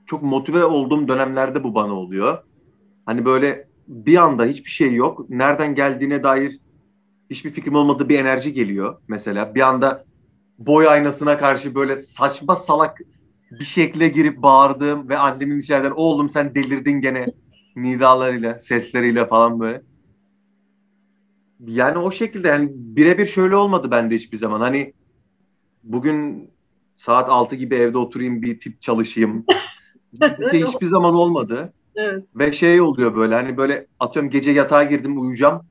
çok 0.06 0.22
motive 0.22 0.64
olduğum 0.64 1.08
dönemlerde 1.08 1.64
bu 1.64 1.74
bana 1.74 1.92
oluyor. 1.92 2.42
Hani 3.06 3.24
böyle 3.24 3.65
bir 3.88 4.16
anda 4.16 4.44
hiçbir 4.44 4.70
şey 4.70 4.94
yok. 4.94 5.30
Nereden 5.30 5.74
geldiğine 5.74 6.22
dair 6.22 6.58
hiçbir 7.30 7.50
fikrim 7.50 7.74
olmadığı 7.74 8.08
bir 8.08 8.18
enerji 8.18 8.52
geliyor 8.52 8.98
mesela. 9.08 9.54
Bir 9.54 9.60
anda 9.60 10.04
boy 10.58 10.88
aynasına 10.88 11.38
karşı 11.38 11.74
böyle 11.74 11.96
saçma 11.96 12.56
salak 12.56 13.00
bir 13.50 13.64
şekle 13.64 14.08
girip 14.08 14.42
bağırdığım 14.42 15.08
ve 15.08 15.18
annemin 15.18 15.60
içeriden 15.60 15.92
oğlum 15.96 16.30
sen 16.30 16.54
delirdin 16.54 17.00
gene 17.00 17.26
nidalarıyla, 17.76 18.58
sesleriyle 18.58 19.26
falan 19.26 19.60
böyle. 19.60 19.82
Yani 21.66 21.98
o 21.98 22.12
şekilde 22.12 22.48
yani 22.48 22.68
birebir 22.72 23.26
şöyle 23.26 23.56
olmadı 23.56 23.90
bende 23.90 24.14
hiçbir 24.14 24.38
zaman. 24.38 24.60
Hani 24.60 24.92
bugün 25.82 26.50
saat 26.96 27.30
6 27.30 27.56
gibi 27.56 27.74
evde 27.74 27.98
oturayım 27.98 28.42
bir 28.42 28.60
tip 28.60 28.82
çalışayım. 28.82 29.44
Bir 30.12 30.50
şey 30.50 30.64
hiçbir 30.64 30.86
zaman 30.86 31.14
olmadı. 31.14 31.72
Evet. 31.96 32.24
Ve 32.34 32.52
şey 32.52 32.80
oluyor 32.80 33.16
böyle 33.16 33.34
hani 33.34 33.56
böyle 33.56 33.86
atıyorum 34.00 34.30
gece 34.30 34.50
yatağa 34.50 34.84
girdim 34.84 35.20
uyuyacağım. 35.20 35.62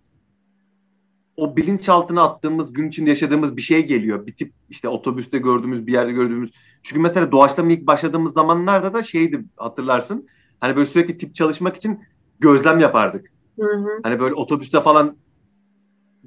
O 1.37 1.57
bilinçaltına 1.57 2.23
attığımız 2.23 2.73
gün 2.73 2.87
içinde 2.89 3.09
yaşadığımız 3.09 3.57
bir 3.57 3.61
şey 3.61 3.85
geliyor. 3.87 4.27
Bir 4.27 4.35
tip 4.35 4.53
işte 4.69 4.89
otobüste 4.89 5.37
gördüğümüz 5.37 5.87
bir 5.87 5.93
yerde 5.93 6.11
gördüğümüz. 6.11 6.51
Çünkü 6.83 7.01
mesela 7.01 7.31
doğaçlama 7.31 7.71
ilk 7.71 7.87
başladığımız 7.87 8.33
zamanlarda 8.33 8.93
da 8.93 9.03
şeydi 9.03 9.45
hatırlarsın. 9.57 10.27
Hani 10.59 10.75
böyle 10.75 10.87
sürekli 10.87 11.17
tip 11.17 11.35
çalışmak 11.35 11.75
için 11.77 11.99
gözlem 12.39 12.79
yapardık. 12.79 13.31
Hı 13.59 13.75
hı. 13.75 13.89
Hani 14.03 14.19
böyle 14.19 14.33
otobüste 14.33 14.81
falan 14.81 15.17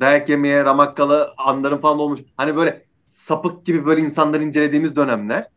dayak 0.01 0.29
yemeye 0.29 0.65
ramakkalı 0.65 1.35
anların 1.37 1.79
falan 1.79 1.99
olmuş. 1.99 2.21
Hani 2.37 2.57
böyle 2.57 2.85
sapık 3.07 3.67
gibi 3.67 3.87
böyle 3.87 4.01
insanları 4.01 4.45
incelediğimiz 4.45 4.97
dönemler. 4.97 5.49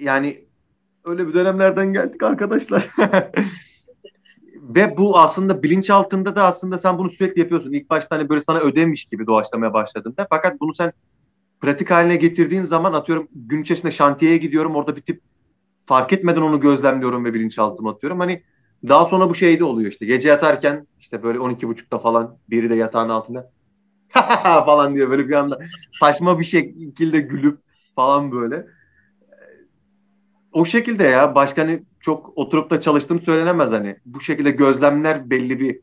Yani 0.00 0.45
öyle 1.06 1.28
bir 1.28 1.34
dönemlerden 1.34 1.92
geldik 1.92 2.22
arkadaşlar. 2.22 2.90
Ve 4.54 4.96
bu 4.96 5.18
aslında 5.18 5.62
bilinç 5.62 5.90
altında 5.90 6.36
da 6.36 6.44
aslında 6.44 6.78
sen 6.78 6.98
bunu 6.98 7.10
sürekli 7.10 7.40
yapıyorsun. 7.40 7.72
İlk 7.72 7.90
başta 7.90 8.16
hani 8.16 8.28
böyle 8.28 8.40
sana 8.40 8.58
ödemiş 8.58 9.04
gibi 9.04 9.26
doğaçlamaya 9.26 9.72
başladığında. 9.72 10.26
Fakat 10.30 10.60
bunu 10.60 10.74
sen 10.74 10.92
pratik 11.60 11.90
haline 11.90 12.16
getirdiğin 12.16 12.62
zaman 12.62 12.92
atıyorum 12.92 13.28
gün 13.34 13.62
içerisinde 13.62 13.92
şantiyeye 13.92 14.36
gidiyorum. 14.36 14.76
Orada 14.76 14.96
bir 14.96 15.02
tip 15.02 15.22
fark 15.86 16.12
etmeden 16.12 16.42
onu 16.42 16.60
gözlemliyorum 16.60 17.24
ve 17.24 17.34
bilinçaltıma 17.34 17.90
atıyorum. 17.90 18.20
Hani 18.20 18.42
daha 18.88 19.04
sonra 19.04 19.30
bu 19.30 19.34
şeyde 19.34 19.64
oluyor 19.64 19.90
işte. 19.90 20.06
Gece 20.06 20.28
yatarken 20.28 20.86
işte 21.00 21.22
böyle 21.22 21.40
12.30'da 21.40 21.98
falan 21.98 22.38
biri 22.50 22.70
de 22.70 22.74
yatağın 22.74 23.08
altında 23.08 23.50
falan 24.66 24.94
diyor 24.94 25.10
böyle 25.10 25.28
bir 25.28 25.34
anda 25.34 25.58
saçma 25.92 26.38
bir 26.38 26.44
şekilde 26.44 27.20
gülüp 27.20 27.58
falan 27.96 28.32
böyle. 28.32 28.66
O 30.56 30.64
şekilde 30.64 31.04
ya 31.04 31.34
başka 31.34 31.62
hani 31.62 31.82
çok 32.00 32.32
oturup 32.38 32.70
da 32.70 32.80
çalıştım 32.80 33.20
söylenemez 33.20 33.70
hani. 33.70 33.96
Bu 34.06 34.20
şekilde 34.20 34.50
gözlemler 34.50 35.30
belli 35.30 35.60
bir 35.60 35.80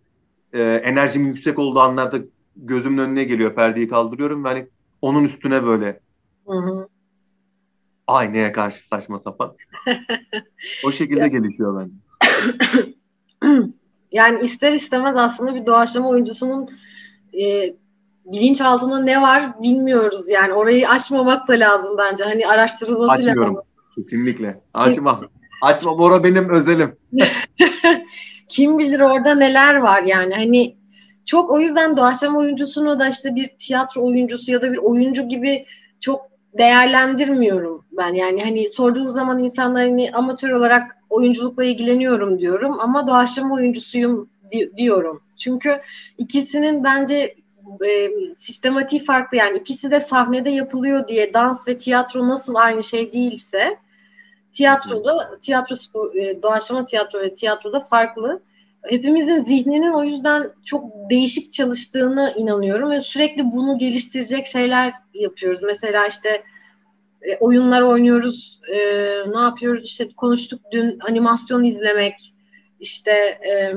e, 0.53 0.61
enerjimin 0.61 1.27
yüksek 1.27 1.59
olduğu 1.59 1.79
anlarda 1.79 2.17
gözümün 2.55 2.97
önüne 2.97 3.23
geliyor. 3.23 3.55
Perdeyi 3.55 3.89
kaldırıyorum 3.89 4.43
ve 4.43 4.47
hani 4.47 4.67
onun 5.01 5.23
üstüne 5.23 5.63
böyle 5.63 5.99
hı 6.47 6.57
hı. 6.57 6.87
aynaya 8.07 8.51
karşı 8.53 8.87
saçma 8.87 9.19
sapan. 9.19 9.55
o 10.85 10.91
şekilde 10.91 11.27
gelişiyor 11.27 11.79
bence. 11.81 11.95
yani 14.11 14.39
ister 14.45 14.71
istemez 14.71 15.17
aslında 15.17 15.55
bir 15.55 15.65
doğaçlama 15.65 16.09
oyuncusunun 16.09 16.69
e, 17.41 17.75
bilinç 18.25 18.61
altında 18.61 18.99
ne 18.99 19.21
var 19.21 19.61
bilmiyoruz 19.61 20.29
yani 20.29 20.53
orayı 20.53 20.89
açmamak 20.89 21.47
da 21.47 21.53
lazım 21.53 21.97
bence 21.97 22.23
hani 22.23 22.47
araştırılması 22.47 23.11
Açmıyorum. 23.11 23.55
lazım. 23.55 23.72
Kesinlikle. 23.95 24.61
Açma. 24.73 25.21
Açma. 25.61 25.97
Bora 25.97 26.23
benim 26.23 26.49
özelim. 26.49 26.95
Kim 28.49 28.79
bilir 28.79 28.99
orada 28.99 29.35
neler 29.35 29.75
var 29.75 30.03
yani 30.03 30.33
hani 30.35 30.75
çok 31.25 31.51
o 31.51 31.59
yüzden 31.59 31.97
doğaçlama 31.97 32.39
oyuncusunu 32.39 32.99
da 32.99 33.09
işte 33.09 33.35
bir 33.35 33.49
tiyatro 33.59 34.05
oyuncusu 34.05 34.51
ya 34.51 34.61
da 34.61 34.71
bir 34.71 34.77
oyuncu 34.77 35.27
gibi 35.29 35.65
çok 35.99 36.21
değerlendirmiyorum 36.57 37.85
ben. 37.91 38.13
Yani 38.13 38.43
hani 38.43 38.69
sorduğu 38.69 39.09
zaman 39.09 39.39
insanlar 39.39 39.83
hani 39.83 40.11
amatör 40.11 40.49
olarak 40.49 40.97
oyunculukla 41.09 41.63
ilgileniyorum 41.63 42.39
diyorum 42.39 42.77
ama 42.79 43.07
doğaçlama 43.07 43.55
oyuncusuyum 43.55 44.29
di- 44.51 44.71
diyorum. 44.77 45.21
Çünkü 45.37 45.81
ikisinin 46.17 46.83
bence 46.83 47.35
e, 47.85 48.09
sistematiği 48.37 49.05
farklı 49.05 49.37
yani 49.37 49.57
ikisi 49.57 49.91
de 49.91 50.01
sahnede 50.01 50.49
yapılıyor 50.49 51.07
diye 51.07 51.33
dans 51.33 51.67
ve 51.67 51.77
tiyatro 51.77 52.27
nasıl 52.27 52.55
aynı 52.55 52.83
şey 52.83 53.13
değilse 53.13 53.77
tiyatroda 54.53 55.39
tiyatro 55.41 55.75
spor, 55.75 56.15
e, 56.15 56.43
doğaçlama 56.43 56.85
tiyatro 56.85 57.19
ve 57.19 57.35
tiyatroda 57.35 57.87
farklı. 57.89 58.41
Hepimizin 58.83 59.39
zihninin 59.39 59.93
o 59.93 60.03
yüzden 60.03 60.51
çok 60.63 60.85
değişik 61.09 61.53
çalıştığını 61.53 62.33
inanıyorum 62.37 62.91
ve 62.91 63.01
sürekli 63.01 63.51
bunu 63.51 63.77
geliştirecek 63.77 64.45
şeyler 64.45 64.93
yapıyoruz. 65.13 65.59
Mesela 65.63 66.07
işte 66.07 66.43
e, 67.21 67.37
oyunlar 67.37 67.81
oynuyoruz, 67.81 68.59
e, 68.73 68.77
ne 69.35 69.41
yapıyoruz 69.41 69.85
işte 69.85 70.09
konuştuk 70.17 70.61
dün 70.71 70.99
animasyon 71.09 71.63
izlemek, 71.63 72.33
işte 72.79 73.11
e, 73.49 73.73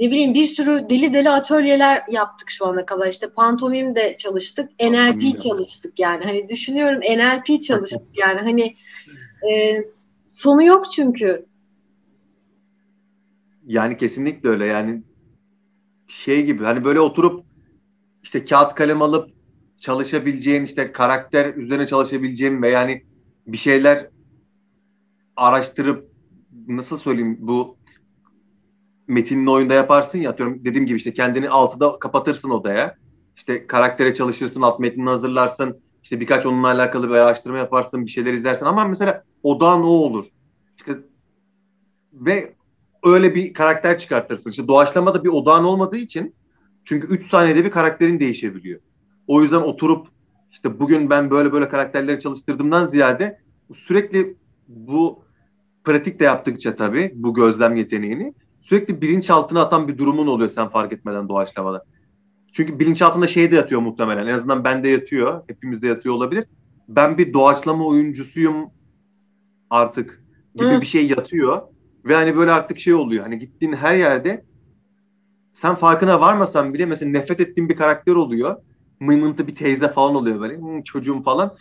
ne 0.00 0.10
bileyim 0.10 0.34
bir 0.34 0.46
sürü 0.46 0.90
deli 0.90 1.14
deli 1.14 1.30
atölyeler 1.30 2.02
yaptık 2.10 2.50
şu 2.50 2.66
ana 2.66 2.86
kadar. 2.86 3.06
İşte 3.06 3.28
pantomim 3.28 3.96
de 3.96 4.16
çalıştık, 4.16 4.70
NLP 4.80 5.42
çalıştık 5.42 5.98
yani. 5.98 6.24
Hani 6.24 6.48
düşünüyorum 6.48 7.00
NLP 7.00 7.62
çalıştık 7.62 8.02
yani. 8.18 8.40
Hani 8.40 8.76
e, 9.52 9.84
sonu 10.30 10.64
yok 10.64 10.90
çünkü. 10.90 11.46
Yani 13.66 13.96
kesinlikle 13.96 14.48
öyle. 14.48 14.66
Yani 14.66 15.02
şey 16.08 16.46
gibi 16.46 16.64
hani 16.64 16.84
böyle 16.84 17.00
oturup 17.00 17.44
işte 18.22 18.44
kağıt 18.44 18.74
kalem 18.74 19.02
alıp 19.02 19.30
çalışabileceğin 19.80 20.64
işte 20.64 20.92
karakter 20.92 21.54
üzerine 21.54 21.86
çalışabileceğin 21.86 22.62
ve 22.62 22.70
yani 22.70 23.02
bir 23.46 23.56
şeyler 23.56 24.10
araştırıp 25.36 26.10
nasıl 26.68 26.96
söyleyeyim 26.96 27.36
bu 27.40 27.76
metinli 29.08 29.50
oyunda 29.50 29.74
yaparsın 29.74 30.18
ya 30.18 30.30
atıyorum 30.30 30.64
dediğim 30.64 30.86
gibi 30.86 30.96
işte 30.96 31.14
kendini 31.14 31.48
altıda 31.48 31.98
kapatırsın 31.98 32.50
odaya. 32.50 32.96
İşte 33.36 33.66
karaktere 33.66 34.14
çalışırsın, 34.14 34.62
alt 34.62 34.80
metnini 34.80 35.08
hazırlarsın. 35.08 35.80
İşte 36.06 36.20
birkaç 36.20 36.46
onunla 36.46 36.66
alakalı 36.68 37.08
bir 37.08 37.14
araştırma 37.14 37.58
yaparsın, 37.58 38.06
bir 38.06 38.10
şeyler 38.10 38.34
izlersin. 38.34 38.66
Ama 38.66 38.84
mesela 38.84 39.24
odağın 39.42 39.82
o 39.82 39.86
olur. 39.86 40.26
İşte 40.78 40.98
ve 42.12 42.54
öyle 43.04 43.34
bir 43.34 43.54
karakter 43.54 43.98
çıkartırsın. 43.98 44.50
İşte 44.50 44.68
doğaçlamada 44.68 45.24
bir 45.24 45.28
odağın 45.28 45.64
olmadığı 45.64 45.96
için 45.96 46.34
çünkü 46.84 47.06
3 47.06 47.30
saniyede 47.30 47.64
bir 47.64 47.70
karakterin 47.70 48.20
değişebiliyor. 48.20 48.80
O 49.26 49.42
yüzden 49.42 49.60
oturup 49.60 50.06
işte 50.52 50.80
bugün 50.80 51.10
ben 51.10 51.30
böyle 51.30 51.52
böyle 51.52 51.68
karakterleri 51.68 52.20
çalıştırdığımdan 52.20 52.86
ziyade 52.86 53.40
sürekli 53.74 54.36
bu 54.68 55.22
pratik 55.84 56.20
de 56.20 56.24
yaptıkça 56.24 56.76
tabii 56.76 57.12
bu 57.14 57.34
gözlem 57.34 57.76
yeteneğini 57.76 58.34
sürekli 58.60 59.00
bilinçaltına 59.00 59.62
atan 59.62 59.88
bir 59.88 59.98
durumun 59.98 60.26
oluyor 60.26 60.50
sen 60.50 60.68
fark 60.68 60.92
etmeden 60.92 61.28
doğaçlamada. 61.28 61.84
Çünkü 62.56 62.78
bilinçaltında 62.78 63.26
şey 63.26 63.50
de 63.50 63.56
yatıyor 63.56 63.80
muhtemelen. 63.80 64.26
En 64.26 64.34
azından 64.34 64.64
bende 64.64 64.88
yatıyor. 64.88 65.42
Hepimizde 65.48 65.86
yatıyor 65.86 66.14
olabilir. 66.14 66.44
Ben 66.88 67.18
bir 67.18 67.32
doğaçlama 67.32 67.86
oyuncusuyum 67.86 68.70
artık 69.70 70.24
gibi 70.54 70.68
Hı. 70.68 70.80
bir 70.80 70.86
şey 70.86 71.06
yatıyor. 71.06 71.62
Ve 72.04 72.14
hani 72.14 72.36
böyle 72.36 72.52
artık 72.52 72.78
şey 72.78 72.94
oluyor. 72.94 73.22
Hani 73.24 73.38
gittiğin 73.38 73.72
her 73.72 73.94
yerde 73.94 74.44
sen 75.52 75.74
farkına 75.74 76.20
varmasan 76.20 76.74
bile 76.74 76.86
mesela 76.86 77.10
nefret 77.10 77.40
ettiğin 77.40 77.68
bir 77.68 77.76
karakter 77.76 78.14
oluyor. 78.14 78.56
Mıymıntı 79.00 79.46
bir 79.46 79.54
teyze 79.54 79.88
falan 79.88 80.14
oluyor 80.14 80.40
böyle. 80.40 80.58
Hmm, 80.58 80.82
çocuğum 80.82 81.22
falan. 81.22 81.56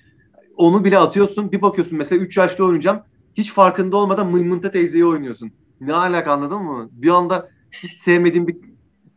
Onu 0.58 0.84
bile 0.84 0.98
atıyorsun. 0.98 1.52
Bir 1.52 1.62
bakıyorsun 1.62 1.98
mesela 1.98 2.22
3 2.22 2.38
yaşta 2.38 2.64
oynayacağım. 2.64 3.00
Hiç 3.34 3.54
farkında 3.54 3.98
olmadan 3.98 4.32
mıymıntı 4.32 4.72
teyzeyi 4.72 5.06
oynuyorsun. 5.06 5.52
Ne 5.82 5.94
alaka 5.94 6.32
anladın 6.32 6.62
mı? 6.62 6.90
Bir 6.92 7.10
anda 7.10 7.50
hiç 7.72 8.00
sevmediğin 8.00 8.48
bir 8.48 8.58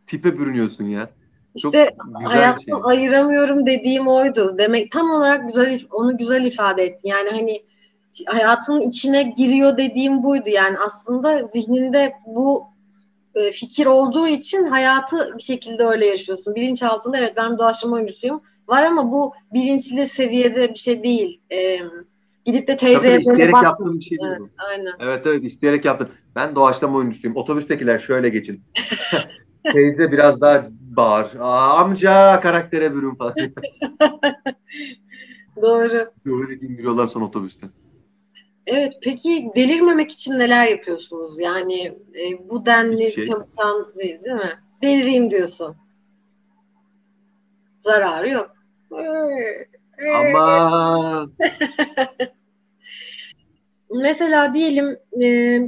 tipe 0.07 0.39
bürünüyorsun 0.39 0.85
ya. 0.85 1.18
İşte 1.55 1.95
hayattan 2.23 2.59
şey. 2.59 2.73
ayıramıyorum 2.83 3.65
dediğim 3.65 4.07
oydu. 4.07 4.55
Demek 4.57 4.91
tam 4.91 5.11
olarak 5.11 5.47
güzel 5.47 5.79
onu 5.91 6.17
güzel 6.17 6.45
ifade 6.45 6.83
ettin. 6.83 7.09
Yani 7.09 7.29
hani 7.29 7.63
hayatın 8.25 8.79
içine 8.79 9.23
giriyor 9.23 9.77
dediğim 9.77 10.23
buydu. 10.23 10.49
Yani 10.49 10.77
aslında 10.85 11.43
zihninde 11.43 12.13
bu 12.25 12.63
e, 13.35 13.51
fikir 13.51 13.85
olduğu 13.85 14.27
için 14.27 14.65
hayatı 14.65 15.37
bir 15.37 15.43
şekilde 15.43 15.83
öyle 15.85 16.05
yaşıyorsun. 16.05 16.55
Bilinçaltında 16.55 17.17
evet 17.17 17.33
ben 17.37 17.57
doğaçlama 17.57 17.95
oyuncusuyum 17.95 18.41
var 18.67 18.83
ama 18.83 19.11
bu 19.11 19.33
bilinçli 19.53 20.07
seviyede 20.07 20.69
bir 20.69 20.79
şey 20.79 21.03
değil. 21.03 21.41
E, 21.51 21.79
gidip 22.45 22.67
de 22.67 22.77
teyzeye 22.77 23.13
Tabii, 23.13 23.21
isteyerek 23.21 23.53
bak. 23.53 23.63
yaptığım 23.63 23.99
bir 23.99 24.05
şey 24.05 24.17
değil 24.17 24.31
evet, 24.39 24.49
Aynen. 24.69 24.93
Evet 24.99 25.21
evet 25.25 25.43
isteyerek 25.43 25.85
yaptım. 25.85 26.09
Ben 26.35 26.55
doğaçlama 26.55 26.97
oyuncusuyum. 26.97 27.35
Otobüstekiler 27.35 27.99
şöyle 27.99 28.29
geçin. 28.29 28.61
Teyze 29.73 30.11
biraz 30.11 30.41
daha 30.41 30.67
bağır. 30.99 31.35
Aa, 31.39 31.77
amca 31.77 32.39
karaktere 32.41 32.95
bürün 32.95 33.15
falan. 33.15 33.35
Doğru. 35.61 36.11
Böyle 36.25 36.53
indiriyorlar 36.53 37.07
son 37.07 37.21
otobüste. 37.21 37.67
Evet 38.67 38.93
peki 39.01 39.51
delirmemek 39.55 40.11
için 40.11 40.39
neler 40.39 40.67
yapıyorsunuz? 40.67 41.39
Yani 41.39 41.97
e, 42.21 42.49
bu 42.49 42.65
denli 42.65 43.11
şey. 43.11 43.23
çalışan 43.23 43.93
değil 43.97 44.19
mi? 44.21 44.59
Delireyim 44.83 45.31
diyorsun. 45.31 45.75
Zararı 47.81 48.29
yok. 48.29 48.55
Ama 50.15 51.29
mesela 53.91 54.53
diyelim 54.53 54.97
e, 55.21 55.59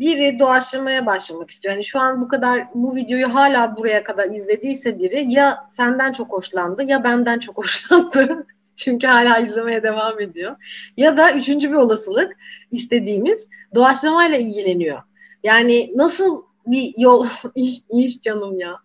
biri 0.00 0.38
doğaçlamaya 0.38 1.06
başlamak 1.06 1.50
istiyor. 1.50 1.74
Yani 1.74 1.84
şu 1.84 2.00
an 2.00 2.20
bu 2.20 2.28
kadar 2.28 2.66
bu 2.74 2.96
videoyu 2.96 3.34
hala 3.34 3.76
buraya 3.76 4.04
kadar 4.04 4.30
izlediyse 4.30 4.98
biri 4.98 5.32
ya 5.32 5.68
senden 5.76 6.12
çok 6.12 6.32
hoşlandı 6.32 6.84
ya 6.84 7.04
benden 7.04 7.38
çok 7.38 7.56
hoşlandı. 7.64 8.46
Çünkü 8.76 9.06
hala 9.06 9.38
izlemeye 9.38 9.82
devam 9.82 10.20
ediyor. 10.20 10.56
Ya 10.96 11.16
da 11.16 11.32
üçüncü 11.32 11.70
bir 11.70 11.76
olasılık 11.76 12.36
istediğimiz 12.72 13.38
doğaçlamayla 13.74 14.38
ilgileniyor. 14.38 15.02
Yani 15.42 15.92
nasıl 15.96 16.42
bir 16.66 16.94
yol 16.98 17.26
iş, 17.54 17.80
iş 17.90 18.20
canım 18.20 18.58
ya. 18.58 18.78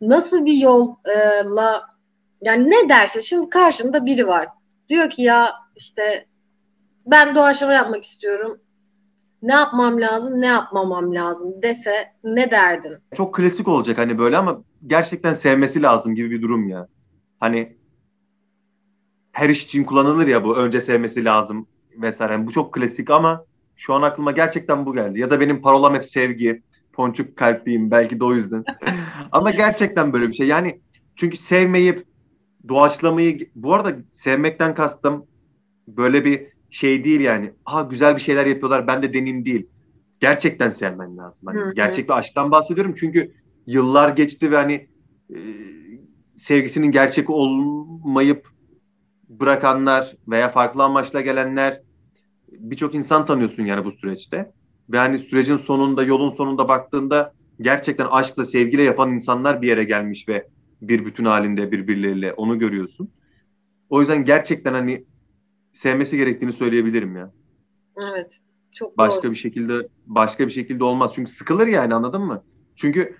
Nasıl 0.00 0.44
bir 0.44 0.56
yolla 0.56 1.94
yani 2.42 2.70
ne 2.70 2.88
derse 2.88 3.22
şimdi 3.22 3.50
karşında 3.50 4.06
biri 4.06 4.26
var. 4.26 4.48
Diyor 4.88 5.10
ki 5.10 5.22
ya 5.22 5.52
işte 5.76 6.26
ben 7.06 7.34
doğaçlama 7.34 7.72
yapmak 7.72 8.04
istiyorum. 8.04 8.60
Ne 9.44 9.52
yapmam 9.52 10.00
lazım, 10.00 10.40
ne 10.40 10.46
yapmamam 10.46 11.14
lazım 11.14 11.62
dese 11.62 12.12
ne 12.24 12.50
derdin? 12.50 12.96
Çok 13.16 13.34
klasik 13.34 13.68
olacak 13.68 13.98
hani 13.98 14.18
böyle 14.18 14.36
ama 14.36 14.62
gerçekten 14.86 15.34
sevmesi 15.34 15.82
lazım 15.82 16.14
gibi 16.14 16.30
bir 16.30 16.42
durum 16.42 16.68
ya. 16.68 16.88
Hani 17.40 17.76
her 19.32 19.48
iş 19.48 19.64
için 19.64 19.84
kullanılır 19.84 20.26
ya 20.26 20.44
bu 20.44 20.56
önce 20.56 20.80
sevmesi 20.80 21.24
lazım 21.24 21.66
vesaire. 21.96 22.32
Yani 22.32 22.46
bu 22.46 22.52
çok 22.52 22.74
klasik 22.74 23.10
ama 23.10 23.44
şu 23.76 23.94
an 23.94 24.02
aklıma 24.02 24.32
gerçekten 24.32 24.86
bu 24.86 24.94
geldi. 24.94 25.20
Ya 25.20 25.30
da 25.30 25.40
benim 25.40 25.62
parolam 25.62 25.94
hep 25.94 26.04
sevgi. 26.04 26.62
Ponçuk 26.92 27.36
kalpliyim 27.36 27.90
belki 27.90 28.20
de 28.20 28.24
o 28.24 28.34
yüzden. 28.34 28.64
ama 29.32 29.50
gerçekten 29.50 30.12
böyle 30.12 30.28
bir 30.28 30.34
şey. 30.34 30.46
Yani 30.46 30.80
çünkü 31.16 31.36
sevmeyip 31.36 32.06
doğaçlamayı 32.68 33.50
bu 33.54 33.74
arada 33.74 33.96
sevmekten 34.10 34.74
kastım 34.74 35.26
böyle 35.88 36.24
bir 36.24 36.53
şey 36.74 37.04
değil 37.04 37.20
yani. 37.20 37.52
Ha 37.64 37.82
güzel 37.82 38.16
bir 38.16 38.20
şeyler 38.20 38.46
yapıyorlar 38.46 38.86
ben 38.86 39.02
de 39.02 39.14
deneyim 39.14 39.44
değil. 39.44 39.66
Gerçekten 40.20 40.70
sevmen 40.70 41.16
lazım. 41.16 41.46
Hani 41.46 41.74
gerçek 41.74 42.08
bir 42.08 42.18
aşktan 42.18 42.50
bahsediyorum 42.50 42.94
çünkü 42.98 43.34
yıllar 43.66 44.08
geçti 44.08 44.50
ve 44.50 44.56
hani 44.56 44.88
e, 45.30 45.38
sevgisinin 46.36 46.90
gerçek 46.90 47.30
olmayıp 47.30 48.48
bırakanlar 49.28 50.16
veya 50.28 50.48
farklı 50.48 50.84
amaçla 50.84 51.20
gelenler 51.20 51.80
birçok 52.48 52.94
insan 52.94 53.26
tanıyorsun 53.26 53.62
yani 53.62 53.84
bu 53.84 53.92
süreçte. 53.92 54.52
Ve 54.90 54.98
hani 54.98 55.18
sürecin 55.18 55.58
sonunda, 55.58 56.02
yolun 56.02 56.30
sonunda 56.30 56.68
baktığında 56.68 57.32
gerçekten 57.60 58.06
aşkla, 58.06 58.46
sevgiyle 58.46 58.82
yapan 58.82 59.12
insanlar 59.12 59.62
bir 59.62 59.68
yere 59.68 59.84
gelmiş 59.84 60.28
ve 60.28 60.48
bir 60.82 61.06
bütün 61.06 61.24
halinde 61.24 61.72
birbirleriyle 61.72 62.32
onu 62.32 62.58
görüyorsun. 62.58 63.10
O 63.90 64.00
yüzden 64.00 64.24
gerçekten 64.24 64.72
hani 64.72 65.04
sevmesi 65.74 66.16
gerektiğini 66.16 66.52
söyleyebilirim 66.52 67.16
ya. 67.16 67.32
Evet. 68.02 68.40
Çok 68.72 68.98
başka 68.98 69.22
doğru. 69.22 69.30
bir 69.30 69.36
şekilde 69.36 69.88
başka 70.06 70.46
bir 70.46 70.52
şekilde 70.52 70.84
olmaz. 70.84 71.12
Çünkü 71.14 71.32
sıkılır 71.32 71.66
yani 71.66 71.94
anladın 71.94 72.22
mı? 72.22 72.44
Çünkü 72.76 73.16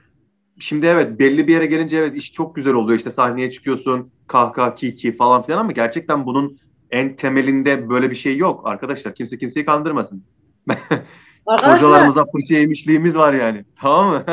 şimdi 0.59 0.86
evet 0.86 1.18
belli 1.18 1.46
bir 1.46 1.52
yere 1.52 1.66
gelince 1.66 1.96
evet 1.96 2.16
iş 2.16 2.32
çok 2.32 2.57
güzel 2.57 2.74
oluyor. 2.74 2.98
İşte 2.98 3.11
sahneye 3.11 3.50
çıkıyorsun, 3.50 4.11
kahkaha, 4.26 4.74
kiki 4.74 5.16
falan 5.16 5.42
filan 5.42 5.59
ama 5.59 5.72
gerçekten 5.72 6.26
bunun 6.26 6.59
en 6.90 7.16
temelinde 7.16 7.88
böyle 7.88 8.11
bir 8.11 8.16
şey 8.16 8.36
yok 8.36 8.66
arkadaşlar. 8.66 9.14
Kimse 9.14 9.38
kimseyi 9.38 9.66
kandırmasın. 9.66 10.24
Arkadaşlar. 11.46 11.76
Hocalarımızdan 11.76 12.26
fırça 12.32 12.55
yemişliğimiz 12.55 13.16
var 13.16 13.32
yani. 13.32 13.64
Tamam 13.80 14.14
mı? 14.14 14.24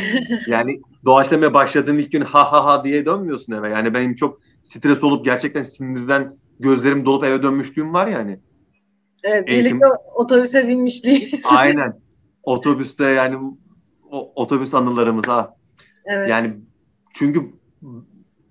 yani 0.46 0.80
doğaçlamaya 1.04 1.54
başladığın 1.54 1.98
ilk 1.98 2.12
gün 2.12 2.20
ha 2.20 2.52
ha 2.52 2.64
ha 2.64 2.84
diye 2.84 3.06
dönmüyorsun 3.06 3.52
eve. 3.52 3.68
Yani 3.68 3.94
benim 3.94 4.14
çok 4.14 4.40
stres 4.62 5.04
olup 5.04 5.24
gerçekten 5.24 5.62
sinirden 5.62 6.36
gözlerim 6.60 7.04
dolup 7.04 7.24
eve 7.24 7.42
dönmüşlüğüm 7.42 7.94
var 7.94 8.06
yani. 8.06 8.40
Evet, 9.24 9.44
Eğitim... 9.46 9.70
birlikte 9.70 9.86
otobüse 10.14 10.68
binmişliği. 10.68 11.40
Aynen. 11.50 12.00
Otobüste 12.42 13.04
yani 13.04 13.56
o, 14.10 14.32
otobüs 14.34 14.74
anılarımız 14.74 15.28
ha. 15.28 15.54
Evet. 16.04 16.28
Yani 16.28 16.52
çünkü 17.14 17.52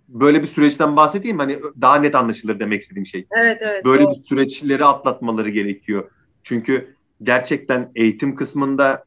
böyle 0.08 0.42
bir 0.42 0.48
süreçten 0.48 0.96
bahsedeyim 0.96 1.40
hani 1.40 1.60
daha 1.82 1.96
net 1.96 2.16
anlaşılır 2.16 2.60
demek 2.60 2.82
istediğim 2.82 3.06
şey. 3.06 3.28
Evet 3.38 3.58
evet. 3.62 3.86
Böyle 3.86 4.04
doğru. 4.04 4.16
bir 4.16 4.24
süreçleri 4.24 4.86
atlatmaları 4.86 5.50
gerekiyor. 5.50 6.12
Çünkü 6.44 6.96
gerçekten 7.24 7.92
eğitim 7.96 8.36
kısmında 8.36 9.04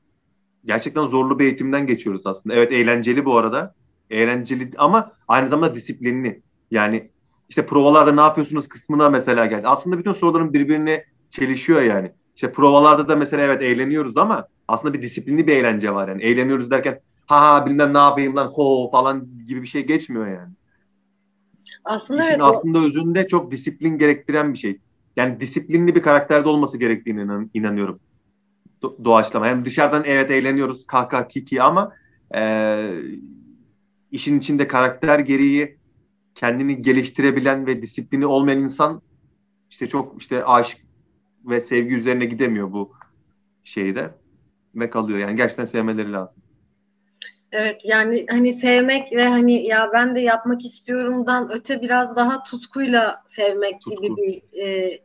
gerçekten 0.65 1.07
zorlu 1.07 1.39
bir 1.39 1.45
eğitimden 1.45 1.87
geçiyoruz 1.87 2.23
aslında. 2.25 2.57
Evet 2.57 2.73
eğlenceli 2.73 3.25
bu 3.25 3.37
arada. 3.37 3.75
Eğlenceli 4.11 4.71
ama 4.79 5.13
aynı 5.29 5.49
zamanda 5.49 5.75
disiplinli. 5.75 6.43
Yani 6.71 7.11
işte 7.51 7.67
provalarda 7.67 8.13
ne 8.13 8.21
yapıyorsunuz 8.21 8.69
kısmına 8.69 9.11
mesela 9.11 9.47
geldi. 9.47 9.69
Aslında 9.69 9.99
bütün 9.99 10.13
soruların 10.13 10.53
birbirine 10.53 11.05
çelişiyor 11.31 11.83
yani. 11.83 12.13
İşte 12.35 12.53
provalarda 12.53 13.09
da 13.09 13.17
mesela 13.17 13.43
evet 13.43 13.63
eğleniyoruz 13.63 14.17
ama 14.17 14.47
aslında 14.69 14.95
bir 14.95 15.03
disiplinli 15.03 15.47
bir 15.47 15.57
eğlence 15.57 15.95
var 15.95 16.09
yani. 16.09 16.23
Eğleniyoruz 16.23 16.71
derken 16.71 17.01
ha 17.27 17.55
ha 17.55 17.67
bilmem 17.67 17.95
ne 17.95 17.99
yapayım 17.99 18.37
lan 18.37 18.47
ho 18.47 18.91
falan 18.91 19.29
gibi 19.49 19.63
bir 19.63 19.67
şey 19.67 19.87
geçmiyor 19.87 20.27
yani. 20.27 20.53
Aslında 21.85 22.23
İşin 22.23 22.31
evet, 22.31 22.43
aslında 22.43 22.79
o... 22.79 22.83
özünde 22.83 23.29
çok 23.29 23.51
disiplin 23.51 23.99
gerektiren 23.99 24.53
bir 24.53 24.59
şey. 24.59 24.79
Yani 25.17 25.41
disiplinli 25.41 25.95
bir 25.95 26.03
karakterde 26.03 26.49
olması 26.49 26.79
gerektiğine 26.79 27.23
inan, 27.23 27.51
inanıyorum. 27.55 28.01
Do- 28.83 29.05
doğaçlama. 29.05 29.47
Yani 29.47 29.65
dışarıdan 29.65 30.03
evet 30.07 30.31
eğleniyoruz 30.31 30.87
kaka 30.87 31.29
kiki 31.29 31.63
ama 31.63 31.93
e, 32.35 32.43
işin 34.13 34.39
içinde 34.39 34.69
karakter 34.69 35.19
gereği 35.19 35.80
kendini 36.41 36.83
geliştirebilen 36.83 37.67
ve 37.67 37.83
disiplini 37.83 38.27
olmayan 38.27 38.61
insan 38.61 39.03
işte 39.71 39.89
çok 39.89 40.21
işte 40.21 40.45
aşk 40.45 40.79
ve 41.45 41.61
sevgi 41.61 41.95
üzerine 41.95 42.25
gidemiyor 42.25 42.73
bu 42.73 42.93
şeyde 43.65 44.11
ve 44.75 44.91
kalıyor. 44.91 45.19
Yani 45.19 45.37
gerçekten 45.37 45.65
sevmeleri 45.65 46.13
lazım. 46.13 46.43
Evet 47.53 47.81
yani 47.85 48.27
hani 48.31 48.55
sevmek 48.55 49.13
ve 49.13 49.27
hani 49.27 49.67
ya 49.67 49.91
ben 49.93 50.15
de 50.15 50.21
yapmak 50.21 50.65
istiyorumdan 50.65 51.51
öte 51.53 51.83
biraz 51.83 52.17
daha 52.17 52.43
tutkuyla 52.43 53.23
sevmek 53.29 53.81
Tutku. 53.81 53.91
gibi 53.91 54.17
bir 54.17 54.63
e, 54.63 54.99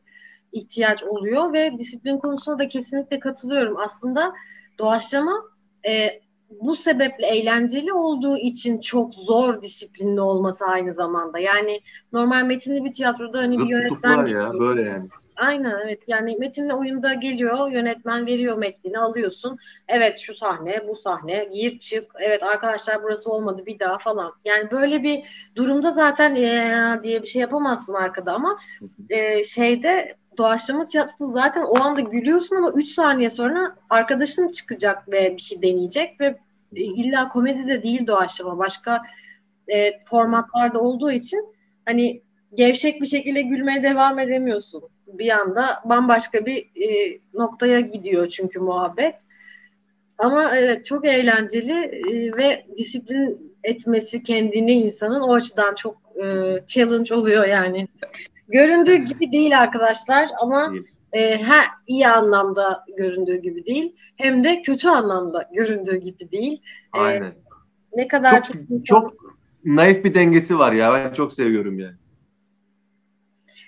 ihtiyaç 0.52 1.04
oluyor 1.04 1.54
ve 1.54 1.72
disiplin 1.80 2.18
konusuna 2.18 2.60
da 2.60 2.68
kesinlikle 2.68 3.20
katılıyorum. 3.20 3.78
Aslında 3.78 4.34
doğaçlama 4.80 5.44
e, 5.88 6.22
bu 6.50 6.76
sebeple 6.76 7.28
eğlenceli 7.28 7.94
olduğu 7.94 8.38
için 8.38 8.82
çok 8.82 9.14
zor 9.14 9.62
disiplinli 9.62 10.22
olması 10.22 10.66
aynı 10.66 10.94
zamanda. 10.94 11.40
Yani 11.40 11.82
normal 12.14 12.46
metinli 12.46 12.86
bir 12.86 12.94
tiyatroda 12.94 13.40
hani 13.40 13.56
Zıt 13.56 13.66
bir 13.66 13.72
yönetmen 13.72 14.26
ya 14.26 14.54
böyle 14.54 14.82
yani. 14.82 15.10
Aynen 15.36 15.80
evet 15.86 16.00
yani 16.08 16.36
metinle 16.40 16.74
oyunda 16.74 17.14
geliyor 17.14 17.72
yönetmen 17.72 18.28
veriyor 18.28 18.58
metnini 18.58 19.00
alıyorsun. 19.00 19.58
Evet 19.88 20.18
şu 20.18 20.36
sahne 20.36 20.88
bu 20.88 20.96
sahne 20.96 21.50
gir 21.54 21.80
çık 21.80 22.12
evet 22.20 22.44
arkadaşlar 22.44 23.04
burası 23.04 23.30
olmadı 23.30 23.66
bir 23.66 23.80
daha 23.80 23.98
falan. 23.98 24.34
Yani 24.46 24.72
böyle 24.72 25.04
bir 25.04 25.24
durumda 25.56 25.92
zaten 25.92 26.36
ee, 26.36 27.04
diye 27.04 27.22
bir 27.22 27.28
şey 27.28 27.42
yapamazsın 27.42 27.94
arkada 27.94 28.34
ama 28.34 28.58
e, 29.10 29.44
şeyde 29.44 30.16
doğaçlama 30.38 30.88
tiyatrosu 30.88 31.34
zaten 31.34 31.64
o 31.64 31.80
anda 31.80 32.02
gülüyorsun 32.02 32.56
ama 32.56 32.72
3 32.76 32.90
saniye 32.90 33.30
sonra 33.30 33.76
arkadaşın 33.90 34.52
çıkacak 34.52 35.12
ve 35.12 35.36
bir 35.36 35.42
şey 35.42 35.62
deneyecek 35.62 36.22
ve 36.22 36.26
e, 36.76 36.82
illa 36.82 37.30
komedi 37.30 37.68
de 37.68 37.84
değil 37.84 38.08
doğaçlama 38.08 38.58
başka 38.58 39.02
e, 39.74 40.04
formatlarda 40.10 40.80
olduğu 40.80 41.12
için 41.12 41.46
hani 41.86 42.22
gevşek 42.54 43.02
bir 43.02 43.08
şekilde 43.08 43.42
gülmeye 43.42 43.84
devam 43.84 44.20
edemiyorsun. 44.20 44.84
Bir 45.08 45.30
anda 45.30 45.64
bambaşka 45.86 46.46
bir 46.46 46.58
e, 46.58 47.20
noktaya 47.34 47.80
gidiyor 47.80 48.30
çünkü 48.30 48.60
muhabbet. 48.60 49.16
Ama 50.18 50.56
evet 50.58 50.86
çok 50.86 51.08
eğlenceli 51.08 51.74
e, 51.74 52.38
ve 52.38 52.66
disiplin 52.78 53.56
etmesi 53.64 54.24
kendini 54.24 54.72
insanın 54.72 55.22
o 55.22 55.34
açıdan 55.34 55.76
çok 55.76 55.98
e, 56.16 56.26
challenge 56.68 57.16
oluyor 57.16 57.46
yani. 57.46 57.88
Göründüğü 58.48 58.96
gibi 58.96 59.32
değil 59.32 59.60
arkadaşlar 59.60 60.30
ama 60.42 60.74
e, 61.14 61.42
ha 61.42 61.62
iyi 61.88 62.08
anlamda 62.08 62.86
göründüğü 62.98 63.38
gibi 63.38 63.66
değil 63.66 63.96
hem 64.16 64.44
de 64.44 64.62
kötü 64.62 64.90
anlamda 64.90 65.50
göründüğü 65.54 65.98
gibi 65.98 66.32
değil. 66.32 66.62
E, 66.96 67.00
Aynen. 67.00 67.34
Ne 67.96 68.08
kadar 68.08 68.44
çok 68.44 68.56
çok, 68.56 68.56
insan... 68.56 68.84
çok 68.86 69.14
naif 69.66 70.04
bir 70.06 70.14
dengesi 70.14 70.60
var 70.60 70.74
ya 70.74 70.94
ben 70.94 71.14
çok 71.14 71.34
seviyorum 71.34 71.80
yani. 71.80 71.96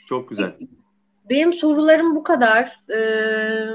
Çok 0.09 0.29
güzel. 0.29 0.55
Benim 1.29 1.53
sorularım 1.53 2.15
bu 2.15 2.23
kadar. 2.23 2.83
Ee, 2.97 3.67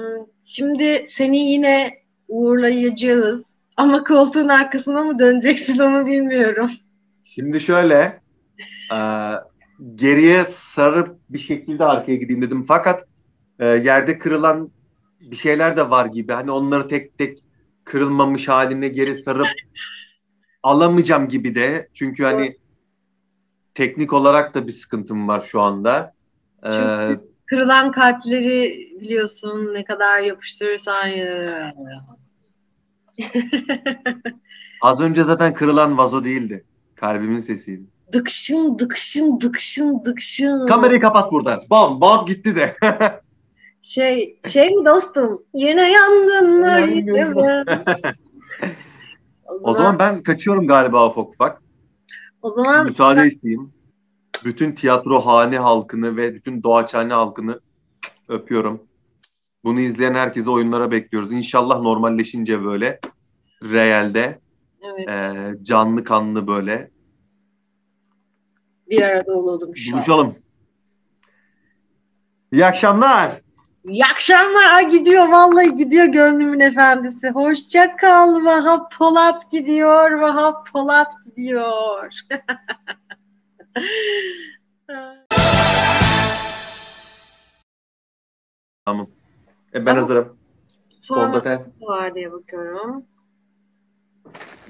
şimdi 0.45 1.07
seni 1.09 1.39
yine 1.39 1.99
uğurlayacağız. 2.29 3.43
Ama 3.77 4.05
koltuğun 4.05 4.49
arkasına 4.49 5.03
mı 5.05 5.19
döneceksin 5.19 5.79
onu 5.79 6.07
bilmiyorum. 6.07 6.71
Şimdi 7.23 7.61
şöyle 7.61 8.21
e, 8.93 8.99
geriye 9.95 10.45
sarıp 10.45 11.19
bir 11.29 11.39
şekilde 11.39 11.85
arkaya 11.85 12.17
gideyim 12.17 12.43
dedim. 12.43 12.65
Fakat 12.69 13.05
e, 13.59 13.67
yerde 13.67 14.19
kırılan 14.19 14.71
bir 15.21 15.37
şeyler 15.37 15.77
de 15.77 15.91
var 15.91 16.07
gibi. 16.07 16.33
Hani 16.33 16.51
onları 16.51 16.89
tek 16.89 17.19
tek 17.19 17.39
kırılmamış 17.85 18.49
haline 18.49 18.89
geri 18.89 19.15
sarıp 19.15 19.49
alamayacağım 20.63 21.29
gibi 21.29 21.55
de. 21.55 21.89
Çünkü 21.95 22.25
hani 22.25 22.57
teknik 23.75 24.13
olarak 24.13 24.55
da 24.55 24.67
bir 24.67 24.73
sıkıntım 24.73 25.29
var 25.29 25.41
şu 25.41 25.61
anda. 25.61 26.15
Ee, 26.65 26.71
Çünkü 26.73 27.21
kırılan 27.47 27.93
kalpleri 27.93 28.89
biliyorsun 29.01 29.75
ne 29.75 29.85
kadar 29.85 30.21
yapıştırırsan 30.21 31.07
ya. 31.07 31.75
az 34.81 35.01
önce 35.01 35.25
zaten 35.25 35.55
kırılan 35.55 35.99
vazo 35.99 36.25
değildi. 36.25 36.65
Kalbimin 36.95 37.41
sesiydi. 37.41 37.92
Dıkşın 38.13 38.79
dıkşın 38.79 39.41
dıkşın 39.41 40.05
dıkşın. 40.05 40.67
Kamerayı 40.67 41.01
kapat 41.01 41.33
burada. 41.33 41.63
Bam 41.71 42.01
bam 42.01 42.27
gitti 42.27 42.57
de. 42.57 42.77
Şey 43.83 44.41
şey 44.49 44.71
mi 44.71 44.87
dostum? 44.87 45.43
Yine 45.55 45.93
yangınlar 45.93 46.79
Yangın. 46.79 46.95
yine 46.95 47.37
ben. 47.37 47.85
o 49.63 49.75
zaman 49.75 49.99
ben 49.99 50.23
kaçıyorum 50.23 50.67
galiba 50.67 51.09
ufak 51.09 51.29
ufak. 51.29 51.63
o 52.43 52.51
zaman 52.51 52.87
Müsaade 52.87 53.27
isteyeyim. 53.27 53.73
Bütün 54.45 54.73
tiyatro 54.73 55.21
hane 55.21 55.59
halkını 55.59 56.17
ve 56.17 56.35
bütün 56.35 56.63
doğaçhane 56.63 57.15
halkını 57.15 57.61
öpüyorum. 58.29 58.83
Bunu 59.65 59.81
izleyen 59.81 60.15
herkese 60.15 60.51
oyunlara 60.51 60.91
bekliyoruz. 60.91 61.33
İnşallah 61.33 61.81
normalleşince 61.81 62.65
böyle 62.65 63.01
realde 63.63 64.39
evet, 64.83 65.09
e, 65.09 65.65
canlı 65.65 66.05
kanlı 66.05 66.47
böyle 66.47 66.91
bir 68.93 69.03
arada 69.03 69.33
olalım 69.33 69.77
şu 69.77 69.91
an. 69.91 69.99
buluşalım. 69.99 70.39
İyi 72.53 72.67
akşamlar. 72.67 73.41
İyi 73.85 74.05
akşamlar. 74.05 74.65
Ay 74.65 74.89
gidiyor 74.91 75.29
vallahi 75.29 75.77
gidiyor 75.77 76.05
gönlümün 76.05 76.61
efendisi. 76.61 77.31
Hoşça 77.31 77.97
kal 77.97 78.45
Vahap 78.45 78.93
Polat 78.93 79.51
gidiyor. 79.51 80.11
Vahap 80.11 80.67
Polat 80.73 81.13
gidiyor. 81.25 82.13
Tamam. 88.85 89.07
E, 89.75 89.75
ben 89.75 89.85
Tamam. 89.85 89.97
hazırım. 89.97 90.37
Sonra 91.01 91.65
var 91.81 92.15
diye 92.15 92.33
bakıyorum. 92.33 93.05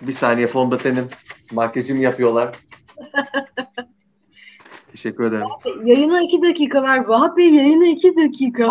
Bir 0.02 0.12
saniye 0.12 0.46
fondötenin 0.46 1.10
makyajını 1.52 1.98
yapıyorlar. 1.98 2.56
Teşekkür 4.92 5.24
ederim. 5.24 5.46
Yayına 5.84 6.20
iki 6.22 6.42
dakika 6.42 6.82
var. 6.82 7.04
Vahap 7.08 7.36
Bey 7.36 7.54
yayına 7.54 7.86
iki 7.86 8.16
dakika. 8.16 8.68